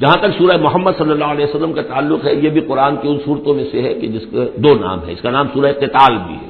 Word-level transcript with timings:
جہاں 0.00 0.16
تک 0.16 0.38
سورہ 0.38 0.56
محمد 0.56 0.90
صلی 0.98 1.10
اللہ 1.10 1.24
علیہ 1.24 1.44
وسلم 1.44 1.72
کا 1.72 1.82
تعلق 1.82 2.26
ہے، 2.26 2.34
یہ 2.34 2.48
بھی 2.48 2.60
قرآن 2.60 2.96
کی 2.96 3.08
ان 3.08 3.18
صورتوں 3.24 3.54
میں 3.54 3.64
سے 3.72 3.82
ہے 3.82 3.94
کہ 3.94 4.06
جس 4.06 4.22
کے 4.30 4.50
دو 4.56 4.74
نام 4.74 4.98
ہے 5.06 5.12
اس 5.12 5.20
کا 5.20 5.30
نام 5.30 5.46
سورہ 5.54 5.72
قتال 5.72 6.18
بھی 6.26 6.34
ہے۔ 6.34 6.48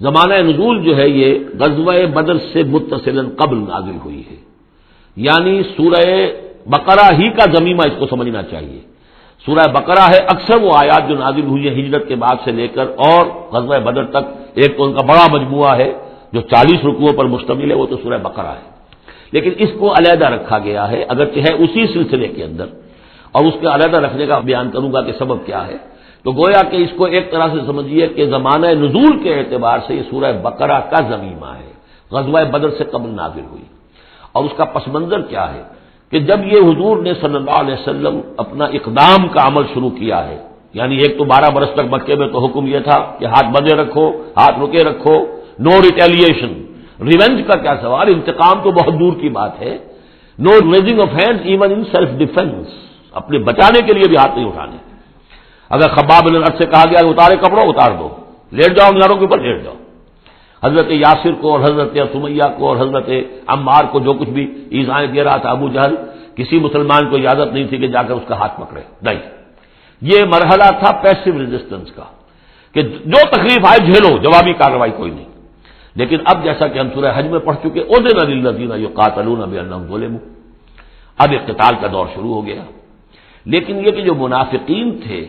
زمانہ 0.00 0.34
نزول 0.34 0.84
جو 0.84 0.96
ہے، 0.96 1.08
یہ 1.08 1.38
غزوہ 1.60 2.06
بدر 2.06 2.36
سے 2.52 2.62
متصل 2.62 3.36
قبل 3.36 3.56
نازل 3.56 3.96
ہوئی 4.04 4.22
ہے۔ 4.30 4.36
یعنی 5.16 5.62
سورہ 5.76 6.26
بقرہ 6.66 7.14
ہی 7.18 7.28
کا 7.28 7.58
زمینہ 7.58 7.82
اس 7.82 7.92
کو 7.98 8.06
سمجھنا 8.06 8.42
چاہیے۔ 8.42 8.80
سورہ 9.46 9.72
بقرہ 9.72 10.10
ہے، 10.10 10.16
اکثر 10.16 10.56
وہ 10.62 10.70
آیات 10.74 11.08
جو 11.08 11.14
نازل 11.14 11.42
ہوئی 11.42 11.68
ہیں 11.68 11.84
ہجرت 11.84 12.08
کے 12.08 12.14
بعد 12.14 12.34
سے 12.44 12.52
لے 12.52 12.68
کر 12.68 12.86
اور 12.88 13.26
غزوہ 13.26 13.78
بدر 13.78 14.04
تک، 14.04 14.24
ایک 14.54 14.76
تو 14.76 14.84
ان 14.84 14.92
کا 14.92 15.00
بڑا 15.00 15.26
مجموعہ 15.30 15.76
ہے، 15.76 15.92
جو 16.32 16.40
چالیس 16.40 16.84
رکوعوں 16.84 17.12
پر 17.12 17.24
مشتمل 17.24 17.70
ہے، 17.70 17.76
وہ 17.76 17.86
تو 17.86 17.96
سورہ 17.96 18.18
بقرہ 18.22 18.46
ہے۔ 18.46 18.73
لیکن 19.32 19.50
اس 19.58 19.68
کو 19.78 19.92
علیحدہ 19.92 20.26
رکھا 20.26 20.58
گیا 20.58 20.90
ہے 20.90 21.04
اگر 21.08 21.24
ہے 21.26 21.54
اسی 21.54 21.86
سلسلے 21.86 22.28
کے 22.28 22.44
اندر۔ 22.44 22.66
اور 23.32 23.44
اس 23.44 23.54
کے 23.60 23.66
علیحدہ 23.66 23.96
رکھنے 23.96 24.26
کا 24.26 24.38
بیان 24.38 24.70
کروں 24.70 24.92
گا 24.92 25.00
کہ 25.00 25.12
سبب 25.18 25.46
کیا 25.46 25.66
ہے۔ 25.66 25.76
تو 26.22 26.32
گویا 26.32 26.62
کہ 26.70 26.76
اس 26.76 26.90
کو 26.96 27.04
ایک 27.04 27.30
طرح 27.30 27.46
سے 27.52 27.66
سمجھیے 27.66 28.06
کہ 28.06 28.26
زمانہ 28.26 28.66
نزول 28.66 29.22
کے 29.22 29.34
اعتبار 29.34 29.78
سے 29.86 29.94
یہ 29.94 30.02
سورہ 30.10 30.32
بقرہ 30.42 30.80
کا 30.80 31.16
زمینہ 31.16 31.52
ہے۔ 31.58 31.72
غزوہ 32.10 32.44
بدر 32.44 32.70
سے 32.70 32.84
قبل 32.84 33.10
نازل 33.16 33.42
ہوئی۔ 33.50 33.64
اور 34.32 34.44
اس 34.44 34.50
کا 34.56 34.64
پس 34.64 34.88
منظر 34.88 35.20
کیا 35.20 35.54
ہے؟ 35.54 35.62
کہ 36.10 36.18
جب 36.18 36.38
یہ 36.46 36.58
حضور 36.58 37.02
نے 37.02 37.12
صلی 37.20 37.34
اللہ 37.34 37.60
علیہ 37.60 37.74
وسلم 37.74 38.20
اپنا 38.36 38.64
اقدام 38.64 39.28
کا 39.28 39.46
عمل 39.46 39.62
شروع 39.74 39.90
کیا 39.90 40.28
ہے 40.28 40.42
یعنی 40.74 40.96
ایک 40.96 41.18
تو 41.18 41.24
بارہ 41.24 41.50
برس 41.50 41.68
تک 41.74 41.94
مکے 41.94 42.14
میں 42.14 42.28
تو 42.28 42.46
حکم 42.46 42.66
یہ 42.66 42.78
تھا 42.78 42.98
کہ 43.18 43.24
ہاتھ 43.24 43.46
بندے 43.46 43.74
رکھو، 43.74 44.10
ہاتھ 44.10 44.60
رکے 44.60 44.84
رکھو 44.84 45.14
نو 45.58 45.70
ریٹیلیشن 45.70 46.63
ریونج 47.00 47.42
کا 47.46 47.58
کیا 47.58 47.76
سوال 47.80 48.08
انتقام 48.08 48.62
تو 48.62 48.70
بہت 48.70 49.00
دور 49.00 49.12
کی 49.20 49.28
بات 49.28 49.62
ہے۔ 49.62 49.78
No 50.38 50.50
raising 50.50 51.00
of 51.00 51.08
hand 51.08 51.40
even 51.44 51.72
in 51.72 51.84
self 51.84 52.08
defence 52.18 52.66
اپنے 53.12 53.38
بچانے 53.38 53.86
کے 53.86 53.92
لیے 53.92 54.08
بھی 54.08 54.16
ہاتھ 54.16 54.34
نہیں 54.34 54.46
اٹھانے۔ 54.46 54.76
اگر 55.70 55.88
خباب 55.88 56.22
الرد 56.26 56.58
سے 56.58 56.66
کہا 56.66 56.84
گیا 56.90 57.00
اتارے 57.08 57.36
کپڑوں 57.36 57.66
اتار 57.66 57.90
دو۔ 57.98 58.08
لیٹ 58.52 58.76
جاؤ 58.76 58.90
لڑوں 58.92 59.16
کے 59.16 59.24
اوپر 59.24 59.38
لیٹ 59.38 59.64
جاؤ۔ 59.64 59.74
حضرت 60.64 60.86
یاسر 60.90 61.32
کو 61.40 61.50
اور 61.50 61.60
حضرت 61.60 61.98
سمیہ 62.12 62.42
کو 62.58 62.68
اور 62.68 62.76
حضرت 62.76 63.10
عمار 63.46 63.84
کو 63.84 64.00
جو 64.00 64.12
کچھ 64.12 64.30
بھی 64.30 64.64
ایزائیں 64.70 65.06
دے 65.06 65.24
رہا 65.24 65.36
تھا 65.36 65.50
ابو 65.50 65.68
جہل، 65.68 65.94
کسی 66.36 66.58
مسلمان 66.58 67.10
کو 67.10 67.16
اجازت 67.16 67.52
نہیں 67.52 67.64
تھی 67.64 67.76
کہ 67.78 67.86
جا 67.86 68.02
کر 68.02 68.14
اس 68.14 68.22
کا 68.28 68.38
ہاتھ 68.38 68.60
پکڑے۔ 68.60 68.80
نہیں۔ 69.02 69.20
یہ 70.00 70.24
مرحلہ 70.24 70.70
تھا 70.78 70.92
پیسو 70.92 71.38
ریزسٹنس 71.38 71.92
کا 71.92 72.02
کہ 72.72 72.82
جو 72.82 73.28
تکلیف 73.30 73.64
آئے 73.64 73.78
جھیلو، 73.78 74.18
جوابی 74.18 74.52
کارروائی 74.52 74.92
کوئی 74.96 75.10
نہیں۔ 75.10 75.33
لیکن 75.96 76.16
اب 76.24 76.44
جیسا 76.44 76.68
کہ 76.68 76.78
ہم 76.78 76.88
سورہ 76.94 77.12
حج 77.14 77.26
میں 77.26 77.38
پڑھ 77.38 77.56
چکے 77.56 77.80
او 77.80 77.98
دن 77.98 78.26
علی 78.26 78.82
جو 78.82 78.88
قاتل 78.94 79.28
اب 79.42 79.88
بولے 79.88 80.08
اب 81.18 81.28
اقتال 81.32 81.74
کا 81.80 81.86
دور 81.92 82.06
شروع 82.14 82.34
ہو 82.34 82.46
گیا۔ 82.46 82.62
لیکن 83.44 83.76
یہ 83.76 83.90
کہ 83.90 84.02
جو 84.02 84.14
منافقین 84.14 85.00
تھے 85.02 85.26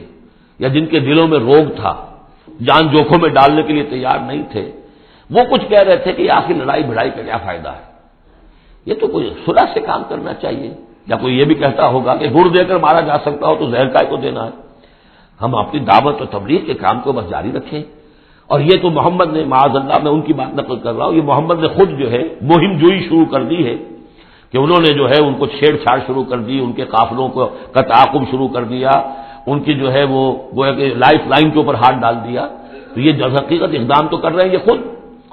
یا 0.59 0.67
جن 0.67 0.85
کے 0.85 0.99
دلوں 0.99 1.27
میں 1.27 1.39
روگ 1.39 1.75
تھا، 1.75 2.05
جان 2.65 2.87
جوکھوں 2.87 3.19
میں 3.21 3.29
ڈالنے 3.29 3.63
کے 3.63 3.73
لیے 3.73 3.83
تیار 3.83 4.19
نہیں 4.19 4.43
تھے، 4.51 4.71
وہ 5.29 5.39
کچھ 5.51 5.65
کہہ 5.69 5.79
رہے 5.79 5.97
تھے 5.97 6.13
کہ 6.13 6.31
آخر 6.31 6.53
لڑائی 6.53 6.83
بھڑائی 6.83 7.09
کا 7.09 7.21
کیا 7.21 7.37
فائدہ 7.37 7.69
ہے۔ 7.69 7.83
یہ 8.85 8.93
تو 8.93 9.07
کوئی 9.07 9.33
صلح 9.45 9.73
سے 9.73 9.79
کام 9.79 10.03
کرنا 10.09 10.33
چاہیے۔ 10.33 10.73
یا 11.07 11.15
کوئی 11.17 11.39
یہ 11.39 11.45
بھی 11.45 11.55
کہتا 11.55 11.87
ہوگا 11.87 12.15
کہ 12.15 12.29
گڑ 12.29 12.47
دے 12.47 12.63
کر 12.63 12.77
مارا 12.77 12.99
جا 12.99 13.17
سکتا 13.17 13.47
ہو 13.47 13.55
تو 13.55 13.69
زہر 13.69 13.87
کا 13.87 13.99
کو 14.09 14.15
دینا 14.15 14.45
ہے۔ 14.45 14.49
ہم 15.41 15.55
اپنی 15.55 15.79
دعوت 15.79 16.21
و 16.21 16.25
تبلیغ 16.25 16.65
کے 16.65 16.73
کام 16.73 16.99
کو 16.99 17.11
بس 17.11 17.29
جاری 17.29 17.51
رکھیں۔ 17.51 17.83
اور 18.49 18.59
یہ 18.59 18.75
تو 18.81 18.89
محمد 18.89 19.29
نے 19.33 19.43
معاذ 19.53 19.75
اللہ 19.75 19.97
میں 20.03 20.11
ان 20.11 20.21
کی 20.21 20.33
بات 20.33 20.51
نقل 20.55 20.77
کر 20.85 20.93
رہا 20.95 21.05
ہوں، 21.05 21.13
یہ 21.13 21.23
محمد 21.25 21.59
نے 21.59 21.67
خود 21.75 21.89
جو 21.99 22.07
ہے 22.11 22.23
مہم 22.49 22.71
جوئی 22.81 22.99
شروع 23.07 23.25
کر 23.33 23.43
دی 23.51 23.61
ہے 23.67 23.75
کہ 24.53 24.57
انہوں 24.57 24.81
نے 24.81 24.91
جو 24.99 25.05
ہے 25.09 25.19
ان 25.27 25.33
کو 25.39 25.45
چھیڑ 25.57 25.73
چھاڑ 25.83 25.97
شروع 26.07 26.23
کر 26.29 26.39
دی، 26.47 26.59
ان 26.59 26.71
کے 26.77 26.85
قافلوں 26.85 27.27
کو 27.35 27.45
کا 27.73 27.81
تعاقب 27.91 28.23
شروع 28.31 28.47
کر 28.55 28.63
دیا، 28.73 28.91
ان 29.49 29.57
کی 29.65 29.73
جو 29.81 29.87
ہے 29.93 30.03
وہ 30.13 30.21
گویا 30.55 30.73
کہ 30.77 30.85
لائف 31.03 31.21
لائن 31.31 31.49
کے 31.51 31.59
اوپر 31.59 31.75
ہاتھ 31.81 31.97
ڈال 32.01 32.15
دیا۔ 32.27 32.43
تو 32.93 32.97
یہ 33.01 33.11
جو 33.19 33.27
حقیقت 33.37 33.71
اقدام 33.77 34.07
تو 34.11 34.17
کر 34.23 34.31
رہے 34.35 34.43
ہیں 34.45 34.53
یہ 34.53 34.61
خود، 34.65 34.79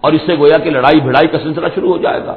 اور 0.03 0.11
اس 0.13 0.23
سے 0.27 0.33
گویا 0.39 0.59
کہ 0.65 0.71
لڑائی 0.71 1.01
بھڑائی 1.01 1.29
کا 1.33 1.39
سلسلہ 1.43 1.69
شروع 1.75 1.91
ہو 1.93 1.99
جائے 2.05 2.21
گا۔ 2.27 2.35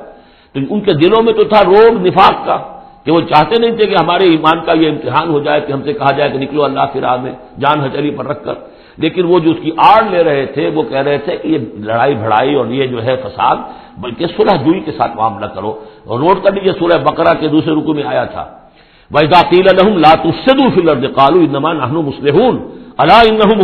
تو 0.55 0.59
ان 0.69 0.79
کے 0.85 0.93
دلوں 0.93 1.21
میں 1.25 1.33
تو 1.33 1.43
تھا 1.51 1.61
روگ 1.65 1.91
نفاق 2.07 2.35
کا 2.45 2.57
کہ 3.03 3.11
وہ 3.11 3.21
چاہتے 3.31 3.53
نہیں 3.61 3.75
تھے 3.77 3.85
کہ 3.85 3.95
ہمارے 4.01 4.25
ایمان 4.33 4.57
کا 4.65 4.73
یہ 4.81 4.89
امتحان 4.89 5.27
ہو 5.29 5.39
جائے، 5.45 5.59
کہ 5.65 5.71
ہم 5.71 5.81
سے 5.85 5.93
کہا 5.93 6.11
جائے 6.17 6.29
کہ 6.31 6.37
نکلو 6.37 6.63
اللہ 6.63 6.85
کی 6.93 6.99
راہ 7.01 7.15
میں، 7.23 7.33
جان 7.61 7.77
ہچری 7.85 8.11
پر 8.17 8.25
رکھ 8.25 8.43
کر۔ 8.45 8.55
لیکن 8.97 9.25
وہ 9.25 9.39
جو 9.39 9.51
اس 9.51 9.57
کی 9.61 9.71
آڑ 9.77 10.03
لے 10.09 10.23
رہے 10.23 10.45
تھے، 10.45 10.69
وہ 10.69 10.83
کہہ 10.83 10.99
رہے 10.99 11.17
تھے 11.17 11.37
کہ 11.37 11.47
یہ 11.47 11.57
لڑائی 11.79 12.15
بھڑائی 12.15 12.55
اور 12.55 12.65
یہ 12.65 12.87
جو 12.87 13.03
ہے 13.03 13.15
فساد، 13.15 13.55
بلکہ 13.97 14.25
سلح 14.37 14.55
جوئی 14.55 14.79
کے 14.79 14.91
ساتھ 14.91 15.17
معاملہ 15.17 15.45
کرو۔ 15.45 15.79
اور 16.05 16.19
نوٹ 16.19 16.43
کر 16.43 16.51
لیجیے 16.51 16.73
سورہ 16.79 17.03
بکرا 17.03 17.33
کے 17.33 17.47
دوسرے 17.47 17.73
رکو 17.75 17.93
میں 17.93 18.03
آیا 18.03 18.23
تھا۔ 18.23 18.45
وحداطیل 19.11 19.65
الحم 19.69 19.97
لات 19.97 20.27
فلر 20.75 21.07
کالو 21.07 21.39
انمان 21.39 21.81
احن 21.81 21.95
مسلحون 21.95 22.57
اللہ 22.97 23.23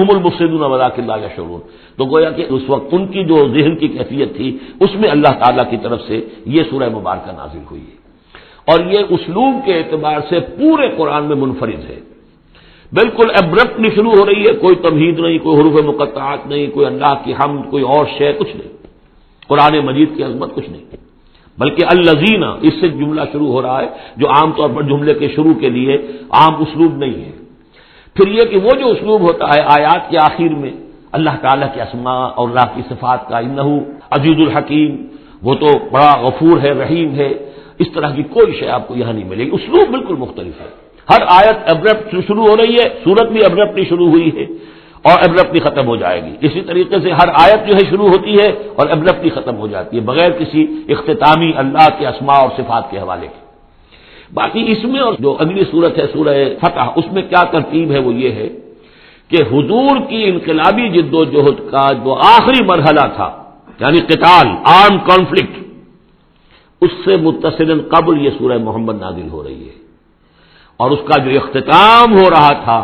المسدون 0.10 0.72
ولاک 0.72 1.00
اللہ 1.00 1.28
شرون 1.36 1.62
تو 1.98 2.06
گویا 2.06 2.32
کہ 2.32 2.46
اس 2.50 2.62
وقت 2.68 2.88
ان 2.92 3.08
کی 3.08 3.24
جو 3.24 3.48
ذہن 3.48 3.76
کی 3.76 3.88
کیفیت 3.88 4.36
تھی، 4.36 4.58
اس 4.80 4.90
میں 4.96 5.10
اللہ 5.10 5.28
تعالیٰ 5.28 5.64
کی 5.70 5.78
طرف 5.78 6.02
سے 6.08 6.26
یہ 6.46 6.64
سورہ 6.70 6.90
مبارکہ 6.90 7.32
نازل 7.32 7.60
ہوئی 7.72 7.82
ہے۔ 7.82 8.02
اور 8.66 8.80
یہ 8.80 9.00
اسلوب 9.10 9.66
کے 9.66 9.74
اعتبار 9.74 10.20
سے 10.30 10.40
پورے 10.40 10.90
قرآن 10.98 11.24
میں 11.24 11.36
منفرد 11.36 11.90
ہے۔ 11.90 12.00
بالکل 12.94 13.32
ابرپٹلی 13.44 13.90
شروع 13.96 14.12
ہو 14.12 14.26
رہی 14.26 14.48
ہے، 14.48 14.54
کوئی 14.54 14.76
تمہید 14.76 15.20
نہیں، 15.20 15.38
کوئی 15.38 15.62
حروف 15.62 15.84
مقطعات 15.84 16.48
نہیں، 16.48 16.68
کوئی 16.68 16.86
اللہ 16.86 17.14
کی 17.24 17.34
حمد، 17.34 17.70
کوئی 17.70 17.84
اور 17.84 18.06
شے، 18.18 18.34
کچھ 18.34 18.56
نہیں۔ 18.56 18.78
قرآن 19.48 19.80
مجید 19.86 20.10
کی 20.16 20.24
عظمت 20.24 20.56
کچھ 20.56 20.70
نہیں۔ 20.70 20.84
بلکہ 21.58 21.86
الزینہ 21.86 22.46
اس 22.62 22.74
سے 22.82 22.88
جملہ 22.88 23.22
شروع 23.32 23.48
ہو 23.48 23.62
رہا 23.62 23.82
ہے، 23.82 23.88
جو 24.18 24.30
عام 24.30 24.52
طور 24.52 24.70
پر 24.76 24.82
جملے 24.82 25.14
کے 25.14 25.28
شروع 25.28 25.54
کے 25.54 25.70
لیے 25.70 25.98
عام 26.30 26.56
اسلوب 26.56 26.96
نہیں 26.96 27.26
ہے۔ 27.26 27.32
پھر 28.14 28.28
یہ 28.28 28.44
کہ 28.44 28.58
وہ 28.58 28.70
جو 28.80 28.88
اسلوب 28.88 29.22
ہوتا 29.22 29.46
ہے 29.56 29.62
آیات 29.62 30.10
کے 30.10 30.18
آخر 30.18 30.50
میں، 30.50 30.72
اللہ 31.12 31.30
تعالیٰ 31.42 31.68
کے 31.74 31.82
اسماء 31.82 32.28
اور 32.28 32.50
اللہ 32.50 32.66
کی 32.76 32.82
صفات 32.90 33.30
کا، 33.30 33.38
انہو 33.38 33.80
عزیز 34.10 34.48
الحکیم، 34.48 34.96
وہ 35.44 35.56
تو 35.56 35.68
بڑا 35.92 36.22
غفور 36.22 36.62
ہے، 36.62 36.72
رحیم 36.72 37.16
ہے۔ 37.16 37.34
اس 37.80 37.88
طرح 37.94 38.16
کی 38.16 38.24
کوئی 38.24 38.52
شے 38.60 38.68
آپ 38.68 38.88
کو 38.88 38.96
یہاں 38.96 39.14
نہیں 39.14 39.30
ملے۔ 39.30 39.46
گی 39.46 39.50
اسلوب 39.54 39.90
بالکل 39.90 40.16
مختلف 40.16 40.62
ہے۔ 40.62 40.81
ہر 41.10 41.22
آیت 41.28 41.58
ابرپٹ 41.76 42.16
شروع 42.28 42.46
ہو 42.48 42.58
رہی 42.58 42.76
ہے، 42.76 42.88
سورت 43.04 43.32
بھی 43.32 43.42
ابرپٹلی 43.46 43.86
شروع 43.90 44.08
ہوئی 44.08 44.30
ہے 44.38 44.46
اور 45.02 45.18
ابرپٹلی 45.30 45.60
ختم 45.60 45.88
ہو 45.88 45.96
جائے 45.96 46.24
گی۔ 46.24 46.34
اسی 46.42 46.62
طریقے 46.62 47.00
سے 47.00 47.12
ہر 47.12 47.30
آیت 47.34 47.68
جو 47.68 47.74
ہے 47.74 47.90
شروع 47.90 48.08
ہوتی 48.08 48.40
ہے 48.40 48.50
اور 48.76 48.90
ابرپٹلی 48.90 49.30
ختم 49.30 49.56
ہو 49.58 49.68
جاتی 49.68 49.98
ہے، 49.98 50.02
بغیر 50.02 50.32
کسی 50.32 50.66
اختتامی 50.90 51.52
اللہ 51.56 51.88
کے 52.00 52.08
اسماء 52.08 52.36
اور 52.36 52.50
صفات 52.58 52.92
کے 52.92 52.98
حوالے 53.00 53.28
کے۔ 53.28 53.40
باقی 54.34 54.72
اس 54.72 54.84
میں 54.84 55.00
اور 55.00 55.14
جو 55.20 55.38
اگلی 55.40 55.64
صورت 55.72 55.98
ہے، 55.98 56.06
سورہ 56.14 56.36
فتح، 56.62 56.88
اس 56.96 57.12
میں 57.12 57.22
کیا 57.22 57.44
ترتیب 57.44 57.92
ہے 57.92 58.00
وہ 58.00 58.14
یہ 58.14 58.32
ہے 58.32 58.48
کہ 59.32 59.42
حضور 59.42 60.00
کی 60.10 60.24
انقلابی 60.24 60.90
جد 60.90 61.14
و 61.14 61.24
جہد 61.26 61.60
کا 61.72 61.88
جو 62.04 62.14
آخری 62.14 62.64
مرحلہ 62.66 63.06
تھا 63.16 63.30
یعنی 63.80 64.00
قتال 64.00 64.48
آرم 64.64 64.98
کانفلکٹ 64.98 65.60
اس 66.82 66.92
سے 67.06 67.18
متصل 67.18 67.82
قبل 67.90 68.26
یہ 68.26 68.30
سورہ 68.40 68.58
محمد 68.58 69.02
نازل 69.02 69.30
ہو 69.30 69.44
رہی 69.44 69.64
ہے۔ 69.70 69.81
اور 70.82 70.92
اس 70.92 71.02
کا 71.08 71.16
جو 71.24 71.32
اختتام 71.40 72.08
ہو 72.14 72.26
رہا 72.30 72.54
تھا، 72.66 72.80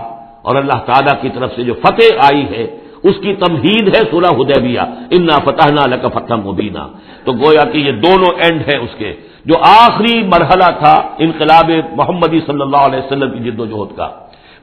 اور 0.46 0.56
اللہ 0.56 0.80
تعالیٰ 0.86 1.16
کی 1.22 1.30
طرف 1.36 1.50
سے 1.56 1.62
جو 1.70 1.74
فتح 1.84 2.10
آئی 2.28 2.44
ہے، 2.52 2.66
اس 3.08 3.16
کی 3.24 3.32
تمہید 3.44 3.86
ہے 3.96 4.02
سورہ 4.12 4.30
حدیبیہ، 4.38 4.86
انا 5.16 5.38
فتح 5.46 5.68
نہ 5.78 5.84
لک 5.92 6.04
فتح 6.14 6.38
مبینہ 6.44 6.84
تو 7.26 7.30
گویا 7.42 7.64
کہ 7.72 7.78
یہ 7.78 7.94
دونوں 8.06 8.32
اینڈ 8.44 8.60
ہیں 8.68 8.80
اس 8.86 8.94
کے۔ 8.98 9.12
جو 9.46 9.56
آخری 9.84 10.16
مرحلہ 10.34 10.70
تھا 10.80 10.96
انقلاب 11.26 11.70
محمدی 12.00 12.40
صلی 12.48 12.62
اللہ 12.62 12.82
علیہ 12.88 13.02
وسلم 13.02 13.30
کی 13.34 13.42
جد 13.46 13.60
و 13.60 13.66
جہد 13.66 13.92
کا، 13.98 14.08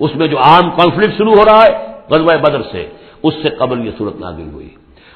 اس 0.05 0.13
میں 0.19 0.27
جو 0.29 0.39
عام 0.39 0.67
کانفلکٹ 0.79 1.13
شروع 1.19 1.35
ہو 1.39 1.45
رہا 1.45 1.63
ہے 1.65 1.73
غزوہ 2.11 2.37
بدر 2.45 2.63
سے، 2.73 2.83
اس 3.25 3.35
سے 3.43 3.49
قبل 3.61 3.77
یہ 3.87 3.93
صورت 3.99 4.17
نازل 4.21 4.49
ہوئی۔ 4.55 4.71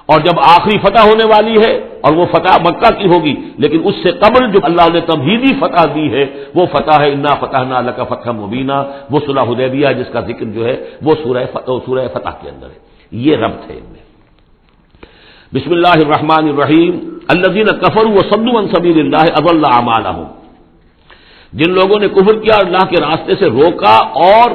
اور 0.08 0.20
جب 0.20 0.38
آخری 0.40 0.78
فتح 0.78 1.08
ہونے 1.08 1.24
والی 1.24 1.56
ہے 1.58 1.72
اور 2.00 2.12
وہ 2.12 2.24
فتح 2.32 2.56
مکہ 2.60 2.90
کی 2.98 3.06
ہوگی، 3.08 3.34
لیکن 3.58 3.80
اس 3.84 3.94
سے 4.02 4.12
قبل 4.12 4.52
جو 4.52 4.58
اللہ 4.62 4.92
نے 4.92 5.00
تمہیدی 5.00 5.54
فتح 5.60 5.84
دی 5.94 6.12
ہے، 6.12 6.26
وہ 6.54 6.66
فتح 6.72 7.00
ہے 7.00 7.12
انا 7.12 7.34
فتح 7.34 7.62
نہ 7.68 7.74
اللہ 7.74 7.90
کا 7.90 8.04
فتح 8.04 8.30
مبینہ 8.30 8.72
وہ 9.10 9.20
صلاح 9.26 9.44
حدیبیہ 9.44 9.88
جس 9.88 10.12
کا 10.12 10.20
ذکر 10.20 10.44
جو 10.44 10.64
ہے، 10.64 10.76
وہ 11.02 11.12
سورہ 11.22 11.44
فتح 11.52 11.72
سورہ 11.86 12.08
فتح 12.12 12.28
کے 12.42 12.48
اندر 12.48 12.66
ہے۔ 12.66 12.78
یہ 13.12 13.36
ربط 13.36 13.70
ہے 13.70 13.76
ان 13.76 13.92
میں۔ 13.92 14.04
بسم 15.54 15.70
اللہ 15.70 15.98
الرحمن 16.04 16.48
الرحیم۔ 16.48 17.18
اللہ 17.28 17.72
کفر 17.72 18.06
و 18.06 18.18
سدو 18.30 18.68
سبیل 18.68 18.98
اللہ 19.00 19.32
اب 19.34 19.46
اللہ 19.50 19.72
عمالہ 19.72 20.22
جن 21.52 21.70
لوگوں 21.70 21.98
نے 22.00 22.08
کفر 22.08 22.38
کیا 22.38 22.58
اللہ 22.58 22.84
کے 22.88 22.96
راستے 23.00 23.34
سے 23.34 23.46
روکا 23.46 23.96
اور 23.96 24.50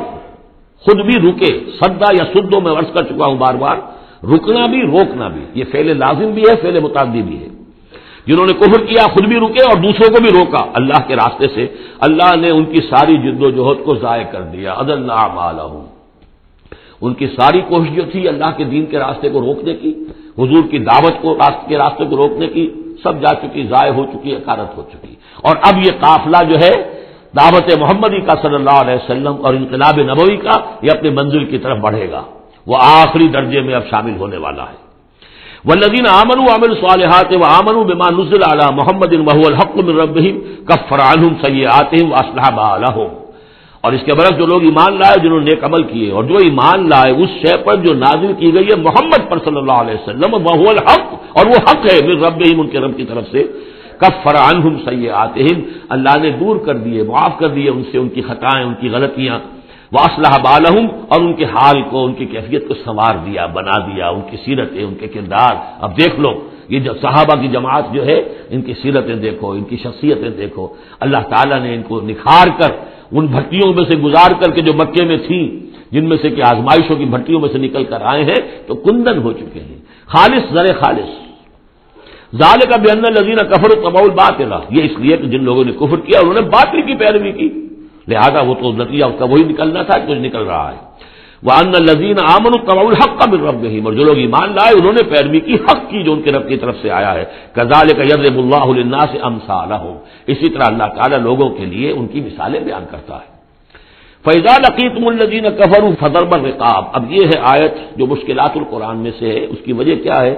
خود 0.79 1.05
بھی 1.05 1.29
رکے 1.29 1.71
سدا 1.81 2.15
یا 2.15 2.23
سدو 2.33 2.61
میں 2.61 2.71
ورث 2.71 2.93
کر 2.93 3.03
چکا 3.03 3.25
ہوں 3.25 3.35
بار 3.35 3.53
بار۔ 3.53 3.77
رکنا 4.23 4.65
بھی، 4.65 4.81
روکنا 4.81 5.27
بھی۔ 5.27 5.45
یہ 5.53 5.63
فیل 5.71 5.97
لازم 5.97 6.31
بھی 6.31 6.41
ہے 6.41 6.55
فیل 6.55 6.79
متعدی 6.79 7.21
بھی 7.21 7.39
ہے۔ 7.39 7.47
جنہوں 8.27 8.45
نے 8.45 8.53
کفر 8.53 8.85
کیا، 8.85 9.07
خود 9.07 9.27
بھی 9.27 9.37
رکے 9.37 9.61
اور 9.61 9.77
دوسروں 9.77 10.09
کو 10.09 10.21
بھی 10.21 10.31
روکا۔ 10.31 10.65
اللہ 10.73 11.07
کے 11.07 11.15
راستے 11.15 11.47
سے 11.55 11.67
اللہ 11.99 12.35
نے 12.35 12.49
ان 12.49 12.65
کی 12.65 12.81
ساری 12.81 13.17
جد 13.17 13.43
و 13.43 13.49
جہد 13.49 13.85
کو 13.85 13.95
ضائع 13.95 14.23
کر 14.23 14.41
دیا۔ 14.41 14.73
عد 14.77 14.89
اللہ 14.89 15.79
ان 17.01 17.13
کی 17.13 17.27
ساری 17.27 17.61
کوشش 17.61 17.95
جو 17.95 18.01
تھی 18.11 18.27
اللہ 18.27 18.45
کے 18.57 18.63
دین 18.63 18.85
کے 18.85 18.99
راستے 18.99 19.29
کو 19.29 19.41
روکنے 19.41 19.73
کی، 19.73 19.89
حضور 20.37 20.63
کی 20.71 20.79
دعوت 20.79 21.13
کو 21.21 21.37
کے 21.67 21.77
راستے 21.77 22.05
کو 22.05 22.17
روکنے 22.17 22.47
کی، 22.47 22.69
سب 23.03 23.21
جا 23.21 23.33
چکی، 23.33 23.63
ضائع 23.63 23.91
ہو 23.91 24.05
چکی، 24.05 24.35
اکارت 24.35 24.77
ہو 24.77 24.83
چکی۔ 24.93 25.15
اور 25.41 25.55
اب 25.61 25.77
یہ 25.77 25.91
قافلہ 25.99 26.37
جو 26.49 26.55
ہے، 26.55 27.03
دعوت 27.35 27.79
محمدی 27.79 28.21
کا 28.21 28.33
صلی 28.41 28.55
اللہ 28.55 28.81
علیہ 28.81 28.93
وسلم 28.93 29.33
اور 29.45 29.53
انقلاب 29.53 29.99
نبوی 29.99 30.37
کا، 30.37 30.59
یہ 30.81 30.91
اپنے 30.91 31.09
منزل 31.09 31.45
کی 31.45 31.57
طرف 31.57 31.77
بڑھے 31.77 32.11
گا۔ 32.11 32.23
وہ 32.67 32.77
آخری 32.81 33.27
درجے 33.27 33.61
میں 33.61 33.75
اب 33.75 33.83
شامل 33.89 34.15
ہونے 34.19 34.37
والا 34.37 34.63
ہے۔ 34.63 34.77
وہ 35.65 35.73
لدین 35.75 36.05
آمن 36.11 36.39
عامل 36.49 36.73
صالحات 36.81 37.31
و 37.33 37.43
آمن 37.47 37.75
بما 37.89 38.07
نزل 38.09 38.43
علی 38.43 38.67
محمد 38.75 39.13
محو 39.27 39.43
الحق 39.47 39.75
الربیم 39.77 40.35
کفران 40.69 41.23
سیات 41.41 41.93
اسلحہ 41.93 42.97
اور 43.83 43.91
اس 43.93 44.01
کے 44.05 44.11
برعکس 44.17 44.37
جو 44.37 44.45
لوگ 44.45 44.63
ایمان 44.63 44.91
لائے 44.99 45.17
جنہوں 45.23 45.39
نے 45.39 45.45
نیک 45.45 45.63
عمل 45.63 45.83
کیے، 45.83 46.09
اور 46.11 46.23
جو 46.23 46.35
ایمان 46.43 46.87
لائے، 46.89 47.11
اس 47.13 47.31
شے 47.41 47.55
پر 47.65 47.75
جو 47.85 47.93
نازل 47.93 48.31
کی 48.39 48.53
گئی 48.53 48.67
ہے 48.69 48.75
محمد 48.79 49.21
پر 49.29 49.37
صلی 49.45 49.57
اللہ 49.57 49.77
علیہ 49.83 49.95
وسلم 49.95 50.31
محو 50.43 50.65
الحق، 50.69 51.07
اور 51.37 51.45
وہ 51.45 51.57
حق 51.67 51.81
ہے 51.87 51.95
میرے 52.05 52.19
رب 52.25 52.41
ان 52.59 52.67
کے 52.67 52.79
رب 52.79 52.93
کی 52.97 53.05
طرف 53.05 53.25
سے۔ 53.31 53.43
کب 54.01 54.13
فران 54.23 54.77
سیات 54.85 55.35
اللہ 55.95 56.15
نے 56.21 56.29
دور 56.39 56.55
کر 56.65 56.75
دیے، 56.85 57.03
معاف 57.03 57.33
کر 57.39 57.49
دیے 57.55 57.69
ان 57.69 57.83
سے، 57.91 57.97
ان 57.97 58.09
کی 58.15 58.21
خطائیں، 58.27 58.63
ان 58.65 58.73
کی 58.81 58.87
غلطیاں۔ 58.89 59.37
وہ 59.93 59.99
اسلحہ 59.99 60.41
بالحم 60.41 60.87
اور 61.07 61.21
ان 61.21 61.33
کے 61.33 61.45
حال 61.45 61.81
کو، 61.89 62.05
ان 62.05 62.13
کی 62.13 62.25
کیفیت 62.25 62.67
کو 62.67 62.73
سنوار 62.73 63.15
دیا، 63.25 63.45
بنا 63.45 63.77
دیا، 63.77 64.09
ان 64.09 64.21
کی 64.31 64.37
سیرتیں، 64.45 64.83
ان 64.83 64.95
کے 64.99 65.07
کردار۔ 65.07 65.55
اب 65.79 65.97
دیکھ 65.97 66.19
لو، 66.19 66.47
یہ 66.69 66.79
جو 66.79 66.93
صحابہ 67.01 67.41
کی 67.41 67.47
جماعت 67.47 67.83
جو 67.93 68.05
ہے، 68.05 68.23
ان 68.49 68.61
کی 68.61 68.73
سیرتیں 68.81 69.15
دیکھو، 69.15 69.51
ان 69.51 69.63
کی 69.63 69.77
شخصیتیں 69.77 70.29
دیکھو۔ 70.29 70.67
اللہ 70.99 71.17
تعالیٰ 71.17 71.59
نے 71.59 71.75
ان 71.75 71.83
کو 71.83 72.01
نکھار 72.01 72.47
کر، 72.59 72.71
ان 73.11 73.25
بھٹیوں 73.25 73.73
میں 73.73 73.85
سے 73.89 73.97
گزار 73.97 74.31
کر 74.39 74.51
کے 74.51 74.61
جو 74.61 74.73
مکے 74.73 75.03
میں 75.03 75.17
تھیں، 75.17 75.59
جن 75.91 76.09
میں 76.09 76.17
سے 76.21 76.29
کہ 76.29 76.41
آزمائشوں 76.41 76.95
کی 76.95 77.05
بھٹیوں 77.05 77.39
میں 77.39 77.49
سے 77.51 77.57
نکل 77.57 77.83
کر 77.83 78.01
آئے 78.01 78.23
ہیں، 78.23 78.41
تو 78.67 78.75
کندن 78.75 79.17
ہو 79.17 79.33
چکے 79.33 79.59
ہیں۔ 79.59 79.79
خالص 80.05 80.53
زر 80.53 80.73
خالص۔ 80.79 81.09
ظال 82.35 82.59
کا 82.69 82.75
بے 82.75 82.97
اندر 82.97 83.11
لذین 83.11 83.35
کفر 83.35 83.77
و 83.77 83.89
قبول 83.89 84.09
بات 84.09 84.41
یہ 84.69 84.83
اس 84.83 84.91
لیے 84.97 85.17
کہ 85.17 85.27
جن 85.27 85.43
لوگوں 85.43 85.65
نے 85.65 85.71
کفر 85.71 85.99
کیا، 85.99 86.19
انہوں 86.19 86.33
نے 86.33 86.41
باطل 86.41 86.81
کی 86.81 86.95
پیروی 86.95 87.31
کی۔ 87.31 87.62
لہذا 88.07 88.41
وہ 88.41 88.53
تو 88.53 88.71
نتیجہ 88.71 89.05
اس 89.05 89.13
کا 89.19 89.25
وہی 89.25 89.43
نکلنا 89.43 89.83
تھا، 89.83 89.99
کچھ 89.99 90.17
نکل 90.17 90.43
رہا 90.43 90.71
ہے۔ 90.71 90.93
وہ 91.43 91.51
ان 91.51 91.71
لذین 91.71 92.15
امن 92.19 92.51
قبول 92.51 92.87
الحق 92.87 93.19
کا 93.19 93.51
رب 93.51 93.61
نہیں 93.61 93.81
اور 93.85 93.93
جو 93.93 94.03
لوگ 94.03 94.17
ایمان 94.17 94.49
لائے، 94.55 94.73
انہوں 94.73 94.93
نے 94.93 95.03
پیروی 95.03 95.39
کی 95.39 95.53
حق 95.53 95.89
کی 95.89 96.03
جو 96.03 96.13
ان 96.13 96.21
کے 96.21 96.31
رب 96.31 96.47
کی 96.47 96.57
طرف 96.57 96.75
سے 96.81 96.91
آیا 96.91 97.13
ہے۔ 97.13 97.25
کزال 97.53 97.87
کا 97.87 98.01
یزب 98.01 98.37
اللہ 98.37 98.81
اللہ 98.81 99.01
سے 99.11 99.17
امسال 99.17 99.71
اسی 100.27 100.49
طرح 100.49 100.63
اللہ 100.65 100.83
تعالیٰ 100.95 101.19
لوگوں 101.19 101.49
کے 101.49 101.65
لیے 101.65 101.91
ان 101.91 102.07
کی 102.07 102.21
مثالیں 102.21 102.59
بیان 102.59 102.85
کرتا 102.91 103.15
ہے۔ 103.15 103.33
فیضان 104.23 104.61
عقیت 104.73 104.91
الدین 105.07 105.45
کفر 105.57 105.81
فضر 105.99 106.25
برقاب 106.25 106.83
اب 106.93 107.11
یہ 107.11 107.19
ہے 107.25 107.39
آیت 107.43 107.97
جو 107.97 108.07
مشکلات 108.07 108.51
القرآن 108.55 108.97
میں 108.97 109.11
سے 109.19 109.29
ہے۔ 109.29 109.45
اس 109.45 109.57
کی 109.65 109.73
وجہ 109.73 109.95
کیا 109.95 110.21
ہے؟ 110.21 110.35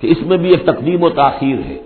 کہ 0.00 0.06
اس 0.06 0.22
میں 0.22 0.36
بھی 0.36 0.50
ایک 0.50 0.62
تقدیم 0.62 1.02
و 1.02 1.08
تاخیر 1.08 1.56
ہے۔ 1.66 1.78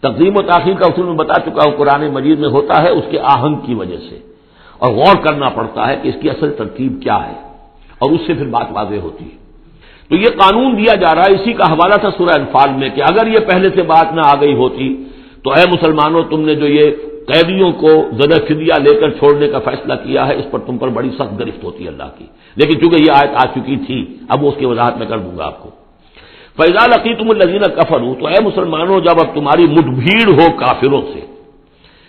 تقدیم 0.00 0.36
و 0.36 0.42
تاخیر 0.42 0.74
کا 0.74 0.86
اصول 0.86 1.06
میں 1.06 1.14
بتا 1.14 1.40
چکا 1.40 1.62
ہوں، 1.64 1.72
قرآن 1.76 2.08
مجید 2.08 2.38
میں 2.38 2.48
ہوتا 2.48 2.82
ہے 2.82 2.88
اس 2.88 3.04
کے 3.10 3.18
آہنگ 3.20 3.54
کی 3.54 3.74
وجہ 3.74 3.96
سے۔ 4.10 4.37
اور 4.78 4.92
غور 4.92 5.16
کرنا 5.22 5.48
پڑتا 5.48 5.88
ہے 5.88 5.96
کہ 6.02 6.08
اس 6.08 6.14
کی 6.22 6.30
اصل 6.30 6.52
ترتیب 6.52 7.02
کیا 7.02 7.26
ہے 7.26 7.34
اور 7.98 8.10
اس 8.10 8.20
سے 8.26 8.34
پھر 8.34 8.46
بات 8.46 8.66
واضح 8.70 8.98
ہوتی 9.02 9.24
ہے۔ 9.24 9.38
تو 10.08 10.16
یہ 10.16 10.26
قانون 10.26 10.78
دیا 10.78 10.94
جا 10.94 11.14
رہا 11.14 11.22
ہے، 11.22 11.34
اسی 11.34 11.52
کا 11.52 11.72
حوالہ 11.72 11.94
تھا 11.94 12.10
سورہ 12.18 12.34
انفال 12.34 12.70
میں 12.76 12.88
کہ 12.88 13.02
اگر 13.02 13.26
یہ 13.26 13.38
پہلے 13.38 13.68
سے 13.74 13.82
بات 13.82 14.14
نہ 14.14 14.20
آ 14.20 14.34
گئی 14.40 14.54
ہوتی 14.54 15.04
تو 15.44 15.50
اے 15.50 15.64
مسلمانوں، 15.72 16.22
تم 16.22 16.40
نے 16.40 16.54
جو 16.54 16.66
یہ 16.66 16.90
قیدیوں 17.26 17.72
کو 17.72 17.88
زدہ 18.12 18.44
فدیہ 18.48 18.74
لے 18.82 18.94
کر 19.00 19.10
چھوڑنے 19.10 19.48
کا 19.48 19.58
فیصلہ 19.58 19.94
کیا 19.94 20.28
ہے، 20.28 20.34
اس 20.34 20.44
پر 20.50 20.58
تم 20.58 20.78
پر 20.78 20.88
بڑی 20.88 21.10
سخت 21.10 21.38
گرفت 21.38 21.64
ہوتی 21.64 21.84
ہے 21.84 21.88
اللہ 21.88 22.10
کی۔ 22.18 22.26
لیکن 22.56 22.80
چونکہ 22.80 22.96
یہ 22.96 23.12
آیت 23.12 23.30
آ 23.34 23.46
چکی 23.54 23.76
تھی، 23.76 24.16
اب 24.28 24.44
وہ 24.44 24.48
اس 24.48 24.54
کی 24.58 24.66
وضاحت 24.66 24.98
میں 24.98 25.06
کر 25.06 25.18
دوں 25.18 25.38
گا 25.38 25.44
آپ 25.44 25.62
کو۔ 25.62 25.70
فیضال 26.56 26.92
عقیتم 26.92 27.30
الزین 27.30 27.62
کفر 27.76 28.00
ہوں 28.00 28.14
تو 28.14 28.26
اے 28.26 28.44
مسلمانوں، 28.44 29.00
جب 29.00 29.20
اب 29.20 29.34
تمہاری 29.34 29.62
مٹ 29.62 29.84
بھیڑ 29.84 30.28
ہو 30.28 30.58
کافروں 30.58 31.02
سے، 31.14 31.20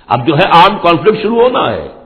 اب 0.07 0.27
جو 0.27 0.33
ہے 0.36 0.48
آرم 0.51 0.77
کانفلکٹ 0.77 1.21
شروع 1.21 1.42
ہونا 1.42 1.71
ہے۔ 1.71 1.99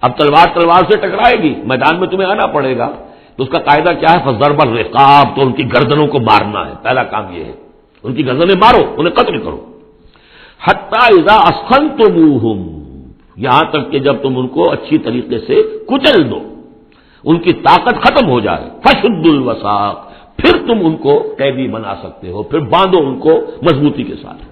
اب 0.00 0.18
تلوار 0.18 0.54
تلوار 0.54 0.90
سے 0.90 0.96
ٹکرائے 0.96 1.42
گی، 1.42 1.54
میدان 1.64 2.00
میں 2.00 2.08
تمہیں 2.08 2.30
آنا 2.30 2.46
پڑے 2.46 2.78
گا۔ 2.78 2.90
تو 3.36 3.42
اس 3.42 3.48
کا 3.48 3.58
قاعدہ 3.58 3.90
کیا 4.00 4.14
ہے؟ 4.14 4.18
فضرب 4.24 4.60
الرقاب، 4.60 5.36
تو 5.36 5.42
ان 5.42 5.52
کی 5.52 5.72
گردنوں 5.72 6.06
کو 6.06 6.18
مارنا 6.18 6.68
ہے۔ 6.68 6.74
پہلا 6.82 7.02
کام 7.02 7.24
یہ 7.30 7.44
ہے، 7.44 7.52
ان 8.02 8.14
کی 8.14 8.26
گردنیں 8.26 8.54
مارو، 8.54 8.94
انہیں 8.96 9.14
قتل 9.14 9.38
کرو۔ 9.38 9.78
حتیٰ 10.64 11.00
اذا 11.02 11.34
اسخن 11.34 11.86
یہاں 13.36 13.70
تک 13.70 13.90
کہ 13.90 13.98
جب 13.98 14.16
تم 14.22 14.38
ان 14.38 14.48
کو 14.48 14.72
اچھی 14.72 14.98
طریقے 14.98 15.38
سے 15.38 15.62
کچل 15.86 16.30
دو، 16.30 16.54
ان 17.24 17.38
کی 17.38 17.52
طاقت 17.52 17.94
ختم 18.02 18.28
ہو 18.28 18.40
جائے۔ 18.40 18.70
فشد 18.84 19.26
الوساق، 19.26 20.10
پھر 20.36 20.66
تم 20.66 20.86
ان 20.86 20.96
کو 20.96 21.34
قیدی 21.38 21.68
بنا 21.68 21.94
سکتے 22.02 22.30
ہو، 22.30 22.42
پھر 22.42 22.58
باندھو 22.58 22.98
ان 22.98 23.18
کو 23.18 23.40
مضبوطی 23.62 24.02
کے 24.02 24.14
ساتھ۔ 24.14 24.42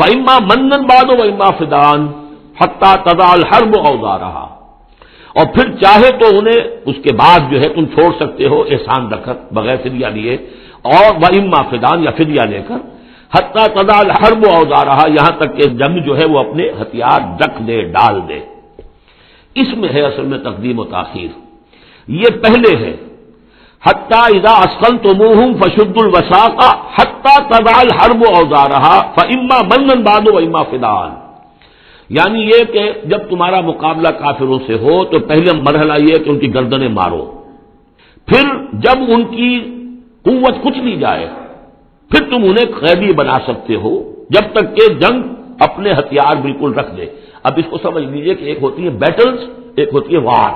فعما 0.00 0.38
مندن 0.38 0.82
باندھو 0.82 1.16
و 1.16 1.22
اما 1.22 1.50
فدان 1.50 2.27
حتہ 2.60 2.96
تدال 3.04 3.44
حرب 3.44 3.76
اوزا 3.86 4.18
رہا۔ 4.18 4.54
اور 5.34 5.46
پھر 5.46 5.72
چاہے 5.72 6.10
تو 6.18 6.38
انہیں 6.38 6.60
اس 6.86 6.96
کے 7.04 7.12
بعد 7.12 7.38
جو 7.50 7.60
ہے 7.60 7.68
تم 7.68 7.84
چھوڑ 7.86 8.26
سکتے 8.26 8.46
ہو 8.46 8.64
احسان 8.70 9.12
رکھ 9.12 9.28
بغیر 9.54 9.76
فدیا 9.76 10.08
لیے 10.08 10.36
اور 10.82 11.14
وہ 11.14 11.26
اما 11.30 11.62
فدان 11.62 12.04
یا 12.04 12.10
فدیا 12.10 12.44
لے 12.44 12.62
کر۔ 12.68 12.74
حتہ 13.36 13.66
تدال 13.66 14.10
حرب 14.10 14.44
اوزا 14.56 14.84
رہا، 14.84 15.06
یہاں 15.06 15.36
تک 15.36 15.56
کہ 15.56 15.64
جنگ 15.64 15.98
جو 15.98 16.18
ہے 16.18 16.24
وہ 16.24 16.38
اپنے 16.38 16.68
ہتھیار 16.80 17.42
رکھ 17.42 17.62
دے، 17.62 17.82
ڈال 17.82 18.20
دے۔ 18.28 18.40
اس 19.54 19.66
میں 19.76 19.88
ہے 19.88 20.00
اصل 20.02 20.22
میں 20.22 20.38
تقدیم 20.38 20.78
و 20.78 20.84
تاخیر۔ 20.84 21.38
یہ 22.08 22.24
پہلے 22.42 22.76
ہے۔ 22.76 22.96
حتہ 23.84 24.18
ادا 24.18 24.58
اسکن 24.58 24.98
تو 24.98 25.14
منہ 25.14 25.52
فشد 25.60 25.96
الوسا 25.96 26.48
کا 26.48 26.70
حتہ 26.94 27.42
تدال 27.42 27.92
حرب 27.92 28.24
اوزا 28.34 28.68
رہا 28.68 29.12
فما 29.14 29.62
بندن 29.62 30.02
بادو 30.02 30.36
اما 30.36 30.62
فدان۔ 30.62 31.17
یعنی 32.08 32.40
یہ 32.40 32.64
کہ 32.72 32.92
جب 33.04 33.18
تمہارا 33.30 33.60
مقابلہ 33.60 34.08
کافروں 34.08 34.58
سے 34.66 34.74
ہو 34.74 35.04
تو 35.04 35.18
پہلے 35.18 35.52
مرحلہ 35.52 35.92
یہ 35.98 36.18
کہ 36.18 36.30
ان 36.30 36.38
کی 36.38 36.54
گردنیں 36.54 36.88
مارو۔ 36.88 37.42
پھر 38.26 38.42
جب 38.72 38.98
ان 39.08 39.24
کی 39.24 39.60
قوت 40.22 40.62
کچھ 40.62 40.78
نہیں 40.78 40.96
جائے، 40.96 41.26
پھر 42.10 42.30
تم 42.30 42.44
انہیں 42.44 42.72
قیدی 42.80 43.12
بنا 43.12 43.38
سکتے 43.46 43.74
ہو، 43.74 44.14
جب 44.30 44.52
تک 44.52 44.76
کہ 44.76 44.94
جنگ 44.94 45.22
اپنے 45.60 45.92
ہتھیار 45.92 46.36
بالکل 46.36 46.72
رکھ 46.74 46.96
دے۔ 46.96 47.06
اب 47.42 47.52
اس 47.56 47.64
کو 47.70 47.78
سمجھ 47.82 48.04
لیجیے 48.04 48.34
کہ 48.34 48.44
ایک 48.44 48.58
ہوتی 48.62 48.84
ہے 48.84 48.90
بیٹلز 48.90 49.38
ایک 49.76 49.88
ہوتی 49.92 50.14
ہے 50.14 50.20
وار 50.20 50.52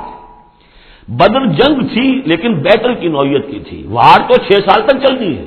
بدر 1.09 1.47
جنگ 1.47 1.81
تھی، 1.81 2.23
لیکن 2.25 2.55
بیٹل 2.55 2.95
کی 2.95 3.09
نوعیت 3.09 3.47
کی 3.51 3.59
تھی۔ 3.59 3.87
وار 3.91 4.21
تو 4.29 4.35
چھ 4.37 4.53
سال 4.53 4.83
تک 4.87 5.09
چلتی 5.09 5.39
ہے۔ 5.39 5.45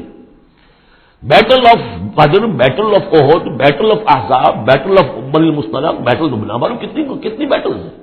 Battle 1.24 1.68
of 1.68 2.00
Badr 2.16 2.46
battle 2.46 2.82
of 2.82 3.10
کوہت 3.10 3.44
battle 3.44 3.92
of 3.92 3.98
Ahzab 4.08 4.66
battle 4.66 4.92
of 4.92 5.25
بل 5.36 5.52
مسترق 5.52 6.00
بیٹل 6.00 6.28
معلوم 6.30 6.78
کتنی 6.78 7.04
کتنی 7.30 7.46
بیٹل 7.46 7.74
ہیں؟ 7.74 7.96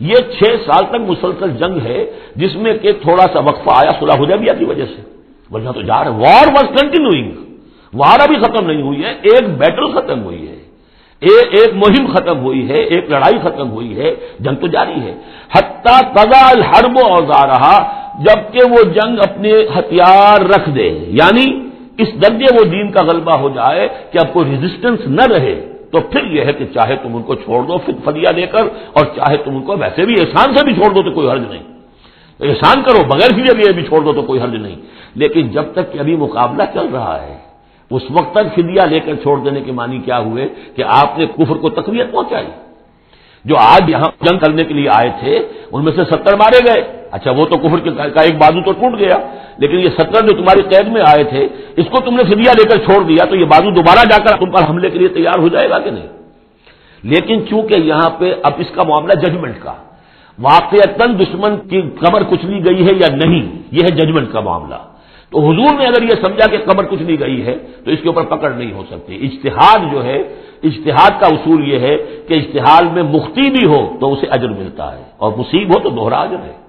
یہ 0.00 0.14
چھ 0.14 0.56
سال 0.66 0.84
تک 0.84 1.00
مسلسل 1.08 1.50
جنگ 1.50 1.76
ہے، 1.84 2.04
جس 2.36 2.56
میں 2.56 2.72
کہ 2.72 2.92
تھوڑا 2.92 3.26
سا 3.32 3.38
وقفہ 3.38 3.70
آیا 3.74 3.92
صلاح 4.00 4.16
حدیبیہ 4.16 4.52
کی 4.58 4.64
وجہ 4.64 4.84
سے. 4.84 5.00
ورنہ 5.50 5.70
تو 5.70 5.82
جا 5.82 6.04
رہے 6.04 6.10
وار 6.10 6.46
واز 6.56 6.68
کنٹینیوئنگ 6.80 7.30
وار 7.92 8.20
ابھی 8.20 8.36
ختم 8.36 8.66
نہیں 8.66 8.82
ہوئی 8.82 9.04
ہے. 9.04 9.12
ایک 9.22 9.44
بیٹل 9.58 9.92
ختم 9.92 10.22
ہوئی 10.22 10.48
ہے. 10.48 10.58
ایک 11.22 11.74
مہم 11.74 12.06
ختم 12.06 12.38
ہوئی 12.38 12.68
ہے. 12.68 12.78
ایک 12.78 13.10
لڑائی 13.10 13.38
ختم 13.42 13.70
ہوئی 13.70 14.00
ہے. 14.00 14.14
جنگ 14.40 14.56
تو 14.56 14.66
جاری 14.66 15.00
ہے. 15.00 15.14
حتیٰ 15.56 16.00
تزا 16.14 16.48
الحرب 16.48 16.98
اوزا 16.98 17.46
رہا، 17.46 17.76
جبکہ 18.18 18.60
وہ 18.70 18.82
جنگ 18.92 19.18
اپنے 19.18 19.52
ہتھیار 19.78 20.40
رکھ 20.40 20.68
دے. 20.70 20.88
یعنی 21.20 21.46
اس 21.98 22.08
درجے 22.22 22.54
وہ 22.54 22.64
دین 22.64 22.90
کا 22.92 23.02
غلبہ 23.02 23.32
ہو 23.32 23.48
جائے 23.48 23.88
کہ 24.12 24.18
اب 24.18 24.32
کوئی 24.32 24.50
ریزسٹنس 24.50 25.00
نہ 25.06 25.24
رہے. 25.32 25.75
تو 25.92 26.00
پھر 26.00 26.24
یہ 26.24 26.44
ہے 26.44 26.52
کہ 26.52 26.64
چاہے 26.74 26.96
تم 26.96 27.16
ان 27.16 27.22
کو 27.22 27.34
چھوڑ 27.34 27.62
دو 27.62 27.78
پھر 27.78 27.94
فلیا 28.04 28.30
دے 28.36 28.46
کر، 28.46 28.64
اور 28.92 29.04
چاہے 29.16 29.36
تم 29.36 29.56
ان 29.56 29.62
کو 29.62 29.76
ویسے 29.76 30.06
بھی 30.06 30.20
احسان 30.20 30.54
سے 30.54 30.64
بھی 30.64 30.74
چھوڑ 30.74 30.90
دو 30.94 31.02
تو 31.02 31.10
کوئی 31.10 31.30
حرج 31.30 31.44
نہیں۔ 31.50 31.62
احسان 32.40 32.82
کرو، 32.82 33.04
بغیر 33.04 33.30
فری 33.30 33.54
بھی 33.56 33.72
بھی 33.72 33.82
چھوڑ 33.82 34.00
دو 34.02 34.12
تو 34.12 34.22
کوئی 34.22 34.40
حرج 34.40 34.54
نہیں۔ 34.54 34.76
لیکن 35.14 35.48
جب 35.48 35.64
تک 35.72 35.92
کہ 35.92 35.98
ابھی 35.98 36.16
مقابلہ 36.16 36.62
چل 36.74 36.86
رہا 36.92 37.22
ہے، 37.22 37.36
اس 37.90 38.02
وقت 38.10 38.34
تک 38.34 38.46
فدیا 38.54 38.84
لے 38.84 39.00
کر 39.00 39.14
چھوڑ 39.14 39.36
دینے 39.38 39.60
کے 39.60 39.72
معنی 39.72 39.98
کیا 39.98 40.18
ہوئے 40.18 40.48
کہ 40.76 40.82
آپ 40.86 41.18
نے 41.18 41.26
کفر 41.26 41.56
کو 41.56 41.68
تقویت 41.68 42.12
پہنچائی۔ 42.12 42.50
جو 43.44 43.54
آج 43.58 43.90
یہاں 43.90 44.24
جنگ 44.24 44.38
کرنے 44.38 44.64
کے 44.64 44.74
لیے 44.74 44.88
آئے 44.88 45.10
تھے، 45.20 45.48
ان 45.72 45.84
میں 45.84 45.92
سے 45.96 46.04
ستر 46.04 46.36
مارے 46.36 46.58
گئے۔ 46.66 46.82
اچھا 47.10 47.30
وہ 47.30 47.44
تو 47.44 47.58
کفر 47.58 48.08
کا 48.08 48.22
ایک 48.22 48.34
بازو 48.38 48.60
تو 48.60 48.72
ٹوٹ 48.72 48.98
گیا، 48.98 49.18
لیکن 49.58 49.80
یہ 49.80 49.88
ستر 49.88 50.26
جو 50.26 50.32
تمہاری 50.32 50.62
قید 50.62 50.88
میں 50.88 51.02
آئے 51.06 51.24
تھے، 51.24 51.48
اس 51.76 51.86
کو 51.90 52.00
تم 52.00 52.16
نے 52.16 52.22
فدیا 52.24 52.52
لے 52.52 52.68
کر 52.68 52.76
چھوڑ 52.76 53.04
دیا، 53.04 53.24
تو 53.24 53.36
یہ 53.36 53.44
بازو 53.44 53.70
دوبارہ 53.70 54.08
جا 54.08 54.18
کر 54.18 54.38
تم 54.38 54.50
پر 54.50 54.70
حملے 54.70 54.90
کے 54.90 54.98
لیے 54.98 55.08
تیار 55.08 55.38
ہو 55.38 55.48
جائے 55.48 55.70
گا 55.70 55.78
کہ 55.78 55.90
نہیں؟ 55.90 56.06
لیکن 57.02 57.46
چونکہ 57.50 57.74
یہاں 57.74 58.10
پہ 58.10 58.34
اب 58.42 58.52
اس 58.58 58.70
کا 58.74 58.82
معاملہ 58.82 59.12
ججمنٹ 59.12 59.54
کا 59.60 59.72
واقع 60.38 60.76
دشمن 60.98 61.56
کی 61.56 61.82
قبر 61.82 62.22
کچھ 62.22 62.44
لی 62.44 62.64
گئی 62.64 62.86
ہے 62.86 62.92
یا 62.96 63.08
نہیں، 63.16 63.62
یہ 63.70 63.82
ہے 63.84 63.90
ججمنٹ 63.90 64.32
کا 64.32 64.40
معاملہ۔ 64.40 64.74
تو 65.30 65.40
حضور 65.40 65.78
نے 65.78 65.86
اگر 65.86 66.02
یہ 66.02 66.14
سمجھا 66.22 66.46
کہ 66.50 66.58
قبر 66.64 66.84
کچھ 66.84 67.02
نہیں 67.02 67.16
گئی 67.20 67.46
ہے، 67.46 67.56
تو 67.84 67.90
اس 67.90 67.98
کے 68.02 68.08
اوپر 68.08 68.22
پکڑ 68.22 68.50
نہیں 68.50 68.72
ہو 68.72 68.82
سکتی۔ 68.90 69.14
اجتہاد 69.22 69.92
جو 69.92 70.04
ہے 70.04 70.22
اجتہاد 70.62 71.20
کا 71.20 71.26
اصول 71.26 71.68
یہ 71.68 71.78
ہے 71.78 71.96
کہ 72.28 72.34
اشتہاد 72.34 72.82
میں 72.92 73.02
مختی 73.02 73.50
بھی 73.50 73.66
ہو 73.66 73.96
تو 74.00 74.12
اسے 74.12 74.26
اجر 74.30 74.48
ملتا 74.48 74.98
ہے 74.98 75.02
اور 75.16 75.32
مصیب 75.36 75.68
ہو 75.68 75.80
تو 75.80 75.90
دوہرا 75.90 76.16
اجر 76.16 76.36
ہے۔ 76.36 76.66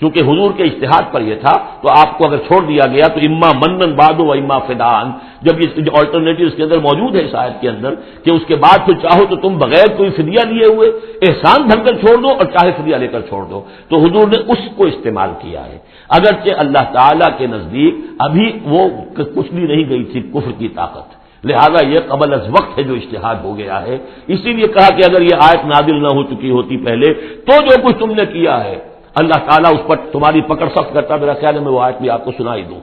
چونکہ 0.00 0.20
حضور 0.20 0.50
کے 0.56 0.62
اشتہاد 0.62 1.12
پر 1.12 1.20
یہ 1.20 1.34
تھا، 1.34 1.66
تو 1.82 1.88
آپ 1.88 2.18
کو 2.18 2.26
اگر 2.26 2.36
چھوڑ 2.36 2.62
دیا 2.62 2.86
گیا 2.86 3.06
تو 3.06 3.20
اما 3.20 3.50
منن 3.52 3.92
باد 3.92 4.20
و 4.20 4.32
اما 4.32 4.58
فدان۔ 4.58 5.10
جب 5.42 5.60
یہ 5.60 5.66
آلٹرنیٹو 5.98 6.44
اس 6.44 6.52
کے 6.56 6.62
اندر 6.62 6.78
موجود 6.78 7.16
ہے 7.16 7.28
شاید 7.30 7.52
کے 7.60 7.68
اندر 7.68 7.94
کہ 8.24 8.30
اس 8.30 8.42
کے 8.46 8.56
بعد 8.56 8.86
پھر 8.86 8.94
چاہو 8.94 9.26
تو 9.26 9.36
تم 9.36 9.58
بغیر 9.58 9.96
کوئی 9.96 10.10
فدیہ 10.10 10.40
لیے 10.40 10.66
ہوئے 10.66 10.88
احسان 11.22 11.62
بھر 11.62 11.84
کر 11.84 11.94
چھوڑ 11.94 12.16
دو 12.16 12.28
اور 12.28 12.44
چاہے 12.44 12.72
فدیہ 12.72 12.96
لے 12.96 13.06
کر 13.06 13.20
چھوڑ 13.20 13.44
دو۔ 13.44 13.62
تو 13.88 13.96
حضور 13.96 14.28
نے 14.28 14.36
اس 14.36 14.58
کو 14.76 14.84
استعمال 14.84 15.30
کیا 15.42 15.66
ہے۔ 15.66 15.78
اگرچہ 16.08 16.50
اللہ 16.58 16.84
تعالی 16.92 17.24
کے 17.38 17.46
نزدیک 17.46 17.94
ابھی 18.18 18.58
وہ 18.64 18.88
کچھ 19.16 19.52
بھی 19.52 19.66
نہیں 19.66 19.88
گئی 19.88 20.04
تھی 20.04 20.20
کفر 20.20 20.52
کی 20.58 20.68
طاقت۔ 20.68 21.13
لہذا 21.44 21.86
یہ 21.86 21.98
قبل 22.08 22.32
از 22.34 22.48
وقت 22.48 22.78
ہے 22.78 22.82
جو 22.82 22.94
اشتہاد 22.94 23.34
ہو 23.44 23.58
گیا 23.58 23.82
ہے۔ 23.82 23.98
اسی 24.26 24.52
لیے 24.52 24.66
کہا 24.66 24.88
کہ 24.96 25.02
اگر 25.04 25.22
یہ 25.22 25.34
آیت 25.40 25.64
نادل 25.64 26.02
نہ 26.02 26.08
ہو 26.08 26.22
چکی 26.22 26.50
ہوتی 26.50 26.76
پہلے، 26.76 27.12
تو 27.46 27.52
جو 27.66 27.76
کچھ 27.84 27.98
تم 27.98 28.10
نے 28.10 28.26
کیا 28.26 28.64
ہے، 28.64 28.78
اللہ 29.14 29.34
تعالیٰ 29.34 29.72
اس 29.72 29.80
پر 29.86 29.96
تمہاری 30.12 30.40
پکڑ 30.40 30.68
سخت 30.68 30.92
کرتا 30.92 31.16
میرا 31.16 31.32
خیال 31.32 31.54
ہے 31.54 31.60
میں 31.60 31.72
وہ 31.72 31.80
آیت 31.80 32.00
بھی 32.00 32.10
آپ 32.10 32.24
کو 32.24 32.30
سنا 32.38 32.54
ہی 32.56 32.62
دوں۔ 32.62 32.80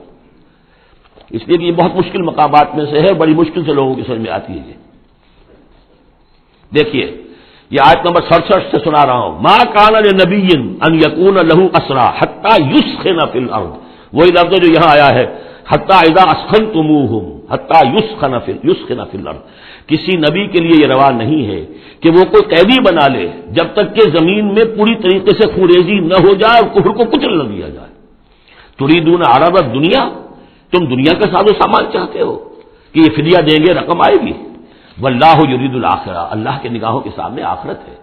اس 1.30 1.48
لیے 1.48 1.56
کہ 1.58 1.64
یہ 1.64 1.72
بہت 1.72 1.96
مشکل 1.96 2.22
مقامات 2.22 2.74
میں 2.74 2.84
سے 2.90 3.00
ہے، 3.00 3.14
بڑی 3.14 3.34
مشکل 3.34 3.64
سے 3.64 3.72
لوگوں 3.72 3.94
کی 3.94 4.02
سمجھ 4.06 4.18
میں 4.18 4.30
آتی 4.30 4.52
ہے 4.52 4.62
یہ۔ 4.68 4.78
دیکھیے، 6.74 7.22
یہ 7.70 7.80
آیت 7.86 8.06
نمبر 8.06 8.20
سڑسٹھ 8.20 8.70
سے 8.70 8.78
سنا 8.84 9.06
رہا 9.06 9.18
ہوں۔ 9.18 9.42
ماں 9.42 9.64
کان 9.72 9.94
نبی 10.22 10.48
ان 10.54 10.94
یقون 10.94 11.34
لہو 11.34 11.66
اسرا 11.66 12.10
حتہ 12.18 12.62
یوس 12.62 13.02
خنا 13.02 13.24
فل 13.26 13.46
وہی 14.12 14.30
لفظ 14.30 14.60
جو 14.60 14.68
یہاں 14.68 14.90
آیا 14.90 15.14
ہے۔ 15.14 15.26
حتہ 15.72 15.92
ادا 15.92 16.22
اسخن 16.30 16.64
تم 16.72 16.88
حتہ 17.50 17.78
یوس 17.92 18.08
خنا 18.20 18.38
فل 18.38 18.58
یوس 18.62 18.80
کسی 19.86 20.16
نبی 20.16 20.46
کے 20.46 20.58
لیے 20.60 20.74
یہ 20.82 20.86
روا 20.86 21.10
نہیں 21.10 21.46
ہے 21.46 21.62
کہ 22.00 22.08
وہ 22.10 22.24
کوئی 22.24 22.42
قیدی 22.48 22.78
بنا 22.80 23.06
لے، 23.08 23.26
جب 23.50 23.66
تک 23.72 23.86
کہ 23.94 24.02
زمین 24.10 24.44
میں 24.54 24.64
پوری 24.76 24.94
طریقے 24.94 25.32
سے 25.32 25.44
خوریزی 25.54 25.98
نہ 26.10 26.14
ہو 26.14 26.34
جائے 26.34 26.60
اور 26.60 26.68
کفر 26.74 26.90
کو 26.90 27.04
کچل 27.04 27.32
نہ 27.38 27.42
دیا 27.42 27.68
جائے۔ 27.68 27.92
تری 28.78 29.00
دون 29.00 29.22
عربت 29.22 29.64
دنیا؟ 29.74 30.02
تم 30.72 30.84
دنیا 30.84 31.12
کا 31.12 31.26
ساز 31.26 31.46
و 31.50 31.54
سامان 31.58 31.84
چاہتے 31.92 32.20
ہو 32.20 32.34
کہ 32.92 32.98
یہ 33.00 33.10
فدیہ 33.16 33.40
دیں 33.46 33.60
گے، 33.64 33.74
رقم 33.74 34.00
آئے 34.00 34.16
گی۔ 34.26 34.32
وہ 35.00 35.06
اللہ 35.06 35.38
یرید 35.50 35.74
الآخرہ، 35.74 36.22
اللہ 36.30 36.54
کے 36.62 36.68
نگاہوں 36.68 37.00
کے 37.00 37.10
سامنے 37.16 37.42
آخرت 37.42 37.88
ہے۔ 37.88 37.94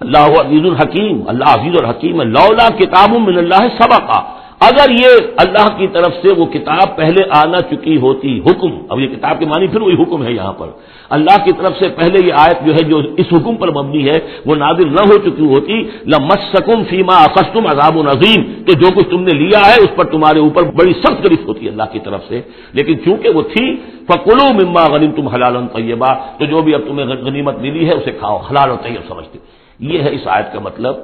اللہ 0.00 0.26
عزیز 0.40 0.64
الحکیم، 0.64 1.16
اللہ 1.26 1.44
عزیز 1.44 1.74
الحکیم 1.78 2.20
اللہ 2.20 2.68
کتاب 2.78 3.10
من 3.10 3.36
اللہ 3.38 3.64
سبا 3.78 3.98
کا 3.98 4.20
اگر 4.64 4.90
یہ 4.90 5.08
اللہ 5.36 5.78
کی 5.78 5.86
طرف 5.86 6.12
سے 6.22 6.28
وہ 6.36 6.46
کتاب 6.46 6.96
پہلے 6.96 7.24
آنا 7.30 7.60
چکی 7.60 7.96
ہوتی، 7.96 8.38
حکم، 8.38 8.68
اب 8.88 9.00
یہ 9.00 9.06
کتاب 9.06 9.38
کے 9.38 9.46
معنی 9.46 9.66
پھر 9.66 9.80
وہی 9.80 10.02
حکم 10.02 10.24
ہے 10.24 10.32
یہاں 10.32 10.52
پر۔ 10.52 10.66
اللہ 11.10 11.44
کی 11.44 11.52
طرف 11.52 11.78
سے 11.78 11.88
پہلے 11.88 12.26
یہ 12.26 12.32
آیت 12.36 12.66
جو 12.66 12.74
ہے، 12.74 12.82
جو 12.82 12.98
اس 13.16 13.26
حکم 13.32 13.56
پر 13.56 13.70
مبنی 13.70 14.08
ہے، 14.08 14.18
وہ 14.46 14.54
نادر 14.54 14.84
نہ 14.84 15.00
ہو 15.00 15.18
چکی 15.18 15.46
ہوتی۔ 15.46 15.82
لمس 16.06 16.52
سکم 16.52 16.84
فیما 16.84 17.16
اخستم 17.16 17.66
عذاب 17.66 17.98
العظیم 17.98 18.42
تو 18.66 18.72
جو 18.72 18.86
کچھ 18.96 19.10
تم 19.10 19.22
نے 19.22 19.32
لیا 19.34 19.58
ہے، 19.58 19.74
اس 19.74 19.96
پر 19.96 20.04
تمہارے 20.04 20.38
اوپر 20.38 20.62
بڑی 20.62 20.92
سخت 20.92 21.24
گرفت 21.24 21.48
ہوتی 21.48 21.64
ہے 21.64 21.70
اللہ 21.70 21.82
کی 21.92 21.98
طرف 21.98 22.20
سے۔ 22.28 22.40
لیکن 22.72 23.04
چونکہ 23.04 23.28
وہ 23.28 23.42
تھی 23.42 23.76
فکلو 24.08 24.52
مما 24.52 24.86
غنیم 24.86 25.10
تم 25.10 25.28
حلال 25.28 25.56
طیبہ 25.72 26.14
تو 26.38 26.44
جو 26.44 26.62
بھی 26.62 26.74
اب 26.74 26.80
تمہیں 26.88 27.06
غنیمت 27.06 27.58
ملی 27.58 27.88
ہے، 27.88 27.94
اسے 27.94 28.10
کھاؤ، 28.10 28.36
حلال 28.36 28.70
و 28.70 28.76
طیب 28.82 29.08
سمجھتے۔ 29.08 29.38
یہ 29.80 29.98
ہے 29.98 30.14
اس 30.14 30.20
آیت 30.24 30.52
کا 30.52 30.60
مطلب۔ 30.60 30.96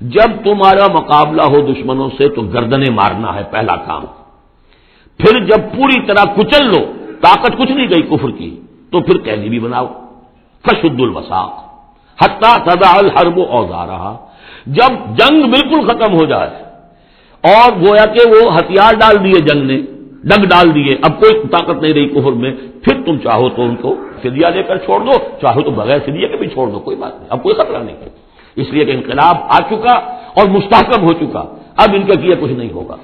جب 0.00 0.30
تمہارا 0.44 0.86
مقابلہ 0.94 1.42
ہو 1.42 1.60
دشمنوں 1.66 2.08
سے 2.18 2.28
تو 2.28 2.42
گردنے 2.54 2.90
مارنا 2.90 3.34
ہے 3.34 3.42
پہلا 3.50 3.76
کام۔ 3.86 4.04
پھر 5.20 5.38
جب 5.46 5.60
پوری 5.74 5.98
طرح 6.06 6.24
کچل 6.36 6.64
لو، 6.66 6.80
طاقت 7.20 7.56
کچھ 7.58 7.70
نہیں 7.70 7.88
گئی 7.90 8.02
کفر 8.02 8.30
کی، 8.30 8.50
تو 8.92 9.00
پھر 9.00 9.18
قیدی 9.24 9.48
بھی 9.48 9.58
بناؤ۔ 9.58 9.86
فشد 10.64 11.00
الوساق 11.00 11.52
حتہ 12.18 12.52
تدا 12.64 12.90
الحرب 12.98 13.38
اوزا 13.48 13.86
رہا 13.86 14.14
جب 14.76 14.92
جنگ 15.18 15.50
بالکل 15.50 15.86
ختم 15.88 16.14
ہو 16.14 16.24
جائے، 16.24 16.50
اور 17.44 17.72
گویا 17.82 18.04
کہ 18.14 18.28
وہ 18.30 18.40
ہتھیار 18.56 18.92
ڈال 19.00 19.24
دیے 19.24 19.40
جنگ 19.40 19.62
نے، 19.62 19.78
ڈگ 20.30 20.44
ڈال 20.50 20.74
دیے، 20.74 20.96
اب 21.02 21.18
کوئی 21.20 21.32
طاقت 21.50 21.82
نہیں 21.82 21.92
رہی 21.92 22.08
کفر 22.08 22.32
میں، 22.42 22.52
پھر 22.84 23.02
تم 23.06 23.18
چاہو 23.24 23.48
تو 23.48 23.62
ان 23.62 23.74
کو 23.76 23.94
فدیا 24.22 24.48
لے 24.48 24.62
کر 24.62 24.76
چھوڑ 24.86 25.00
دو، 25.00 25.18
چاہو 25.40 25.62
تو 25.62 25.70
بغیر 25.70 25.98
فدیا 26.06 26.28
کے 26.28 26.36
بھی 26.36 26.48
چھوڑ 26.48 26.66
دو، 26.70 26.78
کوئی 26.78 26.96
بات 26.96 27.14
نہیں، 27.18 27.30
اب 27.30 27.42
کوئی 27.42 27.54
خطرہ 27.54 27.82
نہیں۔ 27.82 27.96
اس 28.56 28.66
لیے 28.70 28.84
کہ 28.84 28.90
انقلاب 28.90 29.36
آ 29.40 29.58
چکا 29.58 29.92
اور 30.34 30.46
مستحکم 30.46 31.02
ہو 31.02 31.12
چکا۔ 31.12 31.44
اب 31.76 31.88
ان 31.94 32.02
کا 32.06 32.20
کیا 32.20 32.34
کچھ 32.40 32.52
نہیں 32.52 32.72
ہوگا۔ 32.72 32.96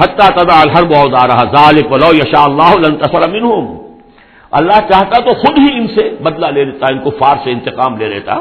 حتہ 0.00 0.40
تدا 0.40 0.60
الحر 0.60 0.82
بہت 0.82 1.14
آ 1.14 1.26
رہا۔ 1.26 1.42
ظالق 1.56 1.92
ولو 1.92 2.10
یشا 2.14 2.44
اللہ 2.44 3.16
امین 3.16 3.76
اللہ 4.50 4.72
چاہتا 4.72 5.20
تو 5.20 5.34
خود 5.34 5.58
ہی 5.58 5.72
ان 5.72 5.86
سے 5.88 6.16
بدلہ 6.22 6.46
لے 6.46 6.64
لیتا، 6.64 6.88
ان 6.88 6.98
کو 6.98 7.10
فار 7.10 7.36
سے 7.44 7.52
انتقام 7.52 7.96
لے 7.96 8.08
لیتا۔ 8.08 8.34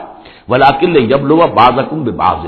ولاکل 0.49 1.07
جب 1.07 1.25
لو 1.25 1.35
باز 1.35 1.79
اکم 1.79 2.03
باز 2.03 2.45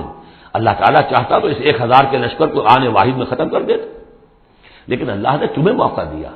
اللہ 0.53 0.69
تعالیٰ 0.79 1.01
چاہتا 1.09 1.39
تو 1.39 1.47
اس 1.47 1.57
ایک 1.59 1.81
ہزار 1.81 2.03
کے 2.09 2.17
لشکر 2.17 2.47
کو 2.47 2.61
آنے 2.61 2.87
واحد 2.87 3.17
میں 3.17 3.25
ختم 3.25 3.49
کر 3.49 3.61
دیتا۔ 3.61 3.99
لیکن 4.87 5.09
اللہ 5.09 5.29
نے 5.39 5.47
تمہیں 5.47 5.75
موقع 5.75 6.01
دیا، 6.01 6.29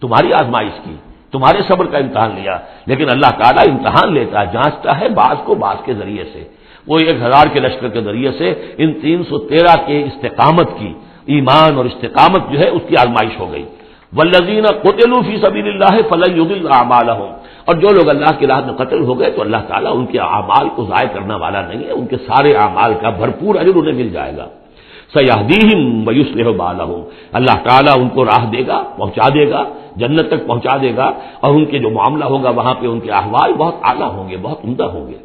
تمہاری 0.00 0.32
آزمائش 0.32 0.80
کی، 0.84 0.96
تمہارے 1.32 1.62
صبر 1.68 1.86
کا 1.86 1.98
امتحان 1.98 2.30
لیا۔ 2.34 2.58
لیکن 2.86 3.10
اللہ 3.10 3.30
تعالیٰ 3.38 3.68
امتحان 3.68 4.14
لیتا 4.14 4.40
ہے 4.40 4.46
جانچتا 4.52 5.00
ہے 5.00 5.08
بعض 5.08 5.36
کو 5.44 5.54
بعض 5.54 5.76
کے 5.84 5.94
ذریعے 5.94 6.24
سے۔ 6.24 6.48
وہ 6.86 6.98
ایک 6.98 7.16
ہزار 7.22 7.46
کے 7.52 7.60
لشکر 7.60 7.88
کے 7.88 8.00
ذریعے 8.00 8.30
سے 8.38 8.54
ان 8.78 8.92
تین 8.92 9.22
سو 9.28 9.38
تیرہ 9.38 9.74
کے 9.86 10.02
استقامت 10.02 10.68
کی 10.78 10.92
ایمان 11.26 11.76
اور 11.76 11.84
استقامت 11.84 12.42
جو 12.50 12.58
ہے 12.58 12.68
اس 12.68 12.82
کی 12.88 12.96
آزمائش 12.96 13.40
ہو 13.40 13.52
گئی۔ 13.52 13.64
ولزین 14.16 14.66
قطل 14.66 15.12
فی 15.26 15.36
سبیل 15.40 15.66
اللہ 15.68 15.94
فلن 16.08 16.66
اعمال 16.72 17.08
اور 17.64 17.74
جو 17.74 17.88
لوگ 17.88 18.08
اللہ 18.08 18.32
کی 18.38 18.46
راہ 18.46 18.60
میں 18.66 18.74
قتل 18.74 19.04
ہو 19.04 19.18
گئے 19.18 19.30
تو 19.30 19.42
اللہ 19.42 19.62
تعالیٰ 19.68 19.92
ان 19.94 20.06
کے 20.06 20.18
اعمال 20.18 20.68
کو 20.74 20.84
ضائع 20.84 21.08
کرنے 21.14 21.34
والا 21.34 21.60
نہیں 21.60 21.84
ہے، 21.84 21.90
ان 21.90 22.06
کے 22.06 22.16
سارے 22.16 22.54
اعمال 22.54 22.94
کا 23.00 23.10
بھرپور 23.10 23.54
اجر 23.54 23.74
انہیں 23.76 23.94
مل 23.94 24.08
جائے 24.08 24.36
گا۔ 24.36 24.46
سیاحدیم 25.14 26.04
میوس 26.06 26.30
لہ 26.36 26.48
بالا 26.56 26.84
ہوں 26.84 27.02
اللہ 27.32 27.56
تعالیٰ 27.62 27.94
ان 28.00 28.08
کو 28.08 28.24
راہ 28.24 28.44
دے 28.50 28.66
گا، 28.66 28.78
پہنچا 28.96 29.28
دے 29.34 29.50
گا، 29.50 29.62
جنت 29.96 30.26
تک 30.28 30.46
پہنچا 30.46 30.76
دے 30.82 30.96
گا 30.96 31.08
اور 31.40 31.54
ان 31.54 31.64
کے 31.64 31.78
جو 31.78 31.90
معاملہ 31.90 32.24
ہوگا 32.24 32.50
وہاں 32.50 32.74
پہ 32.80 32.86
ان 32.86 33.00
کے 33.00 33.10
احوال 33.10 33.52
بہت 33.52 33.74
اعلیٰ 33.82 34.10
ہوں 34.12 34.30
گے، 34.30 34.36
بہت 34.42 34.58
عمدہ 34.64 34.84
ہوں 34.84 35.06
گے۔ 35.08 35.18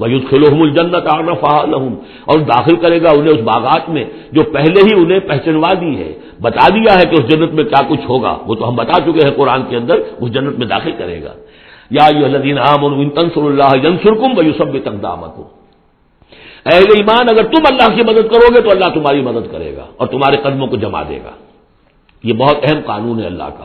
ویوس 0.00 0.22
خلوحم 0.30 0.62
الجنت 0.62 0.94
الجنت 0.94 1.98
اور 2.24 2.38
داخل 2.38 2.76
کرے 2.76 3.02
گا 3.02 3.10
انہیں 3.10 3.34
اس 3.34 3.40
باغات 3.40 3.90
میں 3.90 4.04
جو 4.32 4.42
پہلے 4.42 4.80
ہی 4.80 5.02
انہیں 5.02 5.20
پہچنوا 5.20 5.72
دی 5.80 5.98
ہے۔ 5.98 6.12
بتا 6.42 6.68
دیا 6.68 6.98
ہے 6.98 7.04
کہ 7.04 7.22
اس 7.22 7.28
جنت 7.28 7.52
میں 7.52 7.64
کیا 7.64 7.82
کچھ 7.88 8.06
ہوگا۔ 8.08 8.38
وہ 8.46 8.54
تو 8.54 8.68
ہم 8.68 8.76
بتا 8.76 8.92
چکے 8.92 9.20
ہیں 9.24 9.34
قرآن 9.36 9.62
کے 9.68 9.76
اندر 9.76 10.00
اس 10.20 10.32
جنت 10.32 10.58
میں 10.58 10.66
داخل 10.66 10.92
کرے 10.98 11.22
گا۔ 11.22 11.34
یا 11.90 12.04
عام 12.58 13.08
تنسر 13.08 13.42
اللہ 13.42 13.86
ینسرکم 13.86 14.38
ویوسب 14.38 14.78
تقدامت 14.84 15.30
اہل 16.66 16.84
ایمان، 16.96 17.28
اگر 17.28 17.42
تم 17.42 17.62
اللہ 17.66 17.96
کی 17.96 18.02
مدد 18.02 18.32
کرو 18.32 18.54
گے 18.54 18.60
تو 18.60 18.70
اللہ 18.70 18.84
تمہاری 18.94 19.20
مدد 19.22 19.52
کرے 19.52 19.76
گا 19.76 19.86
اور 19.96 20.06
تمہارے 20.06 20.36
قدموں 20.36 20.66
کو 20.66 20.76
جما 20.76 21.02
دے 21.02 21.16
گا۔ 21.16 21.30
یہ 22.24 22.32
بہت 22.32 22.56
اہم 22.62 22.80
قانون 22.86 23.20
ہے 23.20 23.26
اللہ 23.26 23.44
کا۔ 23.44 23.64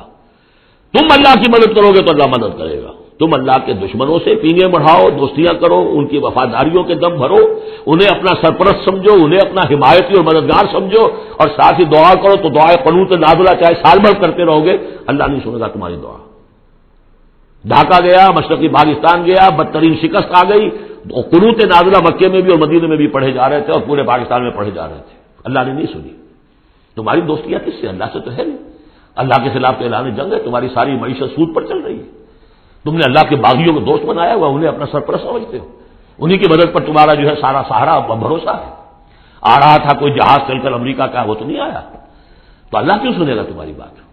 تم 0.92 1.08
اللہ 1.12 1.44
کی 1.44 1.50
مدد 1.50 1.76
کرو 1.76 1.92
گے 1.92 2.02
تو 2.02 2.10
اللہ 2.10 2.26
مدد 2.26 2.58
کرے 2.58 2.84
گا۔ 2.84 2.92
تم 3.20 3.30
اللہ 3.34 3.58
کے 3.66 3.74
دشمنوں 3.74 4.20
سے 4.24 4.36
پینے 4.36 4.68
بڑھاؤ، 4.68 5.10
دوستیاں 5.10 5.54
کرو، 5.54 5.90
ان 5.94 6.08
کی 6.08 6.18
وفاداریوں 6.18 6.84
کے 6.84 6.96
دم 6.96 7.10
بھرو، 7.10 7.60
انہیں 7.86 8.18
اپنا 8.18 8.32
سرپرست 8.42 8.86
سمجھو، 8.86 9.24
انہیں 9.26 9.42
اپنا 9.42 9.62
حمایتی 9.62 10.14
اور 10.18 10.24
مددگار 10.24 10.66
سمجھو، 10.72 11.06
اور 11.38 11.48
ساتھ 11.48 11.80
ہی 11.80 11.86
دعا 11.86 12.14
کرو 12.14 12.36
تو 12.36 12.50
دعائیں 12.50 12.86
قنوت 12.86 13.12
نادلہ 13.12 13.62
چاہے 13.62 13.74
سال 13.74 14.00
بھر 14.00 14.22
کرتے 14.22 14.46
رہو 14.46 14.66
گے، 14.66 14.78
اللہ 15.08 15.24
نہیں 15.24 15.40
سنے 15.44 15.60
گا 15.60 15.68
تمہاری 15.68 15.96
دعا۔ 15.96 16.18
ڈھاکہ 17.66 18.04
گیا، 18.04 18.32
مشرقی 18.32 18.68
پاکستان 18.68 19.26
گیا، 19.26 19.50
بدترین 19.50 19.96
شکست 20.02 20.34
آ 20.34 20.44
گئی 20.50 20.70
قنوت 21.06 21.64
نادلہ 21.64 22.10
مکے 22.10 22.30
میں 22.30 22.42
بھی 22.42 22.52
اور 22.52 22.60
مدینے 22.60 22.88
میں 22.88 22.98
بھی 22.98 23.08
پڑھے 23.08 23.32
جا 23.32 23.50
رہے 23.50 23.62
تھے 23.62 23.74
اور 23.74 23.82
پورے 23.82 24.04
پاکستان 24.04 24.44
میں 24.44 24.52
پڑھے 24.52 24.72
جا 24.72 24.88
رہے 24.88 24.94
تھے۔ 24.94 25.18
اللہ 25.44 25.60
نے 25.68 25.74
نہیں 25.74 25.86
سنی۔ 25.94 26.10
تمہاری 26.96 27.22
دوستیاں 27.22 27.60
کس 27.66 27.74
سے؟ 27.82 27.88
اللہ 27.88 28.04
سے 28.14 28.20
تو 28.20 28.32
ہے 28.32 28.44
نہیں۔ 28.44 28.58
اللہ 29.16 29.44
کے 29.44 29.50
خلاف 29.54 29.76
اعلان 29.80 30.16
جنگ 30.16 30.34
ہے، 30.34 30.40
تمہاری 30.40 30.68
ساری 30.74 30.92
معیشت 30.92 31.20
سود 31.20 31.56
پر 31.56 31.66
چل 31.66 31.78
رہی 31.78 32.00
ہے۔ 32.00 32.25
تم 32.86 32.96
نے 32.96 33.04
اللہ 33.04 33.30
کے 33.30 33.36
باغیوں 33.36 33.74
کو 33.74 33.80
دوست 33.80 34.06
بنایا 34.06 34.36
ہوا 34.36 34.48
انہیں 34.48 34.68
اپنا 34.68 34.86
سرپرست 34.92 35.24
سمجھتے 35.24 35.60
ہو۔ 35.60 35.66
انہیں 36.18 36.38
کی 36.38 36.46
مدد 36.50 36.74
پر 36.74 36.82
تمہارا 36.82 37.14
جو 37.14 37.30
ہے 37.30 37.36
سارا 37.42 37.62
سہارا 37.68 38.00
بھروسہ 38.00 38.50
ہے۔ 38.50 38.76
آ 39.42 39.56
رہا 39.56 39.78
تھا 39.78 39.98
کوئی 40.00 40.14
جہاز 40.14 40.40
چل 40.48 40.60
کر 40.60 40.74
امریکہ 40.74 41.04
کا، 41.04 41.22
وہ 41.22 41.34
تو 41.34 41.46
نہیں 41.46 41.60
آیا۔ 41.60 41.82
تو 42.72 42.78
اللہ 42.78 42.94
کیوں 43.02 43.14
سنے 43.14 43.36
گا 43.36 43.44
تمہاری 43.44 43.74
بات؟ 43.78 44.06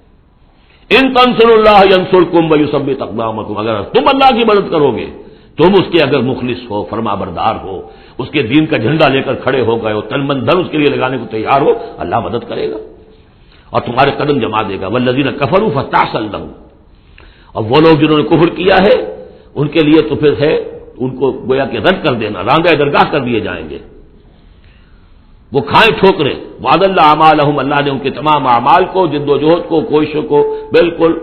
ان 0.90 1.14
تنسل 1.14 1.52
اللہ 1.52 1.94
ینسل 1.94 2.24
کم 2.24 2.48
بھائی 2.48 2.66
سب 2.72 3.04
تقدام 3.04 3.58
اگر 3.58 3.82
تم 3.82 4.04
اللہ 4.08 4.40
کی 4.40 4.46
مدد 4.46 4.70
کرو 4.70 4.90
گے، 4.90 5.06
تم 5.56 5.72
اس 5.72 5.92
کے 5.92 6.02
اگر 6.02 6.20
مخلص 6.20 6.70
ہو، 6.70 6.84
فرما 6.84 7.14
بردار 7.14 7.54
ہو، 7.62 7.82
اس 8.18 8.30
کے 8.30 8.42
دین 8.42 8.66
کا 8.66 8.76
جھنڈا 8.76 9.08
لے 9.08 9.22
کر 9.22 9.34
کھڑے 9.34 9.60
ہو 9.60 9.84
گئے 9.84 9.92
ہو، 9.92 10.00
تن 10.00 10.26
من 10.26 10.46
دھن 10.46 10.60
اس 10.60 10.66
کے 10.70 10.78
لیے 10.78 10.88
لگانے 10.88 11.18
کو 11.18 11.26
تیار 11.30 11.60
ہو، 11.60 11.72
اللہ 11.98 12.18
مدد 12.18 12.48
کرے 12.48 12.70
گا۔ 12.70 12.76
اور 13.70 13.80
تمہارے 13.80 14.10
قدم 14.10 14.38
جما 14.38 14.62
دے 14.62 14.80
گا۔ 14.80 14.86
وہ 14.86 14.98
لذین 14.98 15.38
کفر 15.38 15.62
فتاس 15.74 16.16
اللہ 17.54 17.68
اور 17.68 17.80
وہ 17.80 17.90
لوگ 17.90 18.00
جنہوں 18.00 18.18
نے 18.18 18.24
کفر 18.24 18.54
کیا 18.54 18.76
ہے، 18.82 19.26
ان 19.54 19.68
کے 19.68 19.80
لیے 19.80 20.02
تو 20.08 20.14
پھر 20.14 20.34
ہے، 20.40 20.78
ان 20.96 21.16
کو 21.16 21.32
گویا 21.32 21.64
کہ 21.64 21.76
رد 21.76 22.04
کر 22.04 22.12
دینا 22.12 22.42
راندہ 22.42 22.68
درگاہ 22.68 23.10
کر 23.10 23.20
دیے 23.20 23.40
جائیں 23.40 23.70
گے۔ 23.70 23.78
وہ 25.52 25.60
کھائیں 25.60 26.00
ٹھوکرے 26.00 26.34
واد 26.62 26.84
اللہ 26.84 27.00
اعمال 27.00 27.40
اللہ 27.40 27.80
نے 27.84 27.90
ان 27.90 27.98
کے 27.98 28.10
تمام 28.10 28.46
اعمال 28.46 28.84
کو، 28.92 29.06
جد 29.06 29.30
و 29.30 29.36
جہد 29.36 29.68
کو، 29.68 29.80
کوششوں 29.80 30.22
کو 30.22 30.56
بالکل 30.72 31.18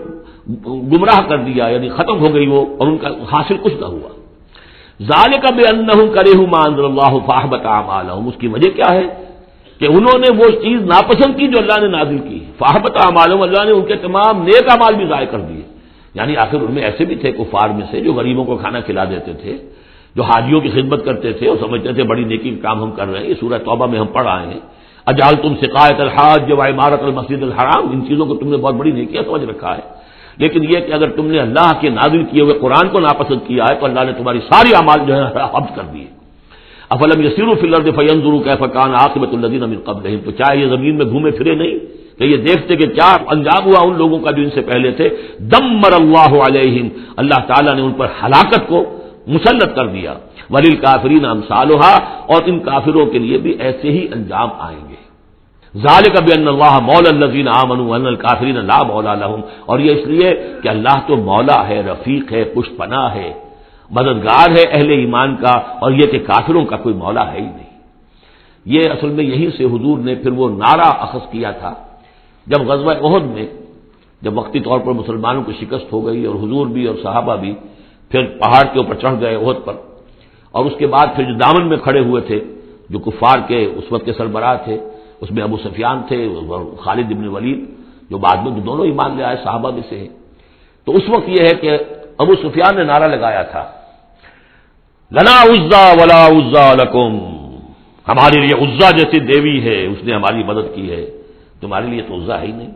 گمراہ 0.66 1.28
کر 1.28 1.38
دیا 1.38 1.68
یعنی 1.68 1.88
ختم 1.88 2.18
ہو 2.18 2.34
گئی 2.34 2.46
وہ، 2.46 2.66
اور 2.78 2.86
ان 2.86 2.98
کا 2.98 3.08
حاصل 3.08 3.56
کچھ 3.62 3.74
نہ 3.80 3.84
ہوا۔ 3.84 4.08
ظال 5.02 5.32
کا 5.42 5.50
بے 5.50 5.62
ان 5.62 6.08
کرے 6.14 6.36
ہوں 6.36 6.46
مان 6.46 6.74
اللہ 6.74 7.26
فاہبت 7.26 7.60
اعمال 7.64 8.06
اس 8.10 8.40
کی 8.40 8.46
وجہ 8.46 8.70
کیا 8.70 8.94
ہے؟ 8.94 9.02
کہ 9.78 9.84
انہوں 9.84 10.18
نے 10.18 10.28
وہ 10.30 10.50
چیز 10.62 10.82
ناپسند 10.82 11.36
کی 11.36 11.46
جو 11.46 11.58
اللہ 11.58 11.80
نے 11.80 11.88
نازل 11.88 12.18
کی۔ 12.18 12.40
فاہبت 12.58 12.96
معلوم 13.14 13.42
اللہ 13.42 13.64
نے 13.64 13.70
ان 13.70 13.84
کے 13.84 13.96
تمام 13.96 14.42
نیک 14.42 14.76
مال 14.78 14.94
بھی 14.94 15.06
ضائع 15.06 15.26
کر 15.26 15.38
دیے۔ 15.38 15.62
یعنی 16.14 16.36
آخر 16.36 16.56
ان 16.56 16.74
میں 16.74 16.82
ایسے 16.82 17.04
بھی 17.04 17.14
تھے 17.14 17.32
کفار 17.32 17.68
میں 17.68 17.86
سے 17.90 18.00
جو 18.00 18.12
غریبوں 18.12 18.44
کو 18.44 18.56
کھانا 18.56 18.80
کھلا 18.80 19.04
دیتے 19.04 19.32
تھے، 19.32 19.56
جو 20.16 20.22
حاجیوں 20.22 20.60
کی 20.60 20.68
خدمت 20.68 21.04
کرتے 21.04 21.32
تھے 21.32 21.48
اور 21.48 21.56
سمجھتے 21.60 21.92
تھے 21.92 22.02
بڑی 22.02 22.24
نیکی 22.24 22.50
کام 22.62 22.82
ہم 22.82 22.90
کر 22.90 23.08
رہے 23.08 23.20
ہیں، 23.20 23.28
یہ 23.28 23.34
سورہ 23.40 23.58
توبہ 23.58 23.86
میں 23.86 23.98
ہم 23.98 24.06
پڑھ 24.06 24.28
آئے 24.28 24.46
ہیں۔ 24.46 24.60
اجال 25.06 25.34
تم 25.42 25.54
شکایت 25.60 26.00
الحاج 26.00 26.48
جو 26.48 26.62
عمارت 26.62 27.02
المسد 27.02 27.42
الحرام، 27.42 27.92
ان 27.92 28.06
چیزوں 28.08 28.26
کو 28.26 28.34
تم 28.36 28.50
نے 28.50 28.56
بہت 28.56 28.74
بڑی 28.74 28.90
نیکیاں 28.90 29.22
سمجھ 29.26 29.44
رکھا 29.44 29.76
ہے۔ 29.76 29.82
لیکن 30.38 30.64
یہ 30.64 30.80
کہ 30.86 30.92
اگر 30.92 31.10
تم 31.10 31.26
نے 31.26 31.38
اللہ 31.38 31.72
کے 31.80 31.88
نازل 31.88 32.24
کیے 32.24 32.42
ہوئے 32.42 32.54
قرآن 32.54 32.88
کو 32.88 33.00
ناپسند 33.00 33.46
کیا 33.46 33.64
ہے، 33.64 33.74
تو 33.74 33.86
اللہ 33.86 34.00
نے 34.06 34.12
تمہاری 34.12 34.40
ساری 34.40 34.74
اعمال 34.74 34.98
جو 35.06 35.16
ہے 35.16 35.22
حفظ 35.54 35.76
کر 35.76 35.82
دیے۔ 35.92 36.06
افلم 36.90 37.20
یسیر 37.20 37.54
فلر 37.60 37.90
فین 37.96 38.20
ضرور 38.20 38.44
کہ 38.44 38.56
فقان 38.58 38.94
آصمت 38.94 39.28
الدین 39.32 39.62
امین 39.62 39.80
قبل 39.84 40.02
نہیں 40.02 40.16
تو 40.24 40.30
چاہے 40.30 40.56
یہ 40.56 40.66
زمین 40.66 40.96
میں 40.96 41.06
گھومے 41.06 41.30
پھرے 41.30 41.54
نہیں؟ 41.54 41.78
کہ 42.20 42.24
یہ 42.24 42.36
دیکھتے 42.36 42.76
کہ 42.76 42.86
کیا 42.86 43.16
انجام 43.32 43.64
ہوا 43.64 43.80
ان 43.80 43.96
لوگوں 43.96 44.18
کا 44.18 44.30
جو 44.30 44.42
ان 44.42 44.50
سے 44.54 44.60
پہلے 44.60 44.90
تھے 44.92 45.08
دم 45.52 45.64
مر 45.82 45.92
اللہ 45.92 46.32
علیہم، 46.46 46.88
اللہ 47.16 47.40
تعالیٰ 47.46 47.74
نے 47.74 47.82
ان 47.82 47.92
پر 47.92 48.08
ہلاکت 48.22 48.68
کو 48.68 48.78
مسلط 49.26 49.74
کر 49.74 49.86
دیا۔ 49.86 50.12
ولیل 50.50 50.76
کافرین 50.76 51.24
امسالحا 51.24 51.94
اور 52.26 52.40
ان 52.46 52.58
کافروں 52.58 53.06
کے 53.06 53.18
لیے 53.18 53.38
بھی 53.38 53.52
ایسے 53.58 53.90
ہی 53.90 54.02
انجام 54.12 54.48
آئیں 54.58 54.84
گے۔ 54.88 55.00
ظال 55.74 56.04
کبھی 56.16 56.32
اللہ 56.32 56.78
مول 56.82 57.06
الزین 57.06 57.48
عامن 57.48 58.06
الکافرین 58.06 58.56
اللہ 58.56 58.82
مولا 58.82 59.14
لہم 59.14 59.40
اور 59.66 59.78
یہ 59.78 59.90
اس 59.92 60.06
لیے 60.06 60.30
کہ 60.62 60.68
اللہ 60.68 60.96
تو 61.06 61.16
مولا 61.16 61.68
ہے، 61.68 61.82
رفیق 61.82 62.32
ہے، 62.32 62.44
پشت 62.44 62.76
پناہ 62.76 63.14
ہے، 63.14 63.32
مددگار 63.90 64.48
ہے 64.50 64.64
اہل 64.72 64.90
ایمان 64.90 65.36
کا، 65.36 65.54
اور 65.80 65.92
یہ 65.92 66.06
کہ 66.06 66.18
کافروں 66.18 66.64
کا 66.64 66.76
کوئی 66.76 66.94
مولا 66.94 67.32
ہے 67.32 67.40
ہی 67.40 67.50
نہیں۔ 67.56 67.70
یہ 68.66 68.88
اصل 68.88 69.08
میں 69.08 69.24
یہیں 69.24 69.50
سے 69.56 69.64
حضور 69.64 69.98
نے 69.98 70.14
پھر 70.14 70.32
وہ 70.32 70.46
نعرہ 70.58 70.88
اخذ 71.04 71.30
کیا 71.30 71.50
تھا۔ 71.50 71.72
جب 72.46 72.60
غزوہ 72.68 72.94
عہد 73.06 73.24
میں 73.34 73.46
جب 74.22 74.38
وقتی 74.38 74.60
طور 74.60 74.78
پر 74.84 74.92
مسلمانوں 74.92 75.42
کی 75.42 75.52
شکست 75.60 75.92
ہو 75.92 76.06
گئی 76.06 76.24
اور 76.24 76.34
حضور 76.34 76.66
بھی 76.66 76.86
اور 76.86 76.96
صحابہ 77.02 77.36
بھی 77.36 77.52
پھر 78.10 78.24
پہاڑ 78.40 78.64
کے 78.72 78.78
اوپر 78.78 78.94
چڑھ 78.94 79.16
گئے 79.20 79.34
عہد 79.34 79.64
پر 79.64 79.74
اور 80.54 80.64
اس 80.64 80.72
کے 80.78 80.86
بعد 80.86 81.06
پھر 81.14 81.24
جو 81.24 81.34
دامن 81.34 81.68
میں 81.68 81.76
کھڑے 81.76 82.00
ہوئے 82.00 82.22
تھے، 82.28 82.38
جو 82.90 82.98
کفار 82.98 83.38
کے 83.48 83.58
اس 83.78 83.86
وقت 83.92 84.04
کے 84.04 84.12
سربراہ 84.12 84.56
تھے، 84.64 84.76
اس 85.20 85.30
میں 85.30 85.42
ابو 85.42 85.56
سفیان 85.64 85.98
تھے، 86.08 86.18
خالد 86.84 87.08
ابن 87.14 87.26
ولید، 87.28 87.60
جو 88.10 88.18
بعد 88.18 88.36
میں 88.42 88.52
دونوں 88.60 88.84
ایمان 88.86 89.10
لے 89.16 89.22
آئے، 89.24 89.36
صحابہ 89.44 89.70
میں 89.70 89.82
سے 89.88 89.96
ہیں۔ 89.98 90.12
تو 90.86 90.96
اس 90.96 91.04
وقت 91.08 91.28
یہ 91.28 91.40
ہے 91.46 91.54
کہ 91.60 91.70
ابو 92.18 92.32
سفیان 92.42 92.72
نے 92.76 92.84
نعرہ 92.84 93.08
لگایا 93.14 93.42
تھا، 93.52 93.64
لنا 95.10 95.36
عزا 95.42 95.84
ولا 96.00 96.22
عزا 96.26 96.66
لکم، 96.74 97.12
ہمارے 98.06 98.36
لیے 98.40 98.54
عزا 98.64 98.90
جیسی 98.98 99.18
دیوی 99.30 99.56
ہے، 99.62 99.78
اس 99.86 100.00
نے 100.04 100.12
ہماری 100.14 100.42
مدد 100.42 100.66
کی 100.74 100.90
ہے۔ 100.90 101.04
تمہارے 101.60 101.86
لیے 101.86 102.02
تو 102.02 102.14
عزا 102.14 102.42
ہی 102.42 102.52
نہیں۔ 102.52 102.70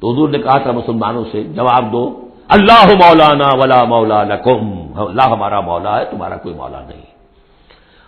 تو 0.00 0.12
حضور 0.12 0.28
نے 0.28 0.38
کہا 0.38 0.58
تھا 0.58 0.70
مسلمانوں 0.70 1.24
سے، 1.32 1.42
جواب 1.42 1.92
دو، 1.92 2.28
اللہ 2.48 2.86
مولانا 2.86 3.48
ولا 3.54 3.84
مولا 3.84 4.22
لکم 4.22 4.78
اللہ 4.96 5.22
ہمارا 5.22 5.60
مولا 5.60 6.00
ہے، 6.00 6.04
تمہارا 6.04 6.36
کوئی 6.36 6.54
مولا 6.54 6.80
نہیں۔ 6.80 7.00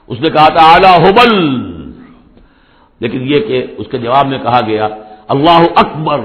اس 0.06 0.20
نے 0.20 0.30
کہا 0.30 0.48
تھا، 0.48 0.72
اعلی 0.72 1.08
حبل۔ 1.08 1.34
لیکن 3.00 3.20
یہ 3.22 3.40
کہ 3.40 3.66
اس 3.78 3.86
کے 3.90 3.98
جواب 3.98 4.26
میں 4.26 4.38
کہا 4.38 4.58
گیا، 4.66 4.88
اللہ 5.28 5.62
اکبر۔ 5.76 6.20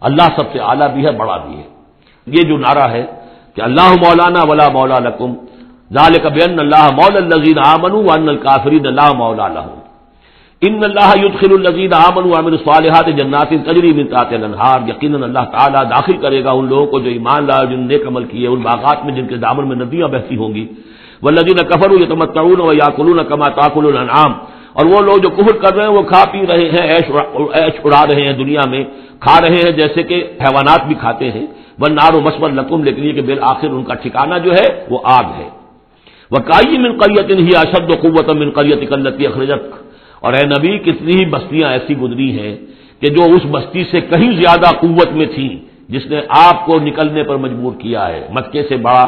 اللہ 0.00 0.22
سب 0.22 0.52
سے 0.52 0.58
اعلیٰ 0.58 0.92
بھی 0.92 1.06
ہے، 1.06 1.12
بڑا 1.12 1.36
بھی 1.36 1.56
ہے۔ 1.56 1.62
یہ 2.26 2.42
جو 2.42 2.58
نعرہ 2.58 2.90
ہے 2.90 3.06
کہ 3.54 3.60
اللہ 3.60 3.90
مولانا 3.90 4.40
ولا 4.48 4.68
مولا 4.72 4.98
لکم 4.98 5.34
ظال 5.94 6.18
کبین 6.22 6.60
اللہ 6.60 6.90
مول 6.90 7.16
الزین 7.16 7.58
آمن 7.58 7.92
ون 7.92 8.28
الکافرین 8.28 8.86
اللہ 8.86 9.12
مولا 9.12 9.48
لہم۔ 9.48 9.79
ان 10.62 10.82
اللہ 10.84 11.10
یدخل 11.18 11.52
الزین 11.52 11.92
آمن 11.94 12.32
عامن 12.36 12.56
صالحات 12.64 13.06
جنات 13.18 13.52
تجری 13.66 13.92
من 13.98 14.06
تحت 14.06 14.32
الانہار. 14.38 14.80
یقینا 14.88 15.24
اللہ 15.28 15.44
تعالیٰ 15.52 15.82
داخل 15.90 16.16
کرے 16.24 16.42
گا 16.44 16.50
ان 16.58 16.68
لوگوں 16.68 16.86
کو 16.92 17.00
جو 17.04 17.10
ایمان 17.10 17.46
لا 17.46 17.62
جن 17.70 17.86
نیک 17.88 18.06
عمل 18.06 18.24
کیے 18.32 18.46
ان 18.46 18.60
باغات 18.68 19.04
میں 19.04 19.14
جن 19.16 19.26
کے 19.30 19.36
دامن 19.44 19.68
میں 19.68 19.76
ندیاں 19.76 20.08
بہتی 20.14 20.36
ہوں 20.36 20.54
گی. 20.54 20.64
والذین 21.24 21.60
کفروا 21.70 22.00
یتمتعون 22.02 22.60
ویاکلون 22.60 23.20
کما 23.30 23.48
تاکل 23.60 23.84
الانعام. 23.92 24.32
اور 24.76 24.84
وہ 24.92 25.00
لوگ 25.08 25.16
جو 25.24 25.30
کفر 25.38 25.56
کر 25.62 25.74
رہے 25.76 25.84
ہیں، 25.84 25.94
وہ 25.96 26.02
کھا 26.12 26.22
پی 26.32 26.40
رہے 26.46 26.68
ہیں، 26.74 26.84
ایش 27.60 27.76
اڑا 27.84 28.02
رہے 28.10 28.22
ہیں 28.26 28.32
دنیا 28.42 28.64
میں. 28.72 28.82
کھا 29.24 29.36
رہے 29.42 29.60
ہیں 29.64 29.72
جیسے 29.80 30.02
کہ 30.08 30.16
حیوانات 30.44 30.86
بھی 30.88 30.94
کھاتے 31.02 31.30
ہیں. 31.34 31.46
وہ 31.80 31.88
نارو 31.98 32.20
مسمت 32.20 32.50
لکم، 32.60 32.84
لیکن 32.84 33.02
یہ 33.04 33.12
کہ 33.16 33.22
بالآخر 33.28 33.70
ان 33.76 33.84
کا 33.88 33.94
ٹھکانا 34.02 34.38
جو 34.44 34.50
ہے، 34.58 34.66
وہ 34.90 34.98
آگ 35.18 35.28
ہے. 35.38 35.48
وہ 36.32 36.38
کائی 36.50 36.78
من 36.84 36.92
قریت 37.00 37.30
ہی 37.46 37.52
اشد 37.56 37.90
و 37.90 37.94
قوت 38.02 38.28
من 38.40 38.50
قریت 38.56 38.88
قلتی 38.90 39.26
اخرجت 39.26 39.62
اور 40.20 40.32
اے 40.32 40.46
نبی، 40.46 40.78
کتنی 40.78 41.14
ہی 41.20 41.24
بستیاں 41.24 41.70
ایسی 41.70 41.96
گزری 41.96 42.40
ہیں 42.40 42.56
کہ 43.00 43.10
جو 43.10 43.22
اس 43.24 43.42
بستی 43.50 43.84
سے 43.84 44.00
کہیں 44.00 44.32
زیادہ 44.32 44.74
قوت 44.76 45.12
میں 45.12 45.26
تھیں، 45.34 45.56
جس 45.88 46.06
نے 46.06 46.20
آپ 46.28 46.66
کو 46.66 46.80
نکلنے 46.80 47.22
پر 47.22 47.36
مجبور 47.36 47.72
کیا 47.78 48.08
ہے۔ 48.08 48.28
مکے 48.32 48.62
سے 48.62 48.76
بڑا، 48.76 49.06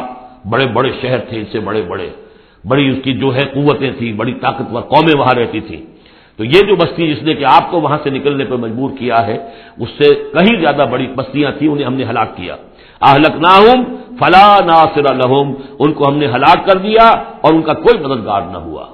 بڑے 0.49 0.65
بڑے 0.65 0.91
شہر 1.01 1.17
تھے، 1.19 1.41
اس 1.41 1.47
سے 1.51 1.59
بڑے 1.59 1.81
بڑے۔ 1.81 2.09
بڑی 2.65 2.89
اس 2.89 2.97
کی 3.03 3.13
جو 3.13 3.35
ہے 3.35 3.45
قوتیں 3.45 3.91
تھیں، 3.97 4.13
بڑی 4.13 4.33
طاقتور 4.33 4.81
قومیں 4.81 5.19
وہاں 5.19 5.33
رہتی 5.33 5.59
تھیں۔ 5.59 5.81
تو 6.37 6.43
یہ 6.43 6.61
جو 6.67 6.75
بستی، 6.75 7.07
جس 7.07 7.23
نے 7.23 7.33
کہ 7.33 7.45
آپ 7.45 7.71
کو 7.71 7.81
وہاں 7.81 7.97
سے 8.03 8.09
نکلنے 8.09 8.45
پر 8.45 8.55
مجبور 8.55 8.91
کیا 8.99 9.27
ہے، 9.27 9.37
اس 9.79 9.89
سے 9.97 10.15
کہیں 10.15 10.59
زیادہ 10.59 10.85
بڑی 10.91 11.07
بستیاں 11.15 11.51
تھیں، 11.57 11.69
انہیں 11.69 11.85
ہم 11.85 11.93
نے 11.93 12.03
ہلاک 12.03 12.37
کیا۔ 12.37 12.55
اہلک 13.01 13.35
نہ 13.37 13.47
ہوں 13.47 13.83
فلا 14.19 14.57
ناصر 14.65 15.05
الحم 15.05 15.53
ان 15.79 15.93
کو 15.93 16.07
ہم 16.07 16.17
نے 16.17 16.25
ہلاک 16.25 16.65
کر 16.65 16.77
دیا 16.77 17.07
اور 17.41 17.53
ان 17.53 17.61
کا 17.61 17.73
کوئی 17.73 18.03
مددگار 18.03 18.41
نہ 18.51 18.57
ہوا۔ 18.57 18.85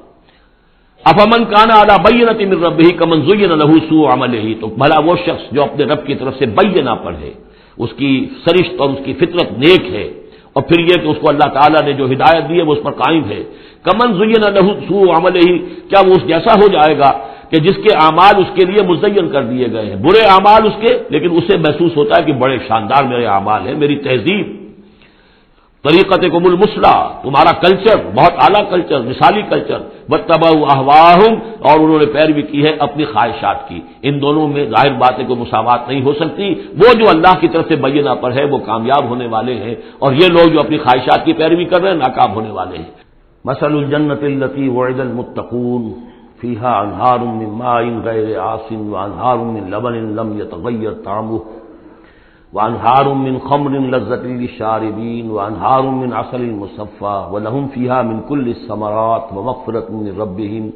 افامن 1.06 1.44
کانا 1.46 1.76
اعلیٰ 1.80 1.98
بینت 2.04 2.42
من 2.42 2.64
رب 2.64 2.80
ہی 2.80 2.92
کمن 2.98 3.22
زین 3.28 3.52
لہو 3.60 3.76
سو 3.90 3.98
عمل 4.14 4.34
ہی 4.36 4.54
تو 4.62 4.68
بھلا 4.80 4.98
وہ 5.06 5.16
شخص 5.26 5.44
جو 5.56 5.62
اپنے 5.64 5.84
رب 5.92 6.06
کی 6.08 6.16
طرف 6.16 6.34
سے 6.40 6.46
بینا 6.58 6.96
پر 7.04 7.14
ہے، 7.22 7.32
اس 7.78 7.92
کی 8.00 8.12
سرشت 8.46 8.82
اور 8.82 8.90
اس 8.90 9.02
کی 9.06 9.14
فطرت 9.20 9.52
نیک 9.64 9.84
ہے، 9.94 10.08
اور 10.56 10.64
پھر 10.70 10.80
یہ 10.80 10.96
کہ 11.02 11.08
اس 11.08 11.18
کو 11.22 11.30
اللہ 11.30 11.50
تعالیٰ 11.54 11.82
نے 11.86 11.94
جو 11.94 12.06
ہدایت 12.12 12.44
دی 12.50 12.58
ہے 12.60 12.64
وہ 12.68 12.74
اس 12.76 12.84
پر 12.84 12.94
قائم 13.00 13.24
ہے۔ 13.32 13.42
کمن 13.86 14.14
زین 14.20 14.44
لہو 14.54 14.72
سو 14.88 15.00
عمل 15.18 15.36
ہی 15.38 15.58
کیا 15.90 16.00
وہ 16.08 16.14
اس 16.16 16.28
جیسا 16.28 16.54
ہو 16.62 16.68
جائے 16.68 16.98
گا 17.00 17.12
کہ 17.52 17.60
جس 17.66 17.78
کے 17.84 17.92
اعمال 18.06 18.36
اس 18.42 18.50
کے 18.56 18.66
لیے 18.66 18.82
مزین 18.88 19.30
کر 19.30 19.44
دیے 19.52 19.68
گئے 19.74 19.86
ہیں؟ 19.90 20.00
برے 20.06 20.22
اعمال 20.30 20.62
اس 20.68 20.78
کے، 20.82 20.92
لیکن 21.10 21.30
اسے 21.38 21.58
محسوس 21.58 21.96
ہوتا 21.98 22.14
ہے 22.18 22.24
کہ 22.26 22.34
بڑے 22.44 22.58
شاندار 22.68 23.04
میرے 23.12 23.26
اعمال 23.36 23.62
ہیں، 23.68 23.76
میری 23.84 23.96
تہذیب 24.06 24.46
طریقت 25.84 26.26
کو 26.32 26.40
مل 26.40 26.56
تمہارا 27.24 27.52
کلچر 27.52 27.96
بہت 28.16 28.32
اعلیٰ 28.38 28.70
کلچر 28.70 29.02
مثالی 29.02 29.42
کلچر 29.50 29.80
بتبا 30.10 30.48
احواہم 30.48 31.34
اور 31.60 31.80
انہوں 31.80 32.00
نے 32.00 32.06
پیروی 32.06 32.42
کی 32.42 32.64
ہے 32.64 32.70
اپنی 32.80 33.06
خواہشات 33.06 33.70
کی۔ 33.70 33.82
ان 34.02 34.22
دونوں 34.22 34.48
میں 34.48 34.66
ظاہر 34.66 34.94
باتیں 34.94 35.28
کو 35.28 35.36
مساوات 35.36 35.90
نہیں 35.90 36.02
ہو 36.02 36.14
سکتی۔ 36.14 36.50
وہ 36.52 36.94
جو 36.94 37.10
اللہ 37.10 37.40
کی 37.40 37.48
طرف 37.48 37.66
سے 37.68 37.76
بینا 37.76 38.14
پر 38.14 38.32
ہے، 38.32 38.46
وہ 38.46 38.58
کامیاب 38.58 39.10
ہونے 39.10 39.28
والے 39.28 39.54
ہیں۔ 39.54 39.76
اور 40.00 40.14
یہ 40.14 40.28
لوگ 40.28 40.50
جو 40.50 40.60
اپنی 40.60 40.78
خواہشات 40.78 41.26
کی 41.26 41.34
پیروی 41.34 41.66
کر 41.66 41.82
رہے 41.82 41.90
ہیں، 41.90 41.98
ناکام 41.98 42.34
ہونے 42.34 42.52
والے 42.52 42.78
ہیں۔ 42.78 42.92
مسل 43.46 43.78
الجنت 43.78 44.24
التی 44.24 44.70
وعد 44.70 45.00
المتقون 45.00 45.94
فیحا 46.42 46.80
انہار 46.80 47.18
غیر 48.04 48.40
آسن، 48.40 48.90
وانہار 48.90 49.36
لبن 49.68 49.94
لم 49.94 50.40
يتغیر 50.42 50.92
طعمه۔ 51.06 51.38
وانہار 52.54 53.06
من 53.06 53.38
خمر 53.48 53.72
لذت 53.94 54.24
للشاربین، 54.26 55.30
وانہار 55.30 55.84
من 55.84 56.14
عسل 56.14 56.44
مصفى 56.52 57.18
ولهم 57.32 57.68
فيها 57.74 58.02
من 58.02 58.22
كل 58.30 58.46
الثمرات 58.48 59.26
ومغفرة 59.34 59.88
من 59.90 60.08
ربهم 60.22 60.72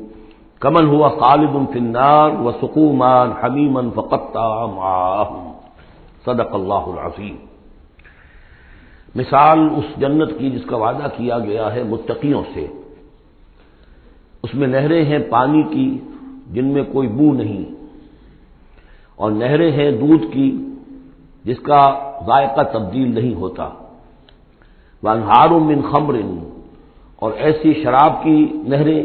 كمن 0.61 0.85
هو 0.87 1.09
خالد 1.09 1.55
في 1.71 1.79
النار 1.79 2.29
وسقوا 2.43 2.93
ماء 2.93 3.23
حميما 3.41 3.83
فقطع 3.95 4.65
معهم 4.75 5.43
صدق 6.25 6.53
اللہ 6.53 6.85
العظیم. 6.93 7.35
مثال 9.15 9.59
اس 9.77 9.87
جنت 9.99 10.31
کی 10.37 10.49
جس 10.49 10.65
کا 10.69 10.77
وعدہ 10.77 11.07
کیا 11.17 11.39
گیا 11.39 11.73
ہے 11.73 11.83
متقیوں 11.83 12.43
سے. 12.53 12.65
اس 14.43 14.53
میں 14.53 14.67
نہریں 14.67 15.03
ہیں 15.05 15.19
پانی 15.29 15.63
کی 15.73 15.87
جن 16.53 16.65
میں 16.73 16.83
کوئی 16.93 17.07
بو 17.17 17.33
نہیں. 17.33 17.65
اور 19.15 19.31
نہریں 19.31 19.71
ہیں 19.71 19.89
دودھ 19.91 20.25
کی 20.33 20.47
جس 21.45 21.59
کا 21.59 21.81
ذائقہ 22.25 22.63
تبدیل 22.73 23.13
نہیں 23.15 23.33
ہوتا۔ 23.33 23.69
وانہار 25.03 25.49
من 25.49 25.81
خمر، 25.91 26.15
اور 27.21 27.31
ایسی 27.45 27.73
شراب 27.83 28.13
کی 28.23 28.37
نہریں 28.67 29.03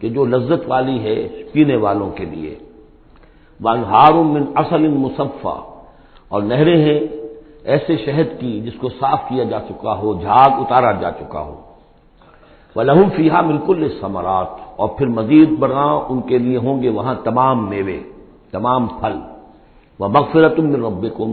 کہ 0.00 0.08
جو 0.08 0.24
لذت 0.24 0.62
والی 0.66 0.98
ہے 1.04 1.16
پینے 1.52 1.76
والوں 1.76 2.10
کے 2.10 2.24
لیے۔ 2.24 2.54
وانہار 3.60 4.12
من 4.12 4.42
اصل 4.54 4.88
مصفہ 4.88 5.56
اور 6.28 6.42
نہریں 6.42 6.80
ہیں 6.84 7.00
ایسے 7.64 7.96
شہد 7.96 8.28
کی 8.40 8.52
جس 8.60 8.76
کو 8.80 8.88
صاف 8.88 9.20
کیا 9.28 9.44
جا 9.44 9.60
چکا 9.68 9.92
ہو، 9.94 10.08
جھاگ 10.14 10.50
اتارا 10.62 10.92
جا 10.92 11.10
چکا 11.10 11.40
ہو۔ 11.40 11.56
وہ 12.76 12.82
لہو 12.82 13.02
فیحا 13.16 13.40
بالکل 13.40 13.80
ثمرات 14.00 14.50
اور 14.76 14.88
پھر 14.88 15.06
مزید 15.06 15.50
بڑا 15.58 15.88
ان 16.08 16.20
کے 16.28 16.38
لیے 16.38 16.56
ہوں 16.56 16.82
گے 16.82 16.88
وہاں 16.88 17.14
تمام 17.24 17.56
میوے، 17.70 18.00
تمام 18.50 18.86
پھل۔ 19.00 19.14
وہ 19.98 20.08
مغفرت 20.08 20.58
من 20.58 20.74
ربکم 20.84 21.30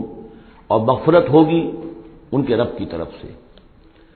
اور 0.68 0.80
مغفرت 0.80 1.30
ہوگی 1.30 1.70
ان 2.32 2.42
کے 2.42 2.56
رب 2.56 2.76
کی 2.76 2.86
طرف 2.86 3.08
سے۔ 3.22 3.28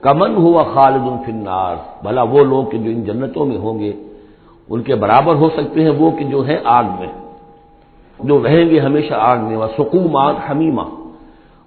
کمن 0.01 0.35
ہوا 0.35 0.63
خالد 0.73 1.01
الفنار 1.01 1.75
بھلا 2.03 2.23
وہ 2.23 2.43
لوگ 2.43 2.65
کہ 2.65 2.77
جو 2.77 2.91
ان 2.91 3.03
جنتوں 3.03 3.45
میں 3.45 3.57
ہوں 3.57 3.79
گے، 3.79 3.93
ان 4.69 4.81
کے 4.81 4.95
برابر 4.95 5.35
ہو 5.35 5.49
سکتے 5.49 5.83
ہیں 5.83 5.91
وہ 5.97 6.11
کہ 6.11 6.23
جو 6.23 6.47
ہے 6.47 6.57
آگ 6.63 6.83
میں۔ 6.83 7.11
جو 8.19 8.43
رہیں 8.43 8.69
گے 8.69 8.79
ہمیشہ 8.79 9.13
آگ 9.13 9.37
میں، 9.37 9.57
وہ 9.57 9.67
سکوم 9.77 10.15
آگ 10.15 10.33
حمیمہ۔ 10.49 10.81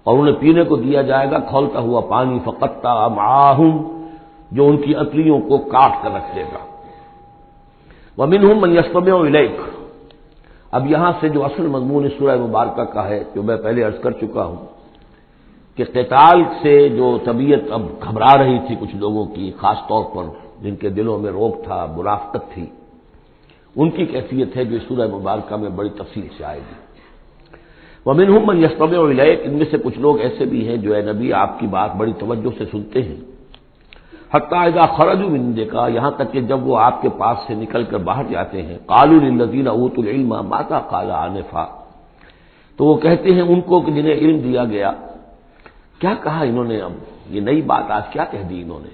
اور 0.05 0.19
انہیں 0.19 0.35
پینے 0.39 0.65
کو 0.65 0.77
دیا 0.77 1.03
جائے 1.03 1.31
گا، 1.31 1.39
کھولتا 1.39 1.79
ہوا 1.79 2.01
پانی 2.01 2.39
فقتا 2.45 3.09
معاہم، 3.09 4.07
جو 4.53 4.67
ان 4.67 4.77
کی 4.77 4.97
اکلیوں 4.97 5.41
کو 5.41 5.59
کاٹ 5.59 5.93
کر 6.03 6.11
رکھ 6.15 6.37
دے 6.37 6.43
گا۔ 6.43 6.59
وہ 8.17 8.27
من 8.27 8.45
ہوں 8.45 8.55
منیسم 8.61 9.15
الیک۔ 9.15 9.51
اب 10.71 10.91
یہاں 10.91 11.13
سے 11.21 11.29
جو 11.29 11.45
اصل 11.45 11.67
مضمون 11.67 12.09
سورہ 12.19 12.37
مبارکہ 12.37 12.85
کا 12.85 13.09
ہے، 13.09 13.25
جو 13.35 13.43
میں 13.43 13.57
پہلے 13.57 13.83
عرض 13.83 13.99
کر 13.99 14.11
چکا 14.11 14.45
ہوں۔ 14.45 14.76
کہ 15.77 15.85
قتال 15.85 16.43
سے 16.63 16.89
جو 16.89 17.07
طبیعت 17.25 17.71
اب 17.71 17.83
گھبرا 18.03 18.33
رہی 18.39 18.59
تھی 18.67 18.75
کچھ 18.81 18.97
لوگوں 18.97 19.25
کی، 19.25 19.51
خاص 19.61 19.77
طور 19.89 20.05
پر 20.15 20.25
جن 20.63 20.77
کے 20.77 20.89
دلوں 20.89 21.19
میں 21.19 21.31
روک 21.31 21.65
تھا 21.65 21.79
منافقت 21.97 22.45
تھی، 22.55 22.67
ان 23.77 23.91
کی 23.91 24.07
کیفیت 24.07 24.57
ہے 24.57 24.65
جو 24.65 24.79
سورہ 24.89 25.07
مبارکہ 25.17 25.57
میں 25.57 25.71
بڑی 25.71 25.89
تفصیل 25.89 26.27
سے 26.37 26.45
آئے 26.45 26.61
گی۔ 26.61 26.77
وہ 28.07 28.15
من 28.47 28.65
یسم 28.65 28.83
و 28.83 29.07
ان 29.45 29.53
میں 29.59 29.67
سے 29.71 29.77
کچھ 29.85 29.99
لوگ 29.99 30.21
ایسے 30.21 30.45
بھی 30.45 30.69
ہیں 30.69 30.77
جو 30.77 30.95
اے 30.95 31.03
نبی 31.03 31.33
آپ 31.33 31.59
کی 31.61 31.67
بات 31.67 31.91
بڑی 31.97 32.13
توجہ 32.19 32.51
سے 32.59 32.65
سنتے 32.73 33.03
ہیں۔ 33.03 33.21
حقاعدہ 34.35 34.85
خرج 34.97 35.21
مندے 35.23 35.65
کا 35.65 35.87
یہاں 35.89 36.11
تک 36.11 36.33
کہ 36.33 36.41
جب 36.41 36.67
وہ 36.67 36.79
آپ 36.79 37.03
کے 37.03 37.09
پاس 37.09 37.37
سے 37.47 37.55
نکل 37.55 37.85
کر 37.85 37.99
باہر 37.99 38.25
جاتے 38.31 38.63
ہیں 38.63 38.79
کالو 38.87 39.19
الزین 39.23 39.69
اوت 39.69 39.99
العلم 39.99 40.33
ماتا 40.49 40.79
کالا 40.91 41.25
عنفا 41.27 41.65
تو 42.79 42.85
وہ 42.85 42.95
کہتے 42.97 43.35
ہیں 43.35 43.43
ان 43.43 43.61
کو 43.61 43.81
کہ 43.81 43.93
جنہیں 43.93 44.15
علم 44.15 44.39
دیا 44.39 44.65
گیا 44.65 44.91
کیا 46.01 46.15
کہا 46.15 46.43
انہوں 46.43 46.65
نے 46.65 46.81
اب؟ 46.81 46.93
یہ 47.31 47.41
نئی 47.41 47.63
بات 47.63 47.91
آج 47.91 48.03
کیا 48.13 48.25
کہہ 48.25 48.43
دی 48.49 48.63
انہوں 48.63 48.81
نے؟ 48.81 48.93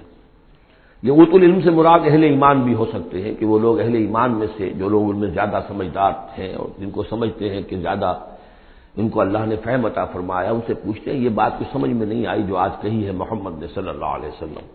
یہ 1.03 1.11
ات 1.11 1.33
العلم 1.33 1.59
سے 1.61 1.69
مراد 1.69 1.99
اہل 2.05 2.23
ایمان 2.23 2.61
بھی 2.61 2.73
ہو 2.73 2.85
سکتے 2.85 3.21
ہیں 3.21 3.33
کہ 3.33 3.45
وہ 3.45 3.59
لوگ 3.59 3.79
اہل 3.79 3.95
ایمان 3.95 4.31
میں 4.31 4.47
سے 4.57 4.69
جو 4.69 4.89
لوگ 4.89 5.09
ان 5.09 5.17
میں 5.19 5.29
زیادہ 5.29 5.59
سمجھدار 5.67 6.11
ہیں 6.37 6.53
اور 6.55 6.67
جن 6.79 6.89
کو 6.89 7.03
سمجھتے 7.03 7.49
ہیں 7.49 7.61
کہ 7.61 7.75
زیادہ 7.77 8.13
ان 8.97 9.09
کو 9.09 9.21
اللہ 9.21 9.45
نے 9.47 9.55
فہم 9.55 9.85
عطا 9.85 10.05
فرمایا، 10.05 10.51
ان 10.51 10.59
سے 10.67 10.73
پوچھتے 10.73 11.11
ہیں، 11.11 11.19
یہ 11.19 11.29
بات 11.29 11.51
کو 11.59 11.63
سمجھ 11.71 11.91
میں 11.91 12.07
نہیں 12.07 12.25
آئی 12.25 12.43
جو 12.43 12.57
آج 12.57 12.71
کہی 12.81 13.05
ہے 13.07 13.11
محمد 13.11 13.53
نے 13.59 13.67
صلی 13.73 13.89
اللہ 13.89 14.05
علیہ 14.05 14.29
وسلم۔ 14.29 14.65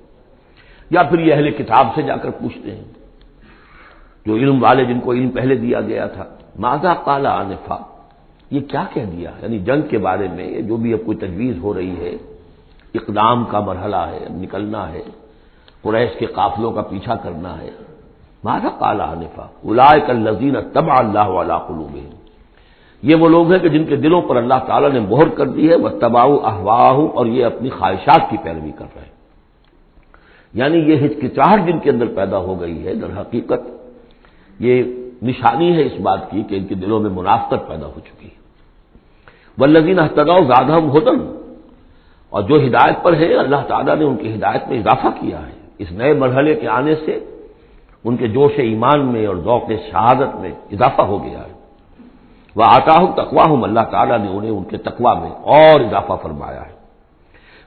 یا 0.90 1.02
پھر 1.02 1.18
یہ 1.18 1.34
اہل 1.34 1.50
کتاب 1.50 1.86
سے 1.94 2.02
جا 2.02 2.16
کر 2.16 2.30
پوچھتے 2.30 2.70
ہیں، 2.74 2.84
جو 4.26 4.34
علم 4.34 4.62
والے 4.62 4.84
جن 4.84 5.00
کو 5.00 5.12
علم 5.12 5.30
پہلے 5.30 5.54
دیا 5.54 5.80
گیا 5.80 6.06
تھا 6.06 6.24
ماضا 6.58 6.94
کالا 6.94 7.32
انفا 7.40 7.78
یہ 8.50 8.60
کیا 8.60 8.84
کہہ 8.94 9.04
دیا؟ 9.04 9.30
یعنی 9.42 9.58
جنگ 9.58 9.82
کے 9.82 9.98
بارے 9.98 10.28
میں 10.28 10.48
جو 10.60 10.76
بھی 10.76 10.92
اب 10.92 10.98
کوئی 11.06 11.16
تجویز 11.18 11.56
ہو 11.62 11.74
رہی 11.74 11.96
ہے، 12.00 12.16
اقدام 12.94 13.44
کا 13.44 13.60
مرحلہ 13.60 13.96
ہے 13.96 14.26
نکلنا 14.30 14.92
ہے، 14.92 15.02
قریش 15.82 16.10
کے 16.18 16.26
قافلوں 16.26 16.72
کا 16.72 16.82
پیچھا 16.82 17.14
کرنا 17.14 17.60
ہے 17.62 17.70
ماضا 18.44 18.68
کالا 18.68 19.12
حنفا 19.12 19.46
الائے 19.64 20.00
کل 20.06 20.16
لذین 20.16 20.56
تب 20.72 20.90
اللہ 20.90 21.30
علیہ 21.40 21.58
قلوب 21.68 21.96
یہ 23.02 23.14
وہ 23.14 23.28
لوگ 23.28 23.50
ہیں 23.50 23.58
کہ 23.58 23.68
جن 23.68 23.84
کے 23.84 23.96
دلوں 23.96 24.20
پر 24.20 24.36
اللہ 24.36 24.58
تعالیٰ 24.66 24.90
نے 24.92 25.00
مہر 25.00 25.28
کر 25.28 25.46
دی 25.46 25.70
ہے 25.70 25.74
وہ 25.74 25.88
تباہ 25.88 26.30
احواہ 26.42 26.98
اور 27.14 27.26
یہ 27.26 27.44
اپنی 27.44 27.70
خواہشات 27.70 28.30
کی 28.30 28.36
پیروی 28.42 28.70
کر 28.70 28.84
رہے 28.96 29.04
ہیں۔ 29.04 29.16
یعنی 30.54 30.78
یہ 30.78 31.06
ہچکچاہٹ 31.06 31.66
جن 31.66 31.78
کے 31.78 31.90
اندر 31.90 32.06
پیدا 32.06 32.38
ہو 32.38 32.60
گئی 32.60 32.86
ہے، 32.86 32.94
در 32.94 33.20
حقیقت 33.20 33.68
یہ 34.60 34.82
نشانی 35.22 35.76
ہے 35.76 35.82
اس 35.82 36.00
بات 36.02 36.30
کی 36.30 36.42
کہ 36.42 36.54
ان 36.54 36.66
کے 36.66 36.74
دلوں 36.74 37.00
میں 37.00 37.10
منافقت 37.10 37.68
پیدا 37.68 37.86
ہو 37.86 38.00
چکی 38.00 38.26
ہے۔ 38.26 38.38
ولزین 39.58 39.98
احتگاؤ 39.98 40.40
زیادہ 40.40 40.72
ہدن۔ 40.72 41.34
اور 42.30 42.42
جو 42.42 42.56
ہدایت 42.56 43.02
پر 43.02 43.16
ہے 43.16 43.34
اللہ 43.34 43.56
تعالیٰ 43.68 43.96
نے 43.96 44.04
ان 44.04 44.16
کی 44.16 44.34
ہدایت 44.34 44.68
میں 44.68 44.78
اضافہ 44.78 45.06
کیا 45.20 45.46
ہے۔ 45.46 45.52
اس 45.78 45.92
نئے 45.92 46.14
مرحلے 46.14 46.54
کے 46.54 46.68
آنے 46.68 46.94
سے 46.94 47.18
ان 48.04 48.16
کے 48.16 48.28
جوش 48.28 48.52
ایمان 48.56 49.06
میں 49.06 49.26
اور 49.26 49.36
ذوق 49.36 49.62
شہادت 49.68 50.36
میں 50.36 50.50
اضافہ 50.72 51.02
ہو 51.02 51.24
گیا 51.24 51.38
ہے۔ 51.38 51.52
وہ 52.56 52.64
آتا 52.66 53.00
ہوں 53.00 53.12
تقوا 53.12 53.44
ہوں 53.46 53.62
اللہ 53.62 53.80
تعالیٰ 53.90 54.18
نے 54.18 54.30
انہیں 54.30 54.50
ان 54.50 54.64
کے 54.64 54.76
تقوا 54.76 55.14
میں 55.14 55.30
اور 55.30 55.80
اضافہ 55.80 56.12
فرمایا 56.22 56.62
ہے۔ 56.62 56.78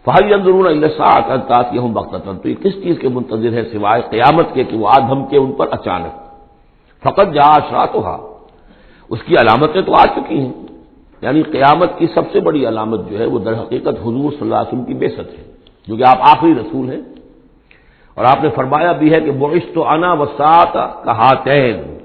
فہی 0.05 0.33
اندرون 0.33 0.67
اللہ 0.67 1.77
ہوں 1.79 1.89
بختن 1.89 2.37
تو 2.37 2.49
یہ 2.49 2.55
کس 2.55 2.83
چیز 2.83 2.99
کے 2.99 3.09
منتظر 3.09 3.53
ہے 3.53 3.63
سوائے 3.63 4.01
قیامت 4.09 4.45
کے 4.53 4.63
کہ 4.63 4.77
وہ 4.77 4.87
آدھم 4.87 5.25
کے 5.25 5.37
ان 5.37 5.51
پر 5.51 5.67
اچانک 5.71 6.30
فقط 7.03 7.33
جا 7.33 7.59
شاہ 7.69 7.85
تو 7.93 8.03
اس 9.09 9.19
کی 9.25 9.35
علامتیں 9.35 9.81
تو 9.81 9.93
آ 9.93 10.05
چکی 10.05 10.39
ہیں۔ 10.39 10.53
یعنی 11.21 11.43
قیامت 11.43 11.89
کی 11.97 12.07
سب 12.15 12.21
سے 12.31 12.39
بڑی 12.39 12.67
علامت 12.67 13.09
جو 13.09 13.19
ہے 13.19 13.25
وہ 13.25 13.39
در 13.39 13.53
حقیقت 13.53 13.87
حضور 13.87 14.31
صلی 14.31 14.41
اللہ 14.41 14.55
علیہ 14.55 14.67
وسلم 14.67 14.85
کی 14.85 14.93
بے 14.93 15.09
ست 15.09 15.39
ہے، 15.39 15.51
جو 15.87 15.95
کہ 15.95 16.03
آپ 16.03 16.17
آخری 16.21 16.55
رسول 16.55 16.91
ہیں۔ 16.91 17.01
اور 18.13 18.25
آپ 18.25 18.43
نے 18.43 18.49
فرمایا 18.49 18.91
بھی 18.91 19.13
ہے 19.13 19.21
کہ 19.21 19.31
بوش 19.31 19.73
تو 19.73 19.87
انا 19.87 20.13
وسعت 20.13 20.73
کہاتین 21.03 21.97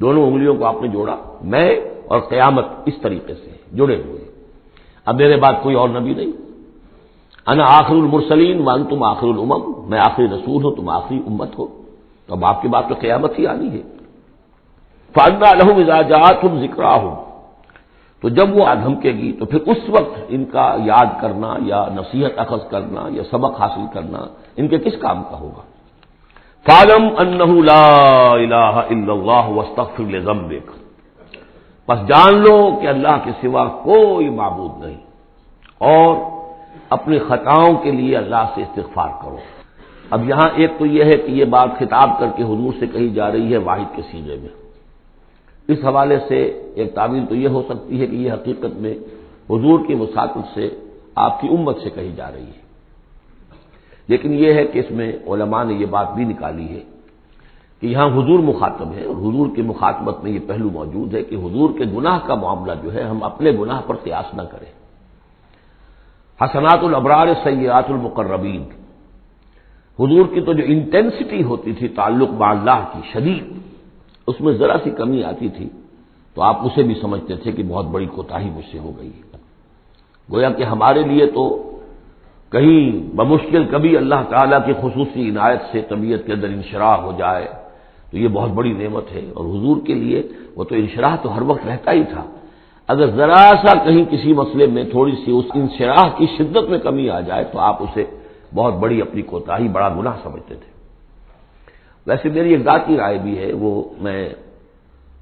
دونوں 0.00 0.26
انگلیوں 0.26 0.54
کو 0.54 0.64
آپ 0.64 0.82
نے 0.82 0.88
جوڑا۔ 0.88 1.16
میں 1.42 1.76
اور 2.08 2.20
قیامت 2.20 2.64
اس 2.86 2.94
طریقے 3.02 3.34
سے 3.34 3.76
جڑے 3.76 4.02
ہوئے۔ 4.06 4.24
اب 5.04 5.16
میرے 5.16 5.36
بعد 5.36 5.52
کوئی 5.62 5.74
اور 5.74 5.88
نبی 5.88 6.14
نہیں۔ 6.14 6.32
انا 7.46 7.64
آخر 7.64 7.94
المرسلین 7.94 8.62
مان 8.62 8.84
تم 8.84 9.02
آخر 9.02 9.26
الامم۔ 9.26 9.90
میں 9.90 9.98
آخری 9.98 10.26
رسول 10.26 10.64
ہوں، 10.64 10.76
تم 10.76 10.88
آخری 10.88 11.18
امت 11.26 11.58
ہو۔ 11.58 11.66
تو 12.26 12.34
اب 12.34 12.44
آپ 12.44 12.62
کی 12.62 12.68
بات 12.68 12.88
تو 12.88 12.94
قیامت 13.00 13.38
ہی 13.38 13.46
آنی 13.46 13.68
ہے۔ 13.70 14.01
فاندہ 15.14 15.46
الحم 15.46 15.68
اجازات 15.68 16.40
تم 16.40 16.60
ذکر 16.60 16.84
ہوں 16.84 17.16
تو 18.20 18.28
جب 18.28 18.56
وہ 18.56 18.66
دھمکے 18.84 19.12
گی 19.12 19.32
تو 19.32 19.44
پھر 19.44 19.58
اس 19.66 19.76
وقت 19.88 20.20
ان 20.28 20.44
کا 20.44 20.76
یاد 20.84 21.06
کرنا 21.20 21.54
یا 21.66 21.86
نصیحت 21.94 22.30
اخذ 22.36 22.70
کرنا 22.70 23.06
یا 23.10 23.22
سبق 23.30 23.60
حاصل 23.60 23.84
کرنا 23.92 24.18
ان 24.56 24.68
کے 24.68 24.78
کس 24.78 24.92
کام 25.00 25.22
کا 25.22 25.40
ہوگا؟ 25.40 25.62
فالم 26.66 27.08
اللہ 27.18 28.80
بس 31.88 32.08
جان 32.08 32.38
لو 32.38 32.78
کہ 32.80 32.86
اللہ 32.86 33.16
کے 33.24 33.30
سوا 33.42 33.64
کوئی 33.64 34.28
معبود 34.28 34.84
نہیں۔ 34.84 34.96
اور 35.78 36.16
اپنی 36.90 37.18
خطاؤں 37.18 37.74
کے 37.74 37.90
لیے 37.90 38.16
اللہ 38.16 38.44
سے 38.54 38.62
استغفار 38.62 39.08
کرو۔ 39.22 39.36
اب 40.10 40.28
یہاں 40.28 40.48
ایک 40.54 40.70
تو 40.78 40.86
یہ 40.86 41.04
ہے 41.04 41.16
کہ 41.16 41.32
یہ 41.32 41.44
بات 41.44 41.68
خطاب 41.78 42.18
کر 42.18 42.26
کے 42.36 42.42
حضور 42.42 42.72
سے 42.78 42.86
کہی 42.86 43.08
جا 43.08 43.32
رہی 43.32 43.52
ہے 43.52 43.56
واحد 43.56 43.96
کے 43.96 44.02
سینے 44.02 44.36
میں۔ 44.36 44.61
اس 45.68 45.78
حوالے 45.84 46.18
سے 46.28 46.62
ایک 46.74 46.94
تعبیر 46.94 47.22
تو 47.28 47.34
یہ 47.34 47.48
ہو 47.48 47.62
سکتی 47.68 48.00
ہے 48.00 48.06
کہ 48.06 48.16
یہ 48.16 48.32
حقیقت 48.32 48.76
میں 48.76 48.94
حضور 49.50 49.80
کی 49.86 49.94
مساقت 49.94 50.54
سے 50.54 50.68
آپ 51.14 51.40
کی 51.40 51.48
امت 51.48 51.76
سے 51.82 51.90
کہی 51.90 52.12
جا 52.16 52.32
رہی 52.32 52.46
ہے۔ 52.46 52.62
لیکن 54.08 54.32
یہ 54.32 54.52
ہے 54.52 54.66
کہ 54.66 54.78
اس 54.78 54.90
میں 54.90 55.12
علماء 55.26 55.64
نے 55.64 55.74
یہ 55.74 55.86
بات 55.86 56.14
بھی 56.14 56.24
نکالی 56.24 56.68
ہے 56.68 56.80
کہ 57.80 57.86
یہاں 57.86 58.06
حضور 58.06 58.38
مخاطب 58.38 58.92
ہے 58.94 59.04
اور 59.04 59.16
حضور 59.16 59.46
کی 59.56 59.62
مخاطبت 59.62 60.24
میں 60.24 60.32
یہ 60.32 60.38
پہلو 60.46 60.70
موجود 60.70 61.14
ہے 61.14 61.22
کہ 61.22 61.34
حضور 61.34 61.70
کے 61.78 61.84
گناہ 61.84 62.18
کا 62.26 62.34
معاملہ 62.34 62.72
جو 62.82 62.94
ہے 62.94 63.02
ہم 63.02 63.22
اپنے 63.22 63.50
گناہ 63.50 63.80
پر 63.86 63.96
قیاس 63.96 64.34
نہ 64.34 64.42
کریں۔ 64.42 64.72
حسنات 66.44 66.84
الابرار 66.84 67.26
سیات 67.44 67.84
المقربین۔ 67.88 68.62
حضور 69.98 70.26
کی 70.34 70.40
تو 70.40 70.52
جو 70.52 70.62
انٹینسٹی 70.66 71.42
ہوتی 71.42 71.72
تھی 71.72 71.88
تعلق 71.88 72.28
با 72.28 72.50
اللہ 72.50 72.84
کی، 72.92 73.00
شدید 73.12 73.71
اس 74.26 74.40
میں 74.40 74.52
ذرا 74.52 74.76
سی 74.84 74.90
کمی 74.90 75.24
آتی 75.24 75.48
تھی 75.48 75.68
تو 76.34 76.42
آپ 76.42 76.56
اسے 76.60 76.82
بھی 76.82 76.94
سمجھتے 76.94 77.36
تھے 77.36 77.52
کہ 77.52 77.62
بہت 77.62 77.86
بڑی 77.86 78.06
کوتاہی 78.06 78.50
مجھ 78.50 78.64
سے 78.72 78.78
ہو 78.78 78.92
گئی 78.98 79.10
گویا 80.32 80.50
کہ 80.50 80.62
ہمارے 80.62 81.02
لیے 81.02 81.26
تو 81.26 81.70
کہیں 82.52 83.16
بمشکل 83.16 83.64
کبھی 83.70 83.96
اللہ 83.96 84.22
تعالیٰ 84.28 84.58
کی 84.66 84.72
خصوصی 84.72 85.28
عنایت 85.28 85.60
سے 85.72 85.82
طبیعت 85.88 86.26
کے 86.26 86.32
اندر 86.32 86.48
انشراح 86.48 86.96
ہو 86.96 87.12
جائے 87.18 87.48
تو 88.10 88.18
یہ 88.18 88.28
بہت 88.28 88.50
بڑی 88.50 88.72
نعمت 88.72 89.12
ہے۔ 89.12 89.30
اور 89.34 89.44
حضور 89.44 89.76
کے 89.86 89.94
لیے 89.94 90.22
وہ 90.56 90.64
تو 90.64 90.74
انشراح 90.74 91.16
تو 91.16 91.36
ہر 91.36 91.42
وقت 91.42 91.66
رہتا 91.66 91.92
ہی 91.92 92.04
تھا۔ 92.04 92.24
اگر 92.88 93.10
ذرا 93.10 93.50
سا 93.66 93.84
کہیں 93.84 94.04
کسی 94.10 94.32
مسئلے 94.32 94.66
میں 94.66 94.84
تھوڑی 94.84 95.12
سی 95.24 95.32
اس 95.32 95.44
انشراح 95.54 96.08
کی 96.16 96.26
شدت 96.38 96.68
میں 96.68 96.78
کمی 96.78 97.10
آ 97.10 97.20
جائے 97.20 97.44
تو 97.44 97.58
آپ 97.58 97.82
اسے 97.82 98.04
بہت 98.54 98.74
بڑی 98.74 99.00
اپنی 99.00 99.22
کوتاہی، 99.22 99.68
بڑا 99.68 99.88
گناہ 99.88 100.16
سمجھتے 100.22 100.54
تھے۔ 100.54 100.71
ویسے 102.06 102.28
میری 102.28 102.50
ایک 102.52 102.62
ذاتی 102.64 102.96
رائے 102.96 103.18
بھی 103.18 103.38
ہے، 103.38 103.52
وہ 103.52 103.70
میں 104.00 104.22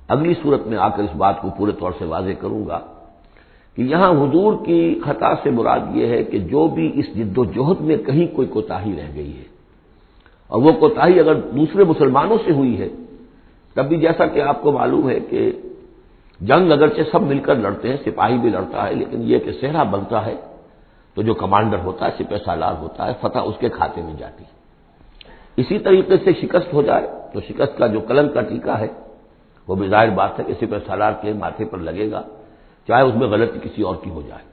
اگلی 0.08 0.34
صورت 0.42 0.66
میں 0.66 0.78
آ 0.78 0.88
کر 0.88 1.02
اس 1.02 1.14
بات 1.16 1.40
کو 1.42 1.48
پورے 1.56 1.72
طور 1.80 1.92
سے 1.98 2.04
واضح 2.04 2.34
کروں 2.40 2.66
گا 2.68 2.78
کہ 3.76 3.82
یہاں 3.82 4.10
حضور 4.12 4.52
کی 4.64 4.80
خطا 5.04 5.32
سے 5.42 5.50
مراد 5.50 5.94
یہ 5.96 6.06
ہے 6.06 6.22
کہ 6.30 6.38
جو 6.50 6.66
بھی 6.68 6.90
اس 7.00 7.06
جد 7.16 7.38
و 7.38 7.44
جہد 7.56 7.80
میں 7.80 7.96
کہیں 8.06 8.26
کوئی 8.36 8.48
کوتاہی 8.48 8.92
رہ 8.98 9.10
گئی 9.14 9.32
ہے، 9.38 9.48
اور 10.50 10.62
وہ 10.62 10.72
کوتاہی 10.80 11.20
اگر 11.20 11.34
دوسرے 11.54 11.84
مسلمانوں 11.84 12.38
سے 12.44 12.52
ہوئی 12.52 12.74
ہے، 12.80 12.88
تب 13.76 13.84
بھی 13.88 13.96
جیسا 13.96 14.26
کہ 14.26 14.40
آپ 14.42 14.62
کو 14.62 14.72
معلوم 14.72 15.08
ہے 15.10 15.18
کہ 15.30 15.50
جنگ 16.40 16.72
اگرچہ 16.72 17.02
سب 17.12 17.22
مل 17.22 17.38
کر 17.38 17.56
لڑتے 17.56 17.88
ہیں، 17.88 17.96
سپاہی 18.04 18.38
بھی 18.38 18.50
لڑتا 18.50 18.86
ہے، 18.86 18.94
لیکن 18.94 19.22
یہ 19.22 19.38
کہ 19.38 19.52
صحرا 19.60 19.82
بنتا 19.94 20.24
ہے 20.26 20.36
تو 21.16 21.22
جو 21.22 21.34
کمانڈر 21.34 21.78
ہوتا 21.84 22.06
ہے، 22.06 22.12
سپہ 22.18 22.38
سالار 22.44 22.74
ہوتا 22.80 23.06
ہے، 23.06 23.12
فتح 23.20 23.38
اس 23.48 23.56
کے 23.60 23.68
کھاتے 23.68 24.02
میں 24.02 24.14
جاتی 24.18 24.44
ہے۔ 24.44 24.58
اسی 25.61 25.79
طریقے 25.79 26.16
سے 26.25 26.33
شکست 26.40 26.73
ہو 26.75 26.83
جائے 26.83 27.07
تو 27.33 27.40
شکست 27.40 27.79
کا 27.79 27.87
جو 27.87 28.01
قلم 28.01 28.29
کا 28.29 28.40
ٹیکہ 28.40 28.75
ہے، 28.79 28.88
وہ 29.68 29.75
بھی 29.75 29.88
ظاہر 29.88 30.11
بات 30.11 30.38
ہے 30.38 30.44
کسی 30.49 30.66
پر 30.66 30.79
سالار 30.87 31.12
کے 31.20 31.33
ماتھے 31.33 31.64
پر 31.64 31.79
لگے 31.79 32.11
گا، 32.11 32.23
چاہے 32.88 33.03
اس 33.03 33.14
میں 33.14 33.29
غلطی 33.29 33.59
کسی 33.62 33.83
اور 33.83 33.96
کی 34.03 34.11
ہو 34.11 34.23
جائے۔ 34.29 34.44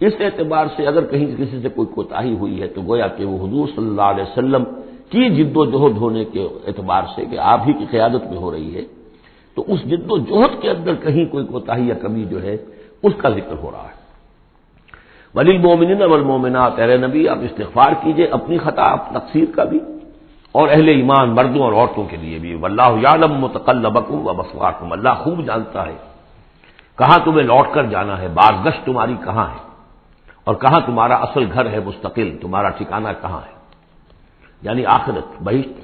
اس 0.00 0.14
اعتبار 0.20 0.66
سے 0.76 0.86
اگر 0.86 1.04
کہیں 1.04 1.26
کسی 1.36 1.56
سے 1.62 1.68
کوئی 1.68 1.88
کوتاہی 1.94 2.34
ہوئی 2.34 2.60
ہے 2.62 2.66
تو 2.66 2.80
گویا 2.86 3.06
کہ 3.16 3.24
وہ 3.24 3.36
حضور 3.44 3.66
صلی 3.74 3.88
اللہ 3.88 4.08
علیہ 4.12 4.24
وسلم 4.24 4.64
کی 5.10 5.22
جد 5.36 5.56
و 5.56 5.64
جہد 5.64 5.96
ہونے 5.96 6.24
کے 6.24 6.42
اعتبار 6.66 7.02
سے 7.14 7.24
کہ 7.30 7.38
آپ 7.38 7.60
ہی 7.66 7.72
کی 7.72 7.86
قیادت 7.90 8.22
میں 8.30 8.38
ہو 8.38 8.52
رہی 8.52 8.74
ہے، 8.74 8.84
تو 9.54 9.64
اس 9.66 9.80
جد 9.84 10.10
و 10.10 10.16
جہد 10.18 10.52
کے 10.62 10.70
اندر 10.70 10.94
کہیں 10.94 11.24
کوئی 11.24 11.44
کوتا 11.46 11.74
یا 11.78 11.94
کمی 11.94 12.24
جو 12.24 12.42
ہے، 12.42 12.56
اس 13.02 13.12
کا 13.18 13.28
ذکر 13.28 13.56
ہو 13.62 13.70
رہا 13.70 13.88
ہے۔ 13.88 13.98
ولی 15.34 15.58
مومن 15.58 16.02
اول 16.02 16.22
مومنات 16.22 16.78
نبی، 16.78 17.28
آپ 17.28 17.38
استغفار 17.42 17.92
کیجیے، 18.02 18.26
اپنی 18.26 18.58
خطا، 18.58 18.82
آپ 18.82 19.02
تقسیر 19.14 19.44
کا 19.54 19.64
بھی۔ 19.64 19.78
اور 20.52 20.68
اہل 20.68 20.88
ایمان 20.88 21.34
مردوں 21.34 21.62
اور 21.62 21.72
عورتوں 21.72 22.04
کے 22.04 22.16
لیے 22.16 22.38
بھی 22.38 22.54
واللہ 22.54 22.90
یعلم 23.02 23.32
متقلبکم 23.32 24.26
و 24.26 24.32
مسواکم 24.32 24.92
اللہ 24.92 25.14
خوب 25.18 25.44
جانتا 25.44 25.86
ہے 25.86 25.96
کہاں 26.98 27.18
تمہیں 27.24 27.46
لوٹ 27.46 27.66
کر 27.72 27.86
جانا 27.86 28.20
ہے، 28.20 28.28
بازگشت 28.28 28.86
تمہاری 28.86 29.14
کہاں 29.24 29.46
ہے؟ 29.46 29.60
اور 30.44 30.54
کہاں 30.54 30.80
تمہارا 30.80 31.14
اصل 31.14 31.44
گھر 31.52 31.70
ہے، 31.70 31.80
مستقل، 31.84 32.36
تمہارا 32.40 32.68
ٹھکانہ 32.68 33.08
کہاں 33.20 33.40
ہے؟ 33.46 33.54
یعنی 34.62 34.86
آخرت، 34.86 35.42
بہشت۔ 35.42 35.76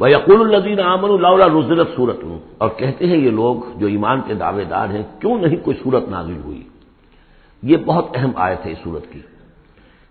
وہ 0.00 0.10
یقول 0.10 0.54
الدین 0.54 0.80
امن 0.80 1.10
اللہ 1.10 1.46
رزرت 1.58 1.88
صورت 1.96 2.24
ہوں 2.24 2.38
اور 2.58 2.68
کہتے 2.68 3.06
ہیں 3.06 3.16
یہ 3.16 3.30
لوگ 3.30 3.56
جو 3.76 3.86
ایمان 3.86 4.20
کے 4.26 4.34
دعوے 4.34 4.64
دار 4.64 4.88
ہیں، 4.88 5.02
کیوں 5.20 5.38
نہیں 5.38 5.56
کوئی 5.56 5.76
صورت 5.84 6.08
نازل 6.08 6.40
ہوئی؟ 6.44 6.62
یہ 7.62 7.76
بہت 7.76 8.06
اہم 8.14 8.30
آیت 8.36 8.66
ہے 8.66 8.72
اس 8.72 8.78
صورت 8.84 9.12
کی 9.12 9.20